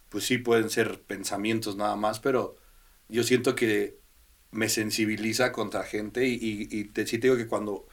pues 0.09 0.25
sí, 0.25 0.39
pueden 0.39 0.71
ser 0.71 1.01
pensamientos 1.03 1.77
nada 1.77 1.97
más, 1.97 2.21
pero 2.21 2.57
yo 3.09 3.23
siento 3.23 3.55
que 3.55 3.99
me 4.55 4.69
sensibiliza 4.69 5.53
contra 5.53 5.83
gente 5.83 6.27
y, 6.27 6.39
y, 6.71 6.85
te, 6.85 7.07
sí 7.07 7.19
te 7.19 7.27
digo 7.27 7.37
que 7.37 7.47
cuando 7.47 7.87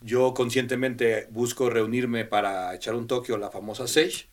yo 0.00 0.34
conscientemente 0.34 1.26
busco 1.30 1.70
reunirme 1.70 2.24
para 2.24 2.74
echar 2.74 2.94
un 2.94 3.06
toque 3.06 3.32
o 3.32 3.38
la 3.38 3.50
famosa 3.50 3.88
Sage. 3.88 4.28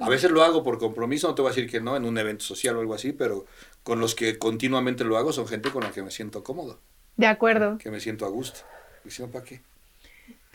A 0.00 0.08
veces 0.08 0.30
lo 0.30 0.42
hago 0.42 0.62
por 0.62 0.78
compromiso, 0.78 1.28
no 1.28 1.34
te 1.34 1.42
voy 1.42 1.50
a 1.50 1.54
decir 1.54 1.70
que 1.70 1.80
no, 1.80 1.96
en 1.96 2.04
un 2.04 2.18
evento 2.18 2.44
social 2.44 2.76
o 2.76 2.80
algo 2.80 2.94
así, 2.94 3.12
pero 3.12 3.46
con 3.82 4.00
los 4.00 4.14
que 4.14 4.38
continuamente 4.38 5.04
lo 5.04 5.16
hago 5.16 5.32
son 5.32 5.46
gente 5.46 5.70
con 5.70 5.84
la 5.84 5.90
que 5.90 6.02
me 6.02 6.10
siento 6.10 6.44
cómodo. 6.44 6.80
De 7.16 7.26
acuerdo. 7.26 7.78
Que 7.78 7.90
me 7.90 8.00
siento 8.00 8.26
a 8.26 8.28
gusto. 8.28 8.60
Y 9.04 9.10
si 9.10 9.22
no, 9.22 9.28
¿para 9.28 9.44
qué? 9.44 9.62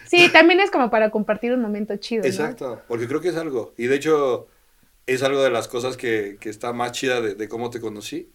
Sí, 0.06 0.30
también 0.32 0.60
es 0.60 0.70
como 0.70 0.92
para 0.92 1.10
compartir 1.10 1.54
un 1.54 1.62
momento 1.62 1.96
chido. 1.98 2.24
Exacto, 2.26 2.82
porque 2.88 3.08
creo 3.08 3.22
que 3.22 3.30
es 3.30 3.38
algo. 3.38 3.74
Y 3.78 3.88
de 3.88 3.96
hecho, 3.96 4.48
es 5.08 5.24
algo 5.24 5.42
de 5.42 5.50
las 5.50 5.68
cosas 5.68 5.98
que, 5.98 6.38
que 6.40 6.50
está 6.50 6.74
más 6.74 6.92
chida 6.92 7.22
de, 7.22 7.34
de 7.34 7.48
cómo 7.48 7.70
te 7.72 7.80
conocí. 7.80 8.30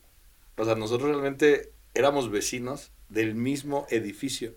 O 0.56 0.64
sea, 0.64 0.74
nosotros 0.74 1.10
realmente 1.10 1.72
éramos 1.96 2.30
vecinos 2.30 2.92
del 3.08 3.34
mismo 3.34 3.86
edificio 3.90 4.54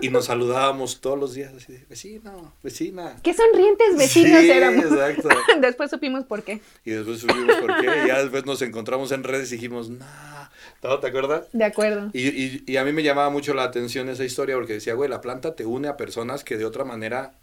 y 0.00 0.08
nos 0.08 0.26
saludábamos 0.26 1.00
todos 1.00 1.18
los 1.18 1.34
días 1.34 1.54
así 1.54 1.72
de 1.72 1.84
vecino, 1.88 2.52
vecina. 2.62 3.16
Qué 3.22 3.32
sonrientes 3.32 3.96
vecinos 3.96 4.40
sí, 4.40 4.50
éramos. 4.50 4.84
Exacto. 4.84 5.28
después 5.60 5.90
supimos 5.90 6.24
por 6.24 6.42
qué. 6.42 6.60
Y 6.84 6.90
después 6.90 7.20
supimos 7.20 7.56
por 7.56 7.80
qué. 7.80 7.86
Y 8.04 8.08
ya 8.08 8.20
después 8.22 8.44
nos 8.44 8.60
encontramos 8.62 9.12
en 9.12 9.22
redes 9.22 9.52
y 9.52 9.56
dijimos, 9.56 9.88
no, 9.88 10.98
¿te 11.00 11.06
acuerdas? 11.06 11.46
De 11.52 11.64
acuerdo. 11.64 12.10
Y, 12.12 12.28
y, 12.28 12.64
y, 12.66 12.76
a 12.76 12.84
mí 12.84 12.92
me 12.92 13.02
llamaba 13.02 13.30
mucho 13.30 13.54
la 13.54 13.64
atención 13.64 14.08
esa 14.08 14.24
historia 14.24 14.56
porque 14.56 14.74
decía, 14.74 14.94
güey, 14.94 15.08
la 15.08 15.20
planta 15.20 15.54
te 15.54 15.64
une 15.64 15.88
a 15.88 15.96
personas 15.96 16.44
que 16.44 16.56
de 16.56 16.64
otra 16.64 16.84
manera 16.84 17.34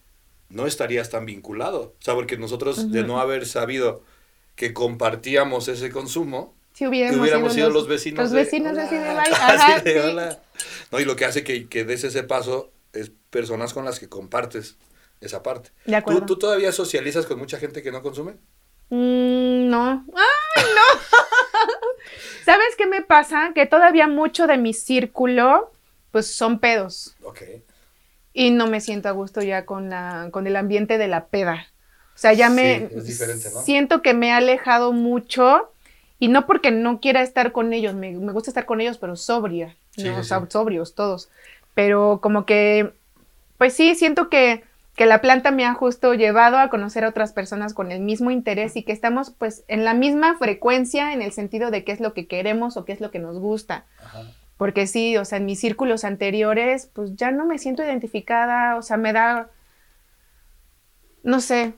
no 0.49 0.67
estarías 0.67 1.09
tan 1.09 1.25
vinculado. 1.25 1.95
O 1.99 2.03
sea, 2.03 2.15
porque 2.15 2.37
nosotros 2.37 2.91
de 2.91 3.03
no 3.03 3.19
haber 3.19 3.45
sabido 3.45 4.03
que 4.55 4.73
compartíamos 4.73 5.67
ese 5.67 5.89
consumo, 5.89 6.55
si 6.73 6.87
hubiéramos, 6.87 7.53
sido, 7.53 7.69
los, 7.69 7.87
vecinos. 7.87 8.23
Los 8.23 8.33
vecinos 8.33 8.77
así 8.77 8.95
de 8.95 9.09
Ajá, 9.09 9.79
de 9.79 10.01
hola. 10.01 10.39
No, 10.91 10.99
y 10.99 11.05
lo 11.05 11.15
que 11.15 11.25
hace 11.25 11.43
que, 11.43 11.67
que 11.67 11.85
des 11.85 12.03
ese 12.03 12.23
paso 12.23 12.71
es 12.93 13.11
personas 13.29 13.73
con 13.73 13.85
las 13.85 13.99
que 13.99 14.09
compartes 14.09 14.77
esa 15.21 15.43
parte. 15.43 15.71
De 15.85 15.95
acuerdo. 15.95 16.21
¿Tú, 16.21 16.25
¿Tú, 16.25 16.39
todavía 16.39 16.71
socializas 16.71 17.25
con 17.25 17.39
mucha 17.39 17.57
gente 17.57 17.81
que 17.81 17.91
no 17.91 18.01
consume? 18.01 18.33
Mm, 18.89 19.69
no. 19.69 20.05
¡Ay, 20.15 20.63
no! 20.75 20.99
¿Sabes 22.45 22.75
qué 22.77 22.85
me 22.85 23.01
pasa? 23.01 23.51
Que 23.55 23.65
todavía 23.65 24.07
mucho 24.07 24.47
de 24.47 24.57
mi 24.57 24.73
círculo, 24.73 25.71
pues 26.11 26.27
son 26.27 26.59
pedos. 26.59 27.15
Ok. 27.23 27.41
Y 28.33 28.51
no 28.51 28.67
me 28.67 28.81
siento 28.81 29.09
a 29.09 29.11
gusto 29.11 29.41
ya 29.41 29.65
con, 29.65 29.89
la, 29.89 30.29
con 30.31 30.47
el 30.47 30.55
ambiente 30.55 30.97
de 30.97 31.07
la 31.07 31.27
peda. 31.27 31.67
O 32.15 32.17
sea, 32.17 32.33
ya 32.33 32.49
me... 32.49 32.89
Sí, 32.89 32.95
es 32.95 33.05
diferente, 33.05 33.49
¿no? 33.53 33.61
Siento 33.61 34.01
que 34.01 34.13
me 34.13 34.27
he 34.27 34.31
alejado 34.31 34.91
mucho 34.91 35.72
y 36.23 36.29
no 36.29 36.45
porque 36.45 36.71
no 36.71 37.01
quiera 37.01 37.21
estar 37.21 37.51
con 37.51 37.73
ellos, 37.73 37.95
me, 37.95 38.15
gusta 38.15 38.49
estar 38.49 38.65
con 38.65 38.79
ellos, 38.79 38.97
pero 38.97 39.17
sobria, 39.17 39.75
¿no? 39.97 40.23
sobrios 40.23 40.95
todos. 40.95 41.29
Pero 41.73 42.19
como 42.21 42.45
que, 42.45 42.93
pues 43.57 43.73
sí, 43.73 43.93
siento 43.95 44.29
que, 44.29 44.63
que 44.95 45.05
la 45.05 45.19
planta 45.19 45.51
me 45.51 45.65
ha 45.65 45.73
justo 45.73 46.13
llevado 46.13 46.59
a 46.59 46.69
conocer 46.69 47.03
a 47.03 47.09
otras 47.09 47.33
personas 47.33 47.73
con 47.73 47.91
el 47.91 47.99
mismo 47.99 48.31
interés 48.31 48.77
y 48.77 48.83
que 48.83 48.93
estamos 48.93 49.31
pues 49.31 49.65
en 49.67 49.83
la 49.83 49.93
misma 49.93 50.37
frecuencia 50.37 51.11
en 51.11 51.21
el 51.21 51.33
sentido 51.33 51.71
de 51.71 51.83
qué 51.83 51.91
es 51.91 51.99
lo 51.99 52.13
que 52.13 52.25
queremos 52.25 52.77
o 52.77 52.85
qué 52.85 52.93
es 52.93 53.01
lo 53.01 53.11
que 53.11 53.19
nos 53.19 53.37
gusta. 53.37 53.83
Porque 54.55 54.87
sí, 54.87 55.17
o 55.17 55.25
sea, 55.25 55.39
en 55.39 55.45
mis 55.45 55.59
círculos 55.59 56.05
anteriores, 56.05 56.89
pues 56.93 57.17
ya 57.17 57.31
no 57.31 57.45
me 57.45 57.57
siento 57.57 57.83
identificada, 57.83 58.77
o 58.77 58.81
sea, 58.81 58.95
me 58.95 59.11
da 59.11 59.49
no 61.23 61.39
sé, 61.39 61.73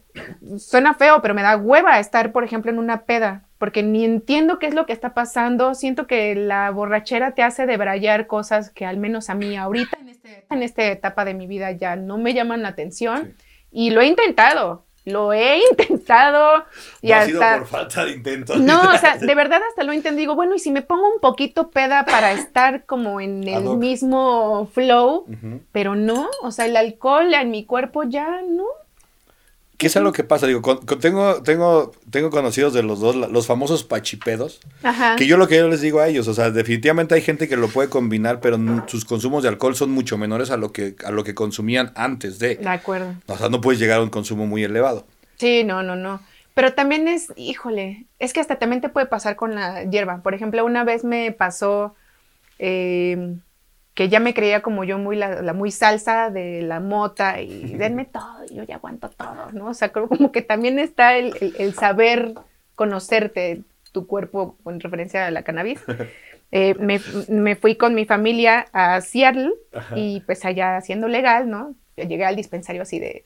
suena 0.57 0.95
feo, 0.95 1.21
pero 1.21 1.33
me 1.33 1.43
da 1.43 1.55
hueva 1.55 1.99
estar, 1.99 2.31
por 2.31 2.43
ejemplo, 2.43 2.71
en 2.71 2.79
una 2.79 3.03
peda, 3.03 3.44
porque 3.57 3.83
ni 3.83 4.03
entiendo 4.03 4.59
qué 4.59 4.67
es 4.67 4.73
lo 4.73 4.85
que 4.85 4.93
está 4.93 5.13
pasando. 5.13 5.75
Siento 5.75 6.07
que 6.07 6.35
la 6.35 6.71
borrachera 6.71 7.33
te 7.33 7.43
hace 7.43 7.65
debrayar 7.65 8.27
cosas 8.27 8.69
que 8.69 8.85
al 8.85 8.97
menos 8.97 9.29
a 9.29 9.35
mí 9.35 9.55
ahorita, 9.55 9.97
en, 9.99 10.09
este, 10.09 10.45
en 10.49 10.63
esta 10.63 10.83
etapa 10.85 11.25
de 11.25 11.33
mi 11.33 11.47
vida, 11.47 11.71
ya 11.71 11.95
no 11.95 12.17
me 12.17 12.33
llaman 12.33 12.61
la 12.61 12.69
atención. 12.69 13.35
Y 13.71 13.91
lo 13.91 14.01
he 14.01 14.07
intentado, 14.07 14.85
lo 15.05 15.31
he 15.31 15.59
intentado. 15.71 16.65
Y 17.01 17.09
no 17.09 17.15
ha 17.15 17.25
sido 17.25 17.39
por 17.39 17.67
falta 17.67 18.05
de 18.05 18.11
intento. 18.11 18.57
No, 18.57 18.81
o 18.93 18.97
sea, 18.97 19.17
de 19.21 19.35
verdad 19.35 19.61
hasta 19.69 19.83
lo 19.83 19.93
intento. 19.93 20.17
Digo, 20.17 20.35
bueno, 20.35 20.55
y 20.55 20.59
si 20.59 20.71
me 20.71 20.81
pongo 20.81 21.07
un 21.07 21.21
poquito 21.21 21.69
peda 21.71 22.05
para 22.05 22.33
estar 22.33 22.85
como 22.85 23.21
en 23.21 23.47
el 23.47 23.77
mismo 23.77 24.69
flow, 24.73 25.25
pero 25.71 25.95
no, 25.95 26.29
o 26.41 26.51
sea, 26.51 26.65
el 26.65 26.75
alcohol 26.75 27.33
en 27.33 27.51
mi 27.51 27.65
cuerpo 27.65 28.03
ya 28.03 28.41
no. 28.41 28.65
¿Qué 29.77 29.87
es 29.87 29.97
algo 29.97 30.13
que 30.13 30.23
pasa? 30.23 30.47
Digo, 30.47 30.79
tengo, 30.99 31.41
tengo, 31.43 31.91
tengo 32.09 32.29
conocidos 32.29 32.73
de 32.73 32.83
los 32.83 32.99
dos, 32.99 33.15
los 33.15 33.45
famosos 33.45 33.83
pachipedos, 33.83 34.61
que 35.17 35.27
yo 35.27 35.37
lo 35.37 35.47
que 35.47 35.57
yo 35.57 35.67
les 35.67 35.81
digo 35.81 35.99
a 35.99 36.07
ellos, 36.07 36.27
o 36.27 36.33
sea, 36.33 36.49
definitivamente 36.49 37.15
hay 37.15 37.21
gente 37.21 37.49
que 37.49 37.57
lo 37.57 37.67
puede 37.67 37.89
combinar, 37.89 38.39
pero 38.39 38.57
sus 38.87 39.03
consumos 39.03 39.43
de 39.43 39.49
alcohol 39.49 39.75
son 39.75 39.91
mucho 39.91 40.17
menores 40.17 40.49
a 40.49 40.57
lo 40.57 40.71
que, 40.71 40.95
a 41.03 41.11
lo 41.11 41.23
que 41.23 41.35
consumían 41.35 41.91
antes 41.95 42.39
de. 42.39 42.55
De 42.55 42.69
acuerdo. 42.69 43.15
O 43.27 43.37
sea, 43.37 43.49
no 43.49 43.59
puedes 43.59 43.79
llegar 43.79 43.99
a 43.99 44.03
un 44.03 44.09
consumo 44.09 44.47
muy 44.47 44.63
elevado. 44.63 45.05
Sí, 45.37 45.63
no, 45.63 45.83
no, 45.83 45.95
no. 45.95 46.21
Pero 46.53 46.73
también 46.73 47.09
es, 47.09 47.33
híjole, 47.35 48.05
es 48.19 48.31
que 48.31 48.39
hasta 48.39 48.55
también 48.57 48.81
te 48.81 48.87
puede 48.87 49.07
pasar 49.07 49.35
con 49.35 49.55
la 49.55 49.83
hierba. 49.83 50.21
Por 50.23 50.33
ejemplo, 50.33 50.63
una 50.63 50.83
vez 50.83 51.03
me 51.03 51.31
pasó... 51.31 51.95
Eh, 52.59 53.35
que 53.95 54.09
ya 54.09 54.19
me 54.19 54.33
creía 54.33 54.61
como 54.61 54.83
yo 54.83 54.99
muy 54.99 55.15
la, 55.15 55.53
muy 55.53 55.71
salsa 55.71 56.29
de 56.29 56.61
la 56.61 56.81
mota 56.81 57.41
y 57.41 57.75
denme 57.77 58.03
todo, 58.03 58.45
yo 58.51 58.63
ya 58.63 58.75
aguanto 58.75 59.09
todo, 59.09 59.51
¿no? 59.53 59.69
O 59.69 59.73
sea, 59.73 59.89
creo 59.89 60.09
como 60.09 60.33
que 60.33 60.41
también 60.41 60.79
está 60.79 61.17
el, 61.17 61.73
saber 61.73 62.33
conocerte 62.75 63.63
tu 63.93 64.05
cuerpo 64.05 64.57
en 64.65 64.81
referencia 64.81 65.25
a 65.25 65.31
la 65.31 65.41
cannabis. 65.41 65.81
Eh, 66.51 66.75
me, 66.75 67.55
fui 67.55 67.75
con 67.75 67.95
mi 67.95 68.05
familia 68.05 68.67
a 68.71 69.01
Seattle 69.01 69.51
y 69.93 70.21
pues 70.21 70.45
allá 70.45 70.77
haciendo 70.77 71.09
legal, 71.09 71.49
¿no? 71.49 71.75
Llegué 71.97 72.23
al 72.23 72.37
dispensario 72.37 72.83
así 72.83 72.97
de, 72.97 73.23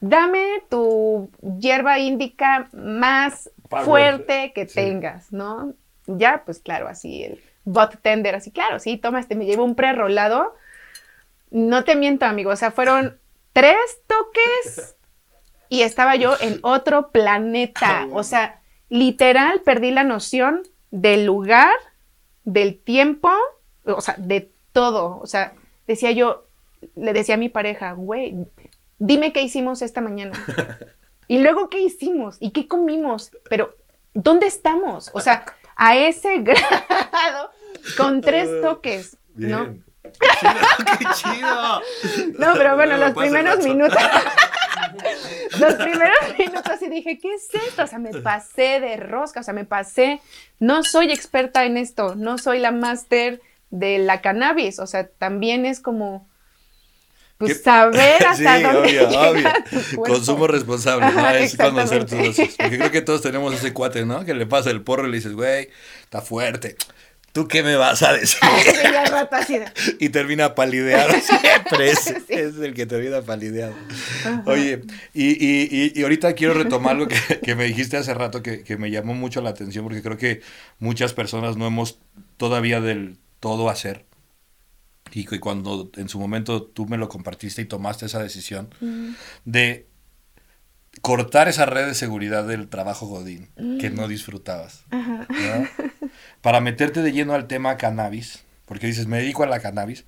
dame 0.00 0.62
tu 0.68 1.30
hierba 1.58 1.98
índica 1.98 2.68
más 2.72 3.50
fuerte 3.68 4.52
que 4.54 4.66
tengas, 4.66 5.32
¿no? 5.32 5.74
Ya, 6.06 6.42
pues 6.44 6.60
claro, 6.60 6.86
así 6.86 7.24
el 7.24 7.40
bot 7.64 8.00
tender, 8.02 8.34
así, 8.34 8.50
claro, 8.50 8.78
sí, 8.78 8.96
toma 8.96 9.20
este, 9.20 9.34
me 9.34 9.46
llevo 9.46 9.64
un 9.64 9.74
pre-rolado. 9.74 10.54
No 11.50 11.84
te 11.84 11.96
miento, 11.96 12.24
amigo, 12.24 12.50
o 12.50 12.56
sea, 12.56 12.70
fueron 12.70 13.18
tres 13.52 13.76
toques 14.06 14.96
y 15.68 15.82
estaba 15.82 16.16
yo 16.16 16.34
en 16.40 16.58
otro 16.62 17.10
planeta. 17.10 18.06
O 18.12 18.22
sea, 18.22 18.60
literal 18.88 19.60
perdí 19.60 19.90
la 19.90 20.04
noción 20.04 20.62
del 20.90 21.24
lugar, 21.24 21.74
del 22.44 22.78
tiempo, 22.78 23.30
o 23.84 24.00
sea, 24.00 24.14
de 24.18 24.50
todo. 24.72 25.18
O 25.20 25.26
sea, 25.26 25.54
decía 25.86 26.10
yo, 26.12 26.46
le 26.96 27.12
decía 27.12 27.36
a 27.36 27.38
mi 27.38 27.48
pareja, 27.48 27.92
güey, 27.92 28.34
dime 28.98 29.32
qué 29.32 29.42
hicimos 29.42 29.82
esta 29.82 30.00
mañana. 30.00 30.32
Y 31.28 31.38
luego 31.38 31.70
qué 31.70 31.80
hicimos 31.80 32.36
y 32.40 32.50
qué 32.50 32.68
comimos, 32.68 33.30
pero 33.48 33.74
¿dónde 34.12 34.46
estamos? 34.46 35.10
O 35.14 35.20
sea, 35.20 35.46
a 35.76 35.96
ese 35.96 36.38
grado, 36.40 37.50
con 37.96 38.20
tres 38.22 38.48
toques, 38.62 39.16
¿no? 39.34 39.76
¡Qué 40.02 41.06
chido! 41.14 41.80
No, 42.38 42.54
pero 42.54 42.76
bueno, 42.76 42.96
los 42.96 43.12
primeros 43.12 43.64
minutos. 43.64 43.98
los 45.58 45.74
primeros 45.74 46.38
minutos 46.38 46.82
y 46.82 46.90
dije, 46.90 47.18
¿qué 47.18 47.34
es 47.34 47.48
esto? 47.68 47.84
O 47.84 47.86
sea, 47.86 47.98
me 47.98 48.10
pasé 48.20 48.80
de 48.80 48.96
rosca, 48.96 49.40
o 49.40 49.42
sea, 49.42 49.54
me 49.54 49.64
pasé. 49.64 50.20
No 50.58 50.82
soy 50.84 51.10
experta 51.12 51.64
en 51.64 51.76
esto, 51.76 52.14
no 52.14 52.38
soy 52.38 52.58
la 52.58 52.72
máster 52.72 53.40
de 53.70 53.98
la 53.98 54.20
cannabis, 54.20 54.78
o 54.80 54.86
sea, 54.86 55.08
también 55.08 55.64
es 55.66 55.80
como. 55.80 56.28
Pues 57.38 57.58
¿Qué? 57.58 57.64
saber 57.64 58.26
hasta 58.26 58.56
Sí, 58.58 58.62
dónde 58.62 58.78
obvio, 58.80 59.08
llega 59.08 59.30
obvio. 59.30 59.50
tu. 59.94 60.02
Consumo 60.02 60.46
responsable, 60.46 61.06
¿no? 61.06 61.20
Ajá, 61.20 61.38
es 61.38 61.56
conocer 61.56 62.04
tus 62.06 62.18
dosis. 62.18 62.54
Porque 62.56 62.78
creo 62.78 62.90
que 62.90 63.00
todos 63.02 63.22
tenemos 63.22 63.52
ese 63.54 63.72
cuate, 63.72 64.04
¿no? 64.04 64.24
Que 64.24 64.34
le 64.34 64.46
pasa 64.46 64.70
el 64.70 64.82
porro 64.82 65.06
y 65.06 65.10
le 65.10 65.16
dices, 65.16 65.32
güey, 65.32 65.70
está 66.02 66.20
fuerte. 66.20 66.76
¿Tú 67.32 67.48
qué 67.48 67.62
me 67.62 67.76
vas 67.76 68.02
a 68.02 68.12
decir? 68.12 68.38
Y 69.98 70.10
termina 70.10 70.54
palideado. 70.54 71.12
Siempre 71.20 71.90
es, 71.90 72.00
Sí. 72.04 72.14
es 72.28 72.56
el 72.58 72.74
que 72.74 72.86
termina 72.86 73.22
palideado. 73.22 73.74
Oye, 74.46 74.82
y, 75.14 75.30
y, 75.30 75.92
y, 75.94 76.02
ahorita 76.02 76.34
quiero 76.34 76.54
retomar 76.54 76.96
lo 76.96 77.08
que, 77.08 77.16
que 77.42 77.54
me 77.54 77.64
dijiste 77.64 77.96
hace 77.96 78.12
rato 78.14 78.42
que, 78.42 78.62
que 78.62 78.76
me 78.76 78.90
llamó 78.90 79.14
mucho 79.14 79.40
la 79.40 79.50
atención 79.50 79.84
porque 79.84 80.02
creo 80.02 80.18
que 80.18 80.42
muchas 80.78 81.14
personas 81.14 81.56
no 81.56 81.66
hemos 81.66 81.98
todavía 82.36 82.80
del 82.80 83.18
todo 83.40 83.70
hacer. 83.70 84.04
Y 85.14 85.24
que 85.26 85.40
cuando 85.40 85.90
en 85.96 86.08
su 86.08 86.18
momento 86.18 86.62
tú 86.62 86.86
me 86.86 86.96
lo 86.96 87.08
compartiste 87.08 87.60
y 87.62 87.66
tomaste 87.66 88.06
esa 88.06 88.22
decisión 88.22 88.70
de 89.44 89.86
cortar 91.02 91.48
esa 91.48 91.66
red 91.66 91.86
de 91.86 91.94
seguridad 91.94 92.46
del 92.46 92.68
trabajo 92.68 93.06
Godín 93.06 93.50
que 93.78 93.90
no 93.90 94.08
disfrutabas. 94.08 94.84
Ajá. 94.90 95.26
¿no? 95.28 96.01
Para 96.42 96.60
meterte 96.60 97.02
de 97.02 97.12
lleno 97.12 97.34
al 97.34 97.46
tema 97.46 97.76
cannabis, 97.76 98.44
porque 98.66 98.86
dices, 98.86 99.06
me 99.06 99.18
dedico 99.18 99.42
a 99.44 99.46
la 99.46 99.60
cannabis. 99.60 100.04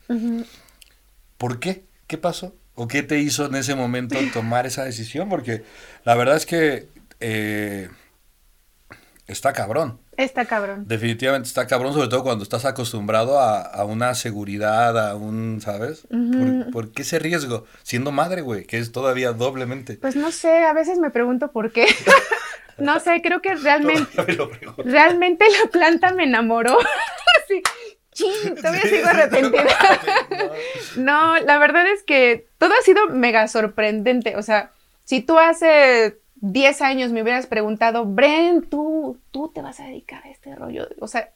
¿Por 1.39 1.61
qué? 1.61 1.85
¿Qué 2.07 2.19
pasó? 2.19 2.55
¿O 2.75 2.89
qué 2.89 3.03
te 3.03 3.19
hizo 3.21 3.47
en 3.47 3.55
ese 3.55 3.75
momento 3.75 4.19
tomar 4.33 4.67
esa 4.67 4.85
decisión? 4.85 5.29
Porque 5.29 5.63
la 6.05 6.15
verdad 6.17 6.37
es 6.37 6.45
que 6.45 6.89
eh, 7.21 7.89
está 9.27 9.53
cabrón. 9.53 10.01
Está 10.17 10.45
cabrón. 10.45 10.87
Definitivamente 10.87 11.49
está 11.49 11.67
cabrón, 11.67 11.93
sobre 11.93 12.09
todo 12.09 12.23
cuando 12.23 12.45
estás 12.45 12.65
acostumbrado 12.65 13.41
a, 13.41 13.61
a 13.63 13.85
una 13.85 14.15
seguridad, 14.15 14.97
a 15.09 15.17
un, 15.17 15.61
¿sabes? 15.61 16.07
¿Por, 16.09 16.71
por 16.71 16.93
qué 16.93 17.03
ese 17.03 17.19
riesgo? 17.19 17.65
Siendo 17.83 18.13
madre, 18.13 18.43
güey, 18.43 18.65
que 18.65 18.79
es 18.79 18.93
todavía 18.93 19.33
doblemente. 19.33 19.95
Pues 19.97 20.15
no 20.15 20.31
sé, 20.31 20.65
a 20.65 20.73
veces 20.73 20.99
me 20.99 21.11
pregunto 21.11 21.51
por 21.51 21.73
qué. 21.73 21.87
no 22.79 23.01
sé, 23.01 23.21
creo 23.23 23.41
que 23.41 23.55
realmente. 23.55 24.33
Lo. 24.37 24.51
Realmente 24.79 25.45
la 25.63 25.71
planta 25.71 26.13
me 26.13 26.25
enamoró. 26.25 26.79
Así, 27.45 27.63
chin, 28.13 28.55
todavía 28.55 28.83
Sí, 28.83 28.89
sigo 28.89 29.09
arrepentida. 29.09 29.67
No, 30.97 31.37
la 31.39 31.59
verdad 31.59 31.87
es 31.89 32.03
que 32.03 32.47
todo 32.59 32.73
ha 32.79 32.83
sido 32.83 33.09
mega 33.09 33.49
sorprendente. 33.49 34.37
O 34.37 34.43
sea, 34.43 34.71
si 35.05 35.21
tú 35.21 35.39
hace 35.39 36.19
10 36.37 36.83
años 36.83 37.13
me 37.13 37.23
hubieras 37.23 37.47
preguntado, 37.47 38.05
Bren, 38.05 38.63
tú, 38.63 39.19
tú 39.31 39.51
te 39.53 39.63
vas 39.63 39.81
a 39.81 39.85
dedicar 39.85 40.25
a 40.25 40.31
este 40.31 40.55
rollo. 40.55 40.89
O 41.01 41.09
sea, 41.09 41.31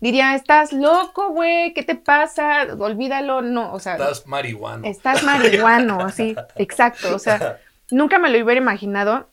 diría, 0.00 0.34
estás 0.34 0.72
loco, 0.72 1.30
güey, 1.30 1.72
¿qué 1.74 1.82
te 1.82 1.96
pasa? 1.96 2.66
Olvídalo. 2.78 3.42
No, 3.42 3.72
o 3.72 3.80
sea, 3.80 3.94
Estás 3.94 4.26
marihuano. 4.26 4.86
Estás 4.86 5.22
marihuano, 5.24 6.00
así, 6.00 6.36
exacto. 6.56 7.14
O 7.14 7.18
sea, 7.18 7.58
nunca 7.90 8.18
me 8.18 8.28
lo 8.30 8.44
hubiera 8.44 8.60
imaginado, 8.60 9.28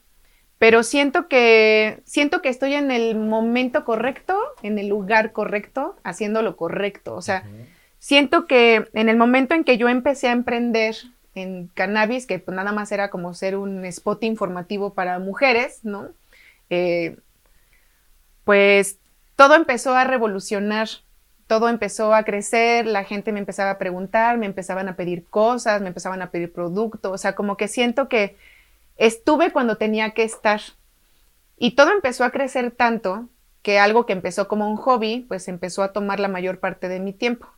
pero 0.64 0.82
siento 0.82 1.28
que, 1.28 2.00
siento 2.06 2.40
que 2.40 2.48
estoy 2.48 2.72
en 2.72 2.90
el 2.90 3.16
momento 3.16 3.84
correcto, 3.84 4.40
en 4.62 4.78
el 4.78 4.88
lugar 4.88 5.32
correcto, 5.32 5.94
haciendo 6.04 6.40
lo 6.40 6.56
correcto. 6.56 7.14
O 7.14 7.20
sea, 7.20 7.44
siento 7.98 8.46
que 8.46 8.88
en 8.94 9.10
el 9.10 9.18
momento 9.18 9.52
en 9.52 9.64
que 9.64 9.76
yo 9.76 9.90
empecé 9.90 10.28
a 10.28 10.32
emprender 10.32 10.96
en 11.34 11.66
cannabis, 11.74 12.26
que 12.26 12.38
pues 12.38 12.56
nada 12.56 12.72
más 12.72 12.92
era 12.92 13.10
como 13.10 13.34
ser 13.34 13.58
un 13.58 13.84
spot 13.84 14.24
informativo 14.24 14.94
para 14.94 15.18
mujeres, 15.18 15.80
¿no? 15.82 16.08
Eh, 16.70 17.18
pues 18.44 18.96
todo 19.36 19.56
empezó 19.56 19.94
a 19.94 20.04
revolucionar, 20.04 20.88
todo 21.46 21.68
empezó 21.68 22.14
a 22.14 22.24
crecer, 22.24 22.86
la 22.86 23.04
gente 23.04 23.32
me 23.32 23.38
empezaba 23.38 23.72
a 23.72 23.78
preguntar, 23.78 24.38
me 24.38 24.46
empezaban 24.46 24.88
a 24.88 24.96
pedir 24.96 25.26
cosas, 25.26 25.82
me 25.82 25.88
empezaban 25.88 26.22
a 26.22 26.30
pedir 26.30 26.54
productos, 26.54 27.12
o 27.12 27.18
sea, 27.18 27.34
como 27.34 27.58
que 27.58 27.68
siento 27.68 28.08
que 28.08 28.38
estuve 28.96 29.52
cuando 29.52 29.76
tenía 29.76 30.10
que 30.10 30.22
estar. 30.24 30.60
Y 31.56 31.72
todo 31.72 31.92
empezó 31.92 32.24
a 32.24 32.30
crecer 32.30 32.70
tanto 32.70 33.28
que 33.62 33.78
algo 33.78 34.04
que 34.04 34.12
empezó 34.12 34.46
como 34.48 34.68
un 34.68 34.76
hobby, 34.76 35.24
pues 35.28 35.48
empezó 35.48 35.82
a 35.82 35.92
tomar 35.92 36.20
la 36.20 36.28
mayor 36.28 36.60
parte 36.60 36.88
de 36.88 37.00
mi 37.00 37.12
tiempo. 37.12 37.48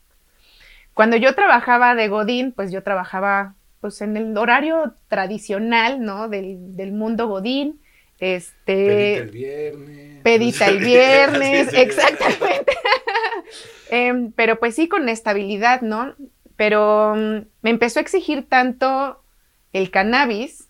Cuando 0.94 1.16
yo 1.16 1.34
trabajaba 1.34 1.94
de 1.94 2.08
Godín, 2.08 2.52
pues 2.52 2.70
yo 2.70 2.82
trabajaba 2.82 3.54
pues 3.80 4.00
en 4.00 4.16
el 4.16 4.36
horario 4.36 4.94
tradicional, 5.08 6.00
¿no? 6.02 6.28
Del, 6.28 6.76
del 6.76 6.92
mundo 6.92 7.28
Godín. 7.28 7.80
Este, 8.18 8.56
Pedita 8.64 9.20
el 9.20 9.30
viernes. 9.30 10.22
pedita 10.22 10.66
el 10.68 10.78
viernes, 10.84 11.72
exactamente. 11.74 12.72
Em, 13.90 14.32
pero 14.32 14.58
pues 14.58 14.74
sí, 14.74 14.88
con 14.88 15.08
estabilidad, 15.08 15.80
¿no? 15.80 16.14
Pero 16.56 17.14
mm, 17.14 17.46
me 17.62 17.70
empezó 17.70 18.00
a 18.00 18.02
exigir 18.02 18.48
tanto 18.48 19.22
el 19.72 19.90
cannabis 19.92 20.65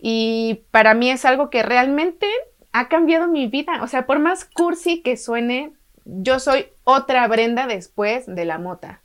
y 0.00 0.64
para 0.70 0.94
mí 0.94 1.10
es 1.10 1.24
algo 1.24 1.50
que 1.50 1.62
realmente 1.62 2.26
ha 2.72 2.88
cambiado 2.88 3.28
mi 3.28 3.46
vida. 3.46 3.82
O 3.82 3.86
sea, 3.86 4.06
por 4.06 4.18
más 4.18 4.44
cursi 4.44 5.02
que 5.02 5.16
suene, 5.16 5.72
yo 6.04 6.38
soy 6.38 6.66
otra 6.84 7.26
Brenda 7.28 7.66
después 7.66 8.26
de 8.26 8.44
la 8.44 8.58
mota. 8.58 9.02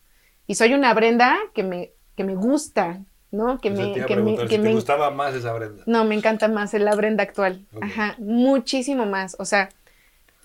Y 0.48 0.56
soy 0.56 0.74
una 0.74 0.94
Brenda 0.94 1.38
que 1.54 1.64
me, 1.64 1.92
que 2.16 2.24
me 2.24 2.36
gusta, 2.36 3.02
¿no? 3.32 3.60
Que 3.60 3.72
me, 3.72 3.94
que 4.06 4.16
me, 4.16 4.38
que 4.38 4.48
si 4.48 4.58
me 4.58 4.70
te 4.70 4.76
gustaba 4.76 5.12
más 5.12 5.34
esa 5.34 5.54
Brenda. 5.54 5.84
no, 5.86 6.06
me 6.06 6.16
encanta 6.16 6.48
más 6.48 6.74
la 6.74 6.96
Brenda 6.96 7.24
actual. 7.24 7.66
Ajá, 7.82 8.16
muchísimo 8.20 9.06
más. 9.06 9.36
O 9.40 9.46
sea, 9.46 9.70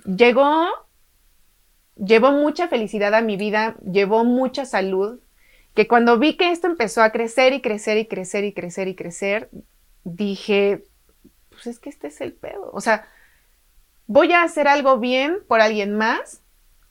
llegó, 0.05 0.67
llevó 1.97 2.33
mucha 2.33 2.69
felicidad 2.69 3.15
a 3.15 3.21
mi 3.21 3.37
vida, 3.37 3.77
llevó 3.85 4.25
mucha 4.25 4.65
salud, 4.65 5.21
que 5.75 5.87
cuando 5.87 6.19
vi 6.19 6.37
que 6.37 6.51
esto 6.51 6.67
empezó 6.67 7.03
a 7.03 7.11
crecer 7.11 7.53
y 7.53 7.61
crecer 7.61 7.99
y 7.99 8.07
crecer 8.07 8.45
y 8.45 8.53
crecer 8.53 8.89
y 8.89 8.95
crecer, 8.95 9.51
dije, 10.05 10.85
pues 11.51 11.67
es 11.67 11.79
que 11.79 11.91
este 11.91 12.09
es 12.09 12.21
el 12.21 12.33
pedo. 12.33 12.71
O 12.73 12.81
sea, 12.81 13.07
voy 14.07 14.33
a 14.33 14.43
hacer 14.43 14.69
algo 14.69 14.99
bien 14.99 15.39
por 15.47 15.61
alguien 15.61 15.97
más, 15.97 16.43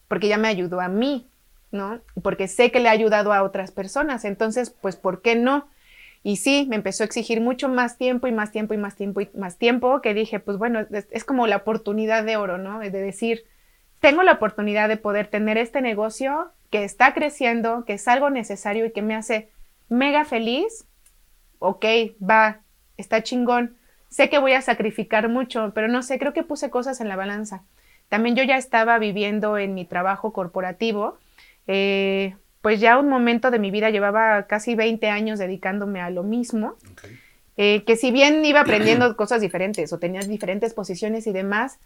porque 0.07 0.27
ya 0.27 0.37
me 0.37 0.47
ayudó 0.47 0.81
a 0.81 0.87
mí, 0.87 1.29
¿no? 1.71 2.01
Porque 2.21 2.47
sé 2.47 2.71
que 2.71 2.79
le 2.79 2.89
ha 2.89 2.93
ayudado 2.93 3.33
a 3.33 3.43
otras 3.43 3.71
personas. 3.71 4.25
Entonces, 4.25 4.69
pues, 4.69 4.95
¿por 4.95 5.21
qué 5.21 5.35
no? 5.35 5.67
Y 6.23 6.37
sí, 6.37 6.65
me 6.69 6.75
empezó 6.75 7.03
a 7.03 7.05
exigir 7.05 7.41
mucho 7.41 7.69
más 7.69 7.97
tiempo 7.97 8.27
y 8.27 8.31
más 8.31 8.51
tiempo 8.51 8.73
y 8.73 8.77
más 8.77 8.95
tiempo 8.95 9.21
y 9.21 9.29
más 9.35 9.57
tiempo, 9.57 10.01
que 10.01 10.13
dije, 10.13 10.39
pues 10.39 10.57
bueno, 10.57 10.81
es, 10.91 11.07
es 11.11 11.23
como 11.23 11.47
la 11.47 11.57
oportunidad 11.57 12.23
de 12.23 12.37
oro, 12.37 12.57
¿no? 12.57 12.79
De 12.79 12.91
decir, 12.91 13.45
tengo 13.99 14.23
la 14.23 14.33
oportunidad 14.33 14.89
de 14.89 14.97
poder 14.97 15.27
tener 15.27 15.57
este 15.57 15.81
negocio 15.81 16.51
que 16.69 16.83
está 16.83 17.13
creciendo, 17.13 17.85
que 17.85 17.93
es 17.93 18.07
algo 18.07 18.29
necesario 18.29 18.85
y 18.85 18.91
que 18.91 19.01
me 19.01 19.15
hace 19.15 19.49
mega 19.87 20.25
feliz. 20.25 20.85
Ok, 21.59 21.85
va, 22.21 22.61
está 22.99 23.23
chingón. 23.23 23.75
Sé 24.09 24.29
que 24.29 24.39
voy 24.39 24.53
a 24.53 24.61
sacrificar 24.61 25.29
mucho, 25.29 25.71
pero 25.75 25.87
no 25.87 26.01
sé, 26.03 26.19
creo 26.19 26.33
que 26.33 26.43
puse 26.43 26.69
cosas 26.69 26.99
en 27.01 27.09
la 27.09 27.15
balanza. 27.15 27.63
También 28.09 28.35
yo 28.35 28.43
ya 28.43 28.57
estaba 28.57 28.97
viviendo 28.97 29.57
en 29.57 29.73
mi 29.75 29.85
trabajo 29.85 30.33
corporativo. 30.33 31.17
eh, 31.67 32.35
pues 32.61 32.81
ya 32.81 32.97
un 32.97 33.07
momento 33.07 33.51
de 33.51 33.59
mi 33.59 33.71
vida 33.71 33.89
llevaba 33.89 34.47
casi 34.47 34.75
20 34.75 35.07
años 35.07 35.39
dedicándome 35.39 36.01
a 36.01 36.09
lo 36.09 36.23
mismo, 36.23 36.75
eh, 37.55 37.83
que 37.85 37.95
si 37.95 38.11
bien 38.11 38.43
iba 38.43 38.61
aprendiendo 38.61 39.15
cosas 39.17 39.41
diferentes 39.41 39.93
o 39.93 39.99
tenía 39.99 40.21
diferentes 40.21 40.73
posiciones 40.73 41.25
y 41.27 41.31
demás, 41.31 41.79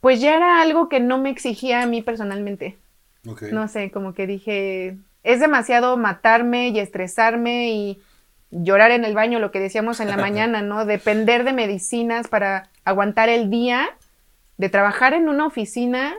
pues 0.00 0.20
ya 0.20 0.36
era 0.36 0.62
algo 0.62 0.88
que 0.88 1.00
no 1.00 1.18
me 1.18 1.30
exigía 1.30 1.82
a 1.82 1.86
mí 1.86 2.02
personalmente. 2.02 2.78
No 3.24 3.68
sé, 3.68 3.90
como 3.90 4.14
que 4.14 4.26
dije, 4.26 4.96
es 5.24 5.40
demasiado 5.40 5.96
matarme 5.96 6.68
y 6.68 6.78
estresarme 6.78 7.70
y 7.72 8.02
llorar 8.50 8.90
en 8.90 9.04
el 9.04 9.14
baño, 9.14 9.38
lo 9.38 9.50
que 9.50 9.60
decíamos 9.60 10.00
en 10.00 10.08
la 10.08 10.16
mañana, 10.16 10.62
¿no? 10.62 10.84
Depender 10.84 11.44
de 11.44 11.52
medicinas 11.52 12.28
para 12.28 12.68
aguantar 12.84 13.28
el 13.28 13.50
día, 13.50 13.88
de 14.58 14.68
trabajar 14.68 15.14
en 15.14 15.28
una 15.28 15.46
oficina, 15.46 16.16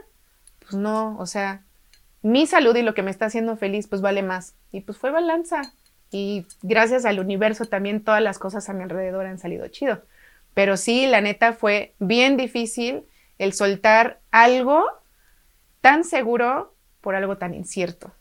pues 0.59 0.73
no, 0.73 1.17
o 1.19 1.25
sea, 1.25 1.63
mi 2.21 2.47
salud 2.47 2.75
y 2.75 2.81
lo 2.81 2.93
que 2.93 3.03
me 3.03 3.11
está 3.11 3.25
haciendo 3.25 3.57
feliz, 3.57 3.87
pues 3.87 4.01
vale 4.01 4.23
más. 4.23 4.55
Y 4.71 4.81
pues 4.81 4.97
fue 4.97 5.11
balanza. 5.11 5.73
Y 6.11 6.45
gracias 6.61 7.05
al 7.05 7.19
universo 7.19 7.65
también 7.65 8.03
todas 8.03 8.21
las 8.21 8.39
cosas 8.39 8.69
a 8.69 8.73
mi 8.73 8.83
alrededor 8.83 9.25
han 9.25 9.39
salido 9.39 9.67
chido. 9.67 10.03
Pero 10.53 10.77
sí, 10.77 11.07
la 11.07 11.21
neta 11.21 11.53
fue 11.53 11.95
bien 11.99 12.37
difícil 12.37 13.03
el 13.37 13.53
soltar 13.53 14.19
algo 14.31 14.85
tan 15.81 16.03
seguro 16.03 16.75
por 17.01 17.15
algo 17.15 17.37
tan 17.37 17.53
incierto. 17.53 18.11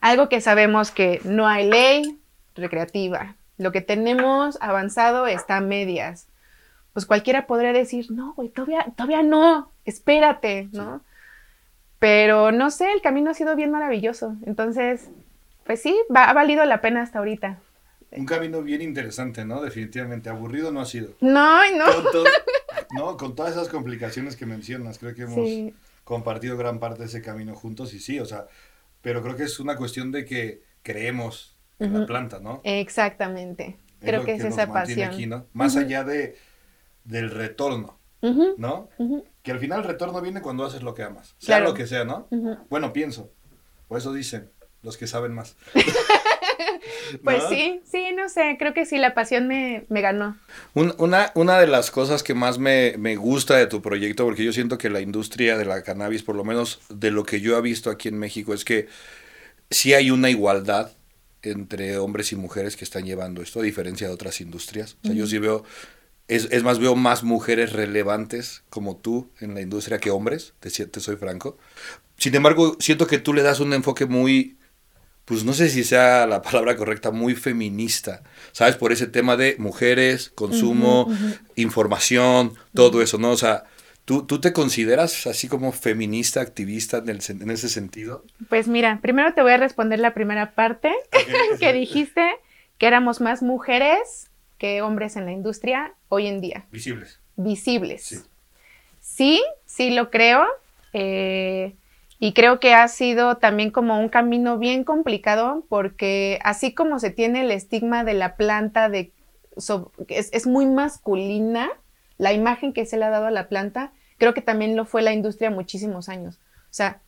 algo 0.00 0.28
que 0.28 0.40
sabemos 0.40 0.90
que 0.90 1.20
no 1.24 1.46
hay 1.46 1.68
ley 1.68 2.21
recreativa. 2.54 3.36
Lo 3.58 3.72
que 3.72 3.80
tenemos 3.80 4.58
avanzado 4.60 5.26
está 5.26 5.58
a 5.58 5.60
medias. 5.60 6.26
Pues 6.92 7.06
cualquiera 7.06 7.46
podría 7.46 7.72
decir, 7.72 8.10
no, 8.10 8.34
güey, 8.34 8.48
todavía, 8.48 8.86
todavía 8.96 9.22
no, 9.22 9.70
espérate, 9.84 10.68
¿no? 10.72 11.02
Pero 11.98 12.52
no 12.52 12.70
sé, 12.70 12.92
el 12.92 13.00
camino 13.00 13.30
ha 13.30 13.34
sido 13.34 13.54
bien 13.56 13.70
maravilloso. 13.70 14.36
Entonces, 14.44 15.08
pues 15.64 15.80
sí, 15.80 15.96
ha 16.14 16.32
valido 16.32 16.64
la 16.64 16.80
pena 16.80 17.02
hasta 17.02 17.20
ahorita. 17.20 17.58
Un 18.10 18.26
camino 18.26 18.62
bien 18.62 18.82
interesante, 18.82 19.44
¿no? 19.44 19.62
Definitivamente. 19.62 20.28
Aburrido 20.28 20.70
no 20.70 20.80
ha 20.80 20.84
sido. 20.84 21.14
No, 21.20 21.60
no. 21.76 21.84
Con 22.10 22.24
no, 22.96 23.16
con 23.16 23.34
todas 23.34 23.52
esas 23.52 23.68
complicaciones 23.68 24.36
que 24.36 24.44
mencionas, 24.44 24.98
creo 24.98 25.14
que 25.14 25.22
hemos 25.22 25.72
compartido 26.04 26.56
gran 26.56 26.78
parte 26.78 27.00
de 27.00 27.06
ese 27.06 27.22
camino 27.22 27.54
juntos 27.54 27.94
y 27.94 28.00
sí, 28.00 28.18
o 28.20 28.26
sea, 28.26 28.46
pero 29.00 29.22
creo 29.22 29.36
que 29.36 29.44
es 29.44 29.60
una 29.60 29.76
cuestión 29.76 30.12
de 30.12 30.24
que 30.24 30.62
creemos 30.82 31.51
en 31.84 32.00
la 32.00 32.06
planta, 32.06 32.40
¿no? 32.40 32.60
Exactamente. 32.64 33.76
creo 34.00 34.24
que, 34.24 34.34
es 34.34 34.44
esa 34.44 34.72
pasión. 34.72 35.46
Más 35.52 35.76
allá 35.76 36.04
de, 36.04 36.36
del 37.04 37.30
retorno, 37.30 37.98
¿no? 38.20 38.88
Que 39.42 39.52
al 39.52 39.58
final 39.58 39.80
el 39.80 39.86
retorno 39.86 40.20
viene 40.20 40.40
cuando 40.40 40.64
haces 40.64 40.82
lo 40.82 40.94
que 40.94 41.02
amas, 41.02 41.34
sea 41.38 41.60
lo 41.60 41.74
que 41.74 41.86
sea, 41.86 42.04
¿no? 42.04 42.28
Bueno, 42.68 42.92
pienso, 42.92 43.30
por 43.88 43.98
eso 43.98 44.12
dicen 44.12 44.50
los 44.82 44.96
que 44.96 45.06
saben 45.06 45.32
más. 45.32 45.56
pues 47.24 47.42
sí, 47.48 47.80
sí, 47.84 48.06
no 48.14 48.28
sé, 48.28 48.56
creo 48.58 48.74
que 48.74 48.84
sí, 48.84 48.98
la 48.98 49.14
pasión 49.14 49.46
me, 49.46 49.86
ganó. 49.88 50.36
una, 50.74 51.32
una 51.34 51.58
de 51.58 51.66
las 51.66 51.90
cosas 51.90 52.22
que 52.22 52.34
más 52.34 52.58
me, 52.58 52.94
me, 52.98 53.16
gusta 53.16 53.56
de 53.56 53.66
tu 53.66 53.80
proyecto, 53.80 54.24
porque 54.24 54.44
yo 54.44 54.52
siento 54.52 54.78
que 54.78 54.90
la 54.90 55.00
industria 55.00 55.56
de 55.56 55.64
la 55.64 55.82
cannabis, 55.82 56.22
por 56.22 56.36
lo 56.36 56.44
menos 56.44 56.80
de 56.88 57.10
lo 57.10 57.24
que 57.24 57.40
yo 57.40 57.56
he 57.56 57.62
visto 57.62 57.90
aquí 57.90 58.08
en 58.08 58.18
México, 58.18 58.54
es 58.54 58.64
que 58.64 58.88
sí 59.70 59.94
hay 59.94 60.10
una 60.10 60.30
igualdad 60.30 60.92
entre 61.42 61.98
hombres 61.98 62.32
y 62.32 62.36
mujeres 62.36 62.76
que 62.76 62.84
están 62.84 63.04
llevando 63.04 63.42
esto, 63.42 63.60
a 63.60 63.62
diferencia 63.64 64.06
de 64.06 64.14
otras 64.14 64.40
industrias. 64.40 64.96
O 65.02 65.06
sea, 65.06 65.16
yo 65.16 65.26
sí 65.26 65.38
veo 65.38 65.64
es, 66.28 66.62
más, 66.62 66.78
veo 66.78 66.94
más 66.94 67.24
mujeres 67.24 67.72
relevantes 67.72 68.62
como 68.70 68.96
tú 68.96 69.30
en 69.40 69.54
la 69.54 69.60
industria 69.60 69.98
que 69.98 70.10
hombres, 70.10 70.54
te, 70.60 70.70
te 70.70 71.00
soy 71.00 71.16
franco. 71.16 71.58
Sin 72.16 72.34
embargo, 72.34 72.76
siento 72.78 73.06
que 73.06 73.18
tú 73.18 73.34
le 73.34 73.42
das 73.42 73.60
un 73.60 73.72
enfoque 73.72 74.06
muy, 74.06 74.56
pues 75.24 75.44
no 75.44 75.52
sé 75.52 75.68
si 75.68 75.84
sea 75.84 76.26
la 76.26 76.40
palabra 76.42 76.76
correcta, 76.76 77.10
muy 77.10 77.34
feminista, 77.34 78.22
¿sabes? 78.52 78.76
Por 78.76 78.92
ese 78.92 79.06
tema 79.06 79.36
de 79.36 79.56
mujeres, 79.58 80.30
consumo, 80.34 81.12
información, 81.56 82.54
todo 82.74 83.02
eso, 83.02 83.18
¿no? 83.18 83.32
O 83.32 83.36
sea, 83.36 83.64
¿tú, 84.04 84.26
¿tú 84.26 84.40
te 84.40 84.52
consideras 84.52 85.26
así 85.26 85.48
como 85.48 85.72
feminista, 85.72 86.40
activista 86.40 86.98
en, 86.98 87.08
el, 87.08 87.20
en 87.28 87.50
ese 87.50 87.68
sentido? 87.68 88.24
Pues 88.48 88.68
mira, 88.68 88.98
primero 89.02 89.34
te 89.34 89.42
voy 89.42 89.52
a 89.52 89.56
responder 89.56 89.98
la 89.98 90.14
primera 90.14 90.52
parte 90.52 90.92
que 91.60 91.72
dijiste, 91.72 92.28
que 92.78 92.86
éramos 92.86 93.20
más 93.20 93.42
mujeres 93.42 94.30
que 94.58 94.82
hombres 94.82 95.16
en 95.16 95.24
la 95.24 95.32
industria 95.32 95.94
hoy 96.08 96.26
en 96.26 96.40
día. 96.40 96.66
Visibles. 96.70 97.20
Visibles. 97.36 98.28
Sí, 99.00 99.42
sí, 99.66 99.90
lo 99.90 100.10
creo. 100.10 100.46
Eh, 100.92 101.74
y 102.18 102.34
creo 102.34 102.60
que 102.60 102.72
ha 102.72 102.86
sido 102.86 103.38
también 103.38 103.72
como 103.72 103.98
un 103.98 104.08
camino 104.08 104.58
bien 104.58 104.84
complicado 104.84 105.64
porque 105.68 106.38
así 106.44 106.72
como 106.72 107.00
se 107.00 107.10
tiene 107.10 107.40
el 107.40 107.50
estigma 107.50 108.04
de 108.04 108.14
la 108.14 108.36
planta 108.36 108.88
de 108.88 109.10
es, 110.08 110.30
es, 110.32 110.46
muy 110.46 110.66
masculina, 110.66 111.70
la 112.18 112.32
imagen 112.32 112.72
que 112.72 112.86
se 112.86 112.96
le 112.96 113.04
ha 113.04 113.10
dado 113.10 113.26
a 113.26 113.30
la 113.30 113.48
planta, 113.48 113.92
creo 114.18 114.34
que 114.34 114.42
también 114.42 114.76
lo 114.76 114.84
fue 114.84 115.02
la 115.02 115.12
industria 115.12 115.50
muchísimos 115.50 116.08
años. 116.08 116.36
O 116.36 116.74
sea, 116.74 117.00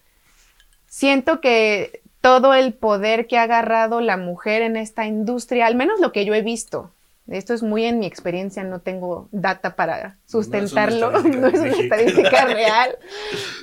siento 0.86 1.40
que 1.40 2.02
todo 2.20 2.54
el 2.54 2.72
poder 2.72 3.26
que 3.26 3.36
ha 3.36 3.42
agarrado 3.42 4.00
la 4.00 4.16
mujer 4.16 4.62
en 4.62 4.76
esta 4.76 5.06
industria, 5.06 5.66
al 5.66 5.74
menos 5.74 6.00
lo 6.00 6.12
que 6.12 6.24
yo 6.24 6.34
he 6.34 6.42
visto, 6.42 6.90
esto 7.28 7.54
es 7.54 7.62
muy 7.62 7.84
en 7.84 7.98
mi 7.98 8.06
experiencia, 8.06 8.64
no 8.64 8.80
tengo 8.80 9.28
data 9.32 9.76
para 9.76 10.16
sustentarlo, 10.26 11.10
no 11.22 11.46
es 11.48 11.60
una 11.60 11.70
estadística, 11.70 12.44
real, 12.46 12.98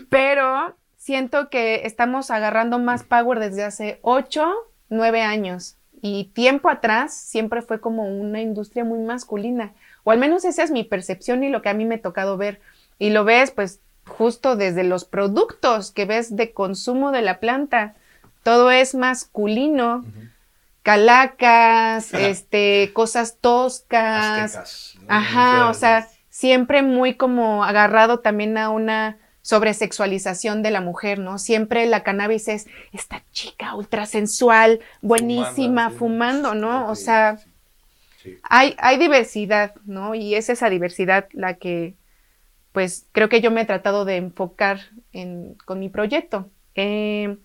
pero 0.09 0.75
siento 0.97 1.49
que 1.49 1.85
estamos 1.85 2.31
agarrando 2.31 2.79
más 2.79 3.03
power 3.03 3.39
desde 3.39 3.63
hace 3.63 3.99
8, 4.01 4.51
9 4.89 5.21
años 5.21 5.77
y 6.01 6.25
tiempo 6.33 6.69
atrás 6.69 7.13
siempre 7.13 7.61
fue 7.61 7.79
como 7.79 8.07
una 8.07 8.41
industria 8.41 8.83
muy 8.83 8.99
masculina, 8.99 9.73
o 10.03 10.11
al 10.11 10.19
menos 10.19 10.45
esa 10.45 10.63
es 10.63 10.71
mi 10.71 10.83
percepción 10.83 11.43
y 11.43 11.49
lo 11.49 11.61
que 11.61 11.69
a 11.69 11.73
mí 11.73 11.85
me 11.85 11.95
ha 11.95 12.01
tocado 12.01 12.37
ver. 12.37 12.61
Y 12.99 13.09
lo 13.09 13.23
ves 13.23 13.51
pues 13.51 13.79
justo 14.05 14.55
desde 14.55 14.83
los 14.83 15.05
productos 15.05 15.91
que 15.91 16.05
ves 16.05 16.35
de 16.35 16.53
consumo 16.53 17.11
de 17.11 17.21
la 17.21 17.39
planta, 17.39 17.95
todo 18.43 18.71
es 18.71 18.95
masculino 18.95 20.03
calacas, 20.83 22.13
este, 22.13 22.91
cosas 22.93 23.37
toscas. 23.39 24.97
Ajá, 25.07 25.69
o 25.69 25.73
sea, 25.73 26.07
siempre 26.29 26.81
muy 26.81 27.15
como 27.15 27.63
agarrado 27.63 28.19
también 28.19 28.57
a 28.57 28.69
una 28.69 29.17
sobresexualización 29.43 30.61
de 30.61 30.71
la 30.71 30.81
mujer, 30.81 31.17
¿no? 31.17 31.39
Siempre 31.39 31.85
la 31.87 32.03
cannabis 32.03 32.47
es 32.47 32.67
esta 32.93 33.23
chica 33.31 33.73
ultra 33.75 34.05
sensual, 34.05 34.81
buenísima, 35.01 35.89
fumando, 35.89 36.53
¿no? 36.53 36.87
O 36.89 36.95
sea, 36.95 37.39
hay, 38.43 38.75
hay 38.79 38.97
diversidad, 38.97 39.75
¿no? 39.85 40.15
Y 40.15 40.35
es 40.35 40.49
esa 40.49 40.69
diversidad 40.69 41.27
la 41.31 41.55
que, 41.55 41.95
pues, 42.71 43.07
creo 43.11 43.29
que 43.29 43.41
yo 43.41 43.51
me 43.51 43.61
he 43.61 43.65
tratado 43.65 44.05
de 44.05 44.17
enfocar 44.17 44.79
en, 45.13 45.55
con 45.65 45.79
mi 45.79 45.89
proyecto. 45.89 46.49
Eh, 46.75 47.37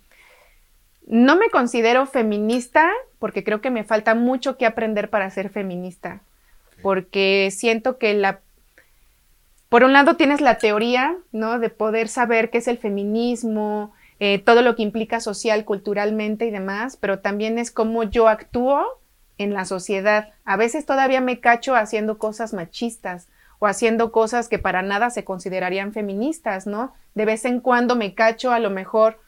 no 1.07 1.37
me 1.37 1.51
considero 1.51 2.07
feminista 2.07 2.91
porque 3.19 3.45
creo 3.45 3.61
que 3.61 3.71
me 3.71 3.85
falta 3.85 4.15
mucho 4.15 4.57
que 4.57 4.67
aprender 4.67 5.09
para 5.09 5.31
ser 5.31 5.51
feminista, 5.51 6.21
porque 6.83 7.49
siento 7.53 7.99
que 7.99 8.15
la... 8.15 8.41
Por 9.69 9.83
un 9.83 9.93
lado 9.93 10.17
tienes 10.17 10.41
la 10.41 10.59
teoría, 10.59 11.17
¿no? 11.33 11.59
De 11.59 11.71
poder 11.71 12.09
saber 12.09 12.51
qué 12.51 12.59
es 12.59 12.69
el 12.69 12.79
feminismo, 12.79 13.93
eh, 14.21 14.39
todo 14.39 14.63
lo 14.63 14.77
que 14.77 14.83
implica 14.83 15.21
social, 15.21 15.65
culturalmente 15.65 16.47
y 16.47 16.51
demás, 16.51 16.97
pero 16.97 17.19
también 17.19 17.59
es 17.59 17.71
cómo 17.71 18.05
yo 18.05 18.29
actúo 18.29 18.85
en 19.39 19.53
la 19.53 19.65
sociedad. 19.65 20.31
A 20.45 20.57
veces 20.57 20.87
todavía 20.87 21.21
me 21.21 21.41
cacho 21.41 21.75
haciendo 21.75 22.19
cosas 22.19 22.53
machistas 22.53 23.29
o 23.59 23.67
haciendo 23.67 24.13
cosas 24.13 24.49
que 24.49 24.59
para 24.59 24.83
nada 24.83 25.11
se 25.11 25.25
considerarían 25.25 25.93
feministas, 25.93 26.67
¿no? 26.67 26.93
De 27.15 27.25
vez 27.25 27.45
en 27.45 27.61
cuando 27.61 27.97
me 27.97 28.15
cacho 28.15 28.53
a 28.53 28.59
lo 28.59 28.71
mejor 28.71 29.21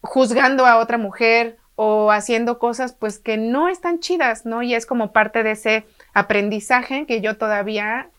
juzgando 0.00 0.66
a 0.66 0.78
otra 0.78 0.98
mujer 0.98 1.58
o 1.74 2.10
haciendo 2.10 2.58
cosas 2.58 2.92
pues 2.92 3.18
que 3.18 3.36
no 3.36 3.68
están 3.68 4.00
chidas, 4.00 4.46
¿no? 4.46 4.62
Y 4.62 4.74
es 4.74 4.86
como 4.86 5.12
parte 5.12 5.42
de 5.42 5.52
ese 5.52 5.86
aprendizaje 6.14 7.06
que 7.06 7.20
yo 7.20 7.36
todavía 7.36 8.10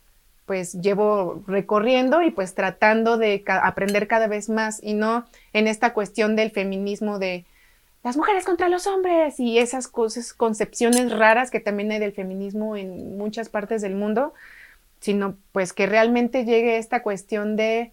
pues 0.45 0.79
llevo 0.81 1.43
recorriendo 1.45 2.21
y 2.21 2.31
pues 2.31 2.55
tratando 2.55 3.17
de 3.17 3.43
aprender 3.47 4.07
cada 4.07 4.27
vez 4.27 4.47
más 4.47 4.81
y 4.81 4.93
no 4.93 5.25
en 5.51 5.67
esta 5.67 5.93
cuestión 5.93 6.37
del 6.37 6.51
feminismo 6.51 7.19
de 7.19 7.45
las 8.07 8.15
mujeres 8.15 8.45
contra 8.45 8.69
los 8.69 8.87
hombres 8.87 9.37
y 9.37 9.57
esas 9.57 9.89
cosas, 9.89 10.31
concepciones 10.31 11.11
raras 11.11 11.51
que 11.51 11.59
también 11.59 11.91
hay 11.91 11.99
del 11.99 12.13
feminismo 12.13 12.77
en 12.77 13.17
muchas 13.17 13.49
partes 13.49 13.81
del 13.81 13.95
mundo, 13.95 14.33
sino 15.01 15.35
pues 15.51 15.73
que 15.73 15.87
realmente 15.87 16.45
llegue 16.45 16.77
esta 16.77 17.03
cuestión 17.03 17.57
de 17.57 17.91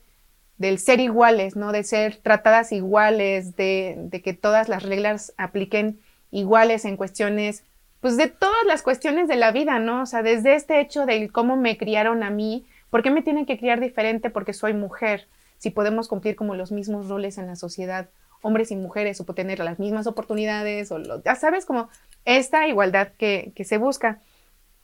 del 0.57 0.79
ser 0.79 1.01
iguales, 1.01 1.57
¿no? 1.57 1.73
De 1.73 1.83
ser 1.83 2.19
tratadas 2.19 2.71
iguales, 2.71 3.57
de, 3.57 4.09
que 4.23 4.35
todas 4.35 4.69
las 4.69 4.85
reglas 4.85 5.33
apliquen 5.37 5.99
iguales 6.31 6.85
en 6.85 6.97
cuestiones, 6.97 7.65
pues 8.01 8.17
de 8.17 8.29
todas 8.29 8.65
las 8.69 8.83
cuestiones 8.83 9.27
de 9.27 9.35
la 9.35 9.51
vida, 9.51 9.81
¿no? 9.81 10.03
O 10.03 10.07
sea, 10.07 10.23
desde 10.23 10.55
este 10.55 10.81
hecho 10.81 11.07
de 11.07 11.29
cómo 11.29 11.57
me 11.57 11.77
criaron 11.77 12.23
a 12.23 12.31
mí, 12.31 12.65
¿por 12.89 13.03
qué 13.03 13.11
me 13.11 13.23
tienen 13.23 13.47
que 13.47 13.59
criar 13.59 13.81
diferente 13.81 14.31
porque 14.31 14.53
soy 14.53 14.75
mujer? 14.75 15.27
Si 15.59 15.71
podemos 15.71 16.07
cumplir 16.07 16.37
como 16.37 16.55
los 16.55 16.71
mismos 16.71 17.09
roles 17.09 17.37
en 17.37 17.49
la 17.49 17.57
sociedad, 17.57 18.07
hombres 18.45 18.71
y 18.71 18.77
mujeres, 18.77 19.21
o 19.21 19.25
tener 19.25 19.59
las 19.59 19.79
mismas 19.79 20.07
oportunidades, 20.07 20.93
o 20.93 21.01
ya 21.25 21.35
sabes, 21.35 21.65
como 21.65 21.89
esta 22.27 22.69
igualdad 22.69 23.09
que, 23.17 23.53
que 23.57 23.65
se 23.65 23.79
busca. 23.79 24.21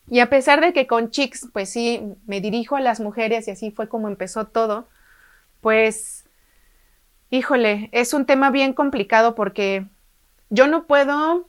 Y 0.08 0.20
a 0.20 0.30
pesar 0.30 0.62
de 0.62 0.72
que 0.72 0.86
con 0.86 1.10
Chicks, 1.10 1.50
pues 1.52 1.68
sí, 1.68 2.02
me 2.26 2.40
dirijo 2.40 2.76
a 2.76 2.80
las 2.80 3.00
mujeres 3.00 3.46
y 3.46 3.50
así 3.50 3.70
fue 3.70 3.86
como 3.86 4.08
empezó 4.08 4.46
todo, 4.46 4.88
pues, 5.60 6.24
híjole, 7.28 7.90
es 7.92 8.14
un 8.14 8.24
tema 8.24 8.50
bien 8.50 8.72
complicado 8.72 9.34
porque 9.34 9.84
yo 10.48 10.66
no 10.66 10.86
puedo, 10.86 11.46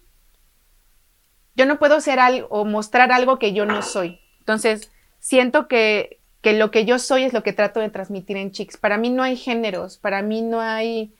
yo 1.56 1.66
no 1.66 1.80
puedo 1.80 2.02
ser 2.02 2.20
algo 2.20 2.46
o 2.50 2.66
mostrar 2.66 3.14
algo 3.14 3.40
que 3.40 3.54
yo 3.54 3.66
no 3.66 3.82
soy. 3.82 4.20
Entonces, 4.40 4.92
siento 5.20 5.70
que, 5.70 6.20
que 6.42 6.52
lo 6.52 6.72
que 6.72 6.84
yo 6.84 7.00
soy 7.00 7.24
es 7.24 7.32
lo 7.32 7.42
que 7.42 7.54
trato 7.54 7.80
de 7.80 7.90
transmitir 7.90 8.36
en 8.36 8.52
Chicks. 8.52 8.76
Para 8.76 8.98
mí 8.98 9.10
no 9.10 9.24
hay 9.24 9.38
géneros, 9.38 9.98
para 9.98 10.22
mí 10.22 10.42
no 10.42 10.60
hay 10.60 11.16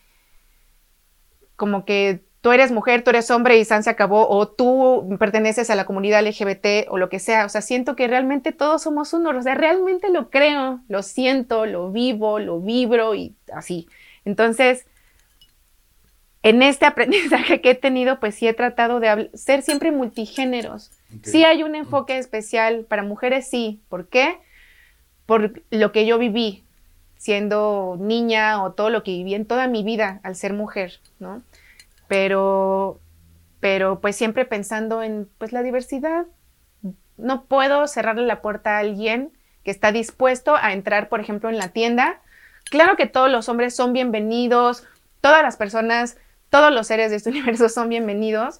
como 1.62 1.86
que 1.86 2.22
tú 2.42 2.52
eres 2.52 2.72
mujer, 2.72 3.04
tú 3.04 3.12
eres 3.12 3.30
hombre 3.30 3.60
y 3.60 3.66
San 3.66 3.84
se 3.84 3.92
acabó, 3.92 4.28
o 4.28 4.48
tú 4.48 5.16
perteneces 5.20 5.70
a 5.70 5.76
la 5.76 5.86
comunidad 5.86 6.26
LGBT 6.26 6.90
o 6.90 6.98
lo 6.98 7.08
que 7.08 7.20
sea. 7.20 7.46
O 7.46 7.50
sea, 7.50 7.62
siento 7.62 7.96
que 7.96 8.08
realmente 8.08 8.52
todos 8.52 8.82
somos 8.82 9.14
uno. 9.14 9.30
O 9.30 9.42
sea, 9.44 9.54
realmente 9.54 10.10
lo 10.10 10.32
creo, 10.32 10.80
lo 10.88 11.04
siento, 11.04 11.68
lo 11.68 11.92
vivo, 11.92 12.40
lo 12.40 12.60
vibro 12.60 13.14
y 13.14 13.36
así. 13.54 13.88
Entonces, 14.26 14.88
en 16.42 16.64
este 16.64 16.86
aprendizaje 16.88 17.62
que 17.62 17.70
he 17.70 17.76
tenido, 17.76 18.20
pues 18.20 18.34
sí 18.34 18.48
he 18.48 18.56
tratado 18.56 19.00
de 19.00 19.30
ser 19.36 19.62
siempre 19.62 19.92
multigéneros. 19.92 20.90
Sí 21.22 21.44
hay 21.44 21.62
un 21.62 21.76
enfoque 21.76 22.18
especial 22.18 22.86
para 22.90 23.04
mujeres, 23.04 23.48
sí. 23.48 23.82
¿Por 23.88 24.08
qué? 24.08 24.40
Por 25.28 25.62
lo 25.70 25.92
que 25.92 26.08
yo 26.08 26.18
viví 26.18 26.64
siendo 27.18 27.98
niña 28.00 28.64
o 28.64 28.72
todo 28.72 28.90
lo 28.90 29.04
que 29.04 29.12
viví 29.12 29.36
en 29.36 29.46
toda 29.46 29.68
mi 29.68 29.84
vida 29.84 30.20
al 30.24 30.36
ser 30.36 30.54
mujer, 30.54 31.00
¿no? 31.20 31.44
Pero, 32.12 33.00
pero 33.62 34.02
pues 34.02 34.18
siempre 34.18 34.44
pensando 34.44 35.02
en 35.02 35.30
pues 35.38 35.54
la 35.54 35.64
diversidad. 35.64 36.26
No 37.16 37.46
puedo 37.46 37.88
cerrarle 37.88 38.26
la 38.26 38.42
puerta 38.42 38.76
a 38.76 38.80
alguien 38.80 39.32
que 39.64 39.72
está 39.72 39.94
dispuesto 39.94 40.58
a 40.58 40.74
entrar, 40.74 41.08
por 41.08 41.22
ejemplo, 41.22 41.48
en 41.48 41.58
la 41.58 41.70
tienda. 41.70 42.20
Claro 42.66 42.98
que 42.98 43.06
todos 43.06 43.32
los 43.32 43.48
hombres 43.48 43.74
son 43.74 43.94
bienvenidos, 43.94 44.86
todas 45.22 45.42
las 45.42 45.56
personas 45.56 46.18
todos 46.50 46.74
los 46.74 46.86
seres 46.86 47.12
de 47.12 47.18
este 47.18 47.30
universo 47.32 47.70
son 47.70 47.88
bienvenidos, 47.88 48.60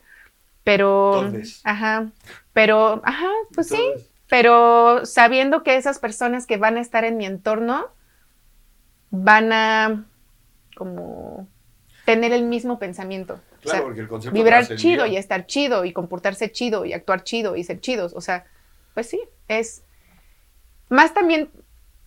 pero... 0.64 1.30
Ajá, 1.66 2.08
pero, 2.54 3.02
ajá, 3.04 3.28
pues 3.54 3.68
sí, 3.68 3.84
pero 4.30 5.06
sabiendo 5.06 5.62
que 5.62 5.76
esas 5.76 6.00
personas 6.00 6.48
que 6.48 6.56
van 6.56 6.78
a 6.78 6.82
estar 6.82 7.04
en 7.04 7.18
mi 7.18 7.26
entorno 7.26 7.90
van 9.10 9.52
a 9.52 10.06
como 10.78 11.50
tener 12.14 12.34
el 12.34 12.44
mismo 12.44 12.78
pensamiento. 12.80 13.40
Claro, 13.62 13.86
porque 13.86 14.02
el 14.02 14.08
concepto 14.08 14.34
vibrar 14.34 14.68
chido 14.76 15.06
y 15.06 15.18
estar 15.18 15.46
chido 15.46 15.86
y 15.86 15.94
comportarse 15.94 16.52
chido 16.52 16.86
y 16.86 16.94
actuar 16.94 17.24
chido 17.24 17.56
y 17.56 17.64
ser 17.64 17.80
chidos. 17.80 18.14
O 18.16 18.22
sea, 18.22 18.46
pues 18.94 19.08
sí, 19.08 19.22
es. 19.48 19.84
Más 20.90 21.14
también 21.14 21.50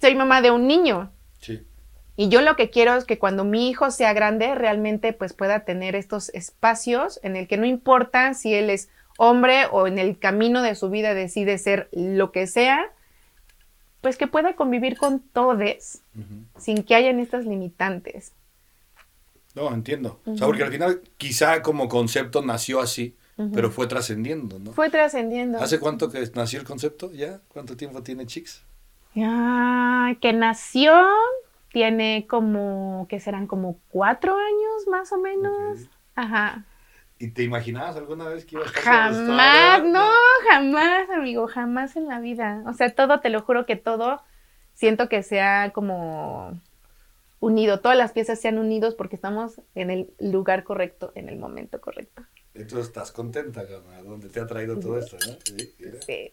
soy 0.01 0.15
mamá 0.15 0.43
de 0.43 0.51
un 0.51 0.67
niño. 0.67 1.11
Sí. 1.41 1.67
Y 2.17 2.29
yo 2.29 2.43
lo 2.43 2.55
que 2.55 2.71
quiero 2.71 2.95
es 2.95 3.05
que 3.05 3.19
cuando 3.19 3.45
mi 3.45 3.71
hijo 3.71 3.91
sea 3.91 4.13
grande, 4.13 4.55
realmente 4.55 5.13
pues 5.13 5.33
pueda 5.33 5.61
tener 5.61 5.97
estos 5.97 6.29
espacios 6.35 7.19
en 7.23 7.37
el 7.37 7.49
que 7.49 7.57
no 7.57 7.65
importa 7.65 8.35
si 8.35 8.55
él 8.55 8.69
es 8.69 8.91
hombre 9.17 9.67
o 9.71 9.87
en 9.87 9.99
el 9.99 10.19
camino 10.19 10.63
de 10.63 10.75
su 10.75 10.91
vida 10.91 11.15
decide 11.15 11.57
ser 11.59 11.89
lo 11.93 12.31
que 12.31 12.47
sea, 12.47 12.93
pues 14.01 14.17
que 14.19 14.27
pueda 14.27 14.55
convivir 14.55 14.99
con 14.99 15.21
todos 15.21 16.03
sin 16.59 16.83
que 16.83 16.95
hayan 16.95 17.21
estas 17.21 17.47
limitantes. 17.47 18.33
No, 19.55 19.73
entiendo. 19.73 20.21
O 20.27 20.37
sea, 20.37 20.47
porque 20.47 20.65
al 20.65 20.73
final 20.73 21.01
quizá 21.17 21.63
como 21.63 21.89
concepto 21.89 22.43
nació 22.43 22.81
así, 22.81 23.17
pero 23.53 23.71
fue 23.71 23.87
trascendiendo, 23.87 24.59
¿no? 24.59 24.73
Fue 24.73 24.91
trascendiendo. 24.91 25.59
¿Hace 25.61 25.79
cuánto 25.79 26.11
que 26.11 26.29
nació 26.35 26.61
el 26.61 26.67
concepto 26.67 27.13
ya? 27.13 27.41
¿Cuánto 27.49 27.77
tiempo 27.77 28.03
tiene 28.03 28.27
Chicks? 28.27 28.63
Ya, 29.15 30.17
que 30.21 30.33
nació 30.33 30.93
tiene 31.73 32.27
como, 32.29 33.07
que 33.09 33.19
serán 33.19 33.47
como 33.47 33.79
cuatro 33.91 34.37
años 34.37 34.89
más 34.89 35.13
o 35.13 35.19
menos. 35.19 35.89
Ajá. 36.15 36.65
¿Y 37.19 37.31
te 37.31 37.43
imaginabas 37.43 37.97
alguna 37.97 38.29
vez 38.29 38.45
que 38.45 38.57
iba 38.57 38.65
a 38.65 38.67
estar 38.67 38.83
Jamás, 38.83 39.85
no, 39.85 40.11
jamás, 40.49 41.11
amigo, 41.11 41.47
jamás 41.47 41.97
en 41.97 42.07
la 42.07 42.21
vida. 42.21 42.63
O 42.67 42.73
sea, 42.73 42.95
todo, 42.95 43.21
te 43.21 43.31
lo 43.31 43.43
juro 43.43 43.67
que 43.67 43.77
todo, 43.77 44.21
siento 44.73 45.09
que 45.09 45.23
sea 45.23 45.71
como 45.73 46.61
unido, 47.45 47.81
todas 47.81 47.97
las 47.99 48.13
piezas 48.13 48.41
sean 48.41 48.59
unidos 48.59 48.95
porque 48.95 49.17
estamos 49.17 49.61
en 49.75 49.91
el 49.91 50.15
lugar 50.19 50.65
correcto, 50.65 51.13
en 51.15 51.29
el 51.29 51.37
momento 51.37 51.81
correcto. 51.81 52.23
Entonces 52.55 52.87
estás 52.87 53.11
contenta, 53.11 53.65
Gama, 53.65 54.01
¿dónde 54.03 54.29
te 54.29 54.41
ha 54.41 54.47
traído 54.47 54.79
todo 54.79 54.99
esto, 54.99 55.17
no? 55.27 55.37
Sí. 56.07 56.33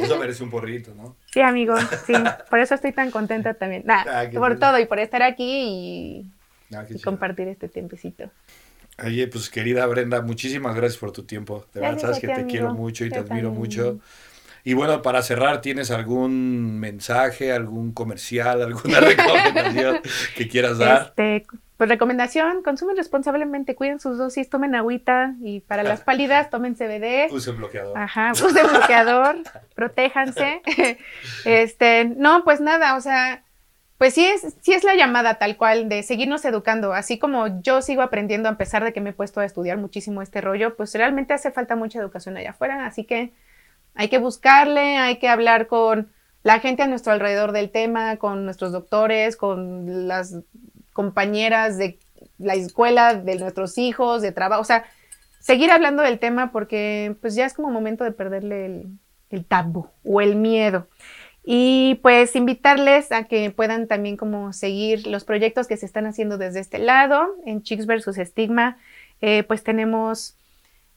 Eso 0.00 0.18
merece 0.18 0.42
un 0.42 0.50
porrito, 0.50 0.94
¿no? 0.94 1.16
Sí, 1.32 1.40
amigo, 1.40 1.76
sí. 2.06 2.14
Por 2.50 2.58
eso 2.58 2.74
estoy 2.74 2.92
tan 2.92 3.10
contenta 3.10 3.54
también. 3.54 3.82
Nada, 3.84 4.22
ah, 4.22 4.30
por 4.32 4.58
todo 4.58 4.78
y 4.78 4.86
por 4.86 4.98
estar 4.98 5.22
aquí 5.22 5.44
y, 6.70 6.74
ah, 6.74 6.84
compartir 7.04 7.48
este 7.48 7.68
tiempecito. 7.68 8.30
Oye, 9.04 9.28
pues 9.28 9.50
querida 9.50 9.84
Brenda, 9.86 10.22
muchísimas 10.22 10.74
gracias 10.74 10.98
por 10.98 11.12
tu 11.12 11.24
tiempo. 11.24 11.66
De 11.74 11.80
verdad, 11.80 11.98
sabes 11.98 12.18
que 12.18 12.28
te 12.28 12.46
quiero 12.46 12.72
mucho 12.72 13.04
y 13.04 13.10
te 13.10 13.18
admiro 13.18 13.52
mucho. 13.52 14.00
Y 14.66 14.74
bueno, 14.74 15.00
para 15.00 15.22
cerrar, 15.22 15.60
¿tienes 15.60 15.92
algún 15.92 16.80
mensaje, 16.80 17.52
algún 17.52 17.92
comercial, 17.92 18.60
alguna 18.62 18.98
recomendación 18.98 20.00
que 20.36 20.48
quieras 20.48 20.78
dar? 20.78 21.02
Este, 21.16 21.46
pues 21.76 21.88
recomendación, 21.88 22.64
consumen 22.64 22.96
responsablemente, 22.96 23.76
cuiden 23.76 24.00
sus 24.00 24.18
dosis, 24.18 24.50
tomen 24.50 24.74
agüita 24.74 25.36
y 25.40 25.60
para 25.60 25.84
las 25.84 26.00
pálidas 26.04 26.50
tomen 26.50 26.74
CBD. 26.74 27.32
Usen 27.32 27.58
bloqueador. 27.58 27.96
Ajá, 27.96 28.32
usen 28.32 28.66
bloqueador, 28.66 29.36
protéjanse. 29.76 30.62
Este, 31.44 32.06
no, 32.06 32.42
pues 32.42 32.60
nada, 32.60 32.96
o 32.96 33.00
sea, 33.00 33.44
pues 33.98 34.14
sí 34.14 34.26
es, 34.26 34.56
sí 34.62 34.72
es 34.72 34.82
la 34.82 34.96
llamada 34.96 35.34
tal 35.34 35.56
cual 35.56 35.88
de 35.88 36.02
seguirnos 36.02 36.44
educando, 36.44 36.92
así 36.92 37.20
como 37.20 37.62
yo 37.62 37.82
sigo 37.82 38.02
aprendiendo 38.02 38.48
a 38.48 38.56
pesar 38.56 38.82
de 38.82 38.92
que 38.92 39.00
me 39.00 39.10
he 39.10 39.12
puesto 39.12 39.38
a 39.38 39.44
estudiar 39.44 39.78
muchísimo 39.78 40.22
este 40.22 40.40
rollo, 40.40 40.74
pues 40.74 40.92
realmente 40.92 41.34
hace 41.34 41.52
falta 41.52 41.76
mucha 41.76 42.00
educación 42.00 42.36
allá 42.36 42.50
afuera, 42.50 42.84
así 42.84 43.04
que 43.04 43.32
hay 43.96 44.08
que 44.08 44.18
buscarle, 44.18 44.98
hay 44.98 45.18
que 45.18 45.28
hablar 45.28 45.66
con 45.66 46.10
la 46.42 46.60
gente 46.60 46.82
a 46.82 46.86
nuestro 46.86 47.12
alrededor 47.12 47.52
del 47.52 47.70
tema, 47.70 48.16
con 48.18 48.44
nuestros 48.44 48.72
doctores, 48.72 49.36
con 49.36 50.06
las 50.06 50.36
compañeras 50.92 51.76
de 51.78 51.98
la 52.38 52.54
escuela, 52.54 53.14
de 53.14 53.36
nuestros 53.36 53.78
hijos, 53.78 54.22
de 54.22 54.32
trabajo, 54.32 54.62
o 54.62 54.64
sea, 54.64 54.84
seguir 55.40 55.70
hablando 55.70 56.02
del 56.02 56.18
tema 56.18 56.52
porque 56.52 57.16
pues 57.20 57.34
ya 57.34 57.46
es 57.46 57.54
como 57.54 57.70
momento 57.70 58.04
de 58.04 58.12
perderle 58.12 58.66
el, 58.66 58.86
el 59.30 59.44
tabú 59.44 59.88
o 60.04 60.20
el 60.20 60.36
miedo. 60.36 60.86
Y 61.48 62.00
pues 62.02 62.34
invitarles 62.34 63.12
a 63.12 63.24
que 63.24 63.52
puedan 63.52 63.86
también 63.86 64.16
como 64.16 64.52
seguir 64.52 65.06
los 65.06 65.24
proyectos 65.24 65.68
que 65.68 65.76
se 65.76 65.86
están 65.86 66.04
haciendo 66.06 66.38
desde 66.38 66.58
este 66.58 66.78
lado, 66.78 67.36
en 67.44 67.62
Chicks 67.62 67.86
versus 67.86 68.18
Estigma, 68.18 68.78
eh, 69.20 69.44
pues 69.44 69.62
tenemos 69.62 70.36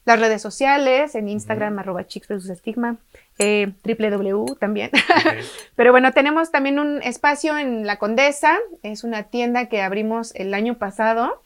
las 0.05 0.19
redes 0.19 0.41
sociales, 0.41 1.15
en 1.15 1.29
Instagram, 1.29 1.79
arroba 1.79 2.07
Chicks 2.07 2.27
versus 2.27 2.49
Estigma, 2.49 2.97
eh, 3.37 3.73
www 3.83 4.55
también. 4.55 4.89
Pero 5.75 5.91
bueno, 5.91 6.11
tenemos 6.11 6.51
también 6.51 6.79
un 6.79 7.01
espacio 7.03 7.57
en 7.57 7.85
La 7.85 7.97
Condesa, 7.97 8.57
es 8.83 9.03
una 9.03 9.23
tienda 9.23 9.67
que 9.67 9.81
abrimos 9.81 10.33
el 10.35 10.53
año 10.53 10.77
pasado. 10.77 11.41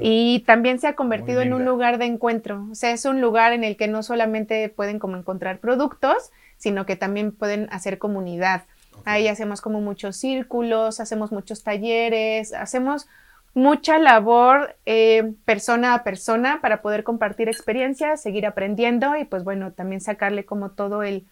Y 0.00 0.44
también 0.46 0.78
se 0.78 0.86
ha 0.86 0.94
convertido 0.94 1.42
en 1.42 1.52
un 1.52 1.66
lugar 1.66 1.98
de 1.98 2.06
encuentro. 2.06 2.66
O 2.70 2.74
sea, 2.74 2.92
es 2.92 3.04
un 3.04 3.20
lugar 3.20 3.52
en 3.52 3.64
el 3.64 3.76
que 3.76 3.86
no 3.86 4.02
solamente 4.02 4.70
pueden 4.70 4.98
como 4.98 5.18
encontrar 5.18 5.58
productos, 5.58 6.30
sino 6.56 6.86
que 6.86 6.96
también 6.96 7.32
pueden 7.32 7.68
hacer 7.70 7.98
comunidad. 7.98 8.62
Ahí 9.04 9.28
hacemos 9.28 9.60
como 9.60 9.82
muchos 9.82 10.16
círculos, 10.16 11.00
hacemos 11.00 11.32
muchos 11.32 11.62
talleres, 11.62 12.54
hacemos 12.54 13.08
mucha 13.54 13.98
labor 13.98 14.76
eh, 14.84 15.32
persona 15.44 15.94
a 15.94 16.04
persona 16.04 16.60
para 16.60 16.82
poder 16.82 17.04
compartir 17.04 17.48
experiencias, 17.48 18.20
seguir 18.20 18.46
aprendiendo 18.46 19.16
y 19.16 19.24
pues 19.24 19.44
bueno, 19.44 19.72
también 19.72 20.00
sacarle 20.00 20.44
como 20.44 20.72
todo 20.72 21.02
el, 21.02 21.26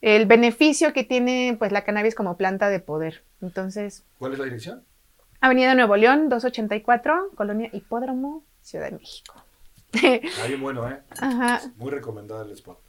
el 0.00 0.26
beneficio 0.26 0.92
que 0.92 1.04
tiene 1.04 1.56
pues 1.58 1.72
la 1.72 1.84
cannabis 1.84 2.14
como 2.14 2.36
planta 2.36 2.68
de 2.68 2.80
poder. 2.80 3.22
Entonces... 3.40 4.04
¿Cuál 4.18 4.32
es 4.32 4.38
la 4.38 4.44
dirección? 4.44 4.82
Avenida 5.40 5.74
Nuevo 5.74 5.96
León, 5.96 6.28
284, 6.28 7.30
Colonia 7.36 7.70
Hipódromo, 7.72 8.42
Ciudad 8.60 8.90
de 8.90 8.98
México. 8.98 9.44
Está 9.92 10.46
bien 10.46 10.60
bueno, 10.60 10.88
¿eh? 10.90 11.00
Ajá. 11.20 11.60
Muy 11.76 11.90
recomendado 11.90 12.42
el 12.42 12.50
spot. 12.50 12.80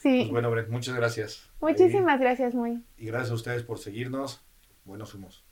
Sí. 0.00 0.20
Pues 0.20 0.30
bueno, 0.30 0.50
Brent, 0.50 0.70
muchas 0.70 0.94
gracias. 0.94 1.50
Muchísimas 1.60 2.18
gracias, 2.18 2.54
muy. 2.54 2.82
Y 2.96 3.06
gracias 3.06 3.32
a 3.32 3.34
ustedes 3.34 3.62
por 3.62 3.78
seguirnos. 3.78 4.40
Buenos 4.84 5.14
humos. 5.14 5.47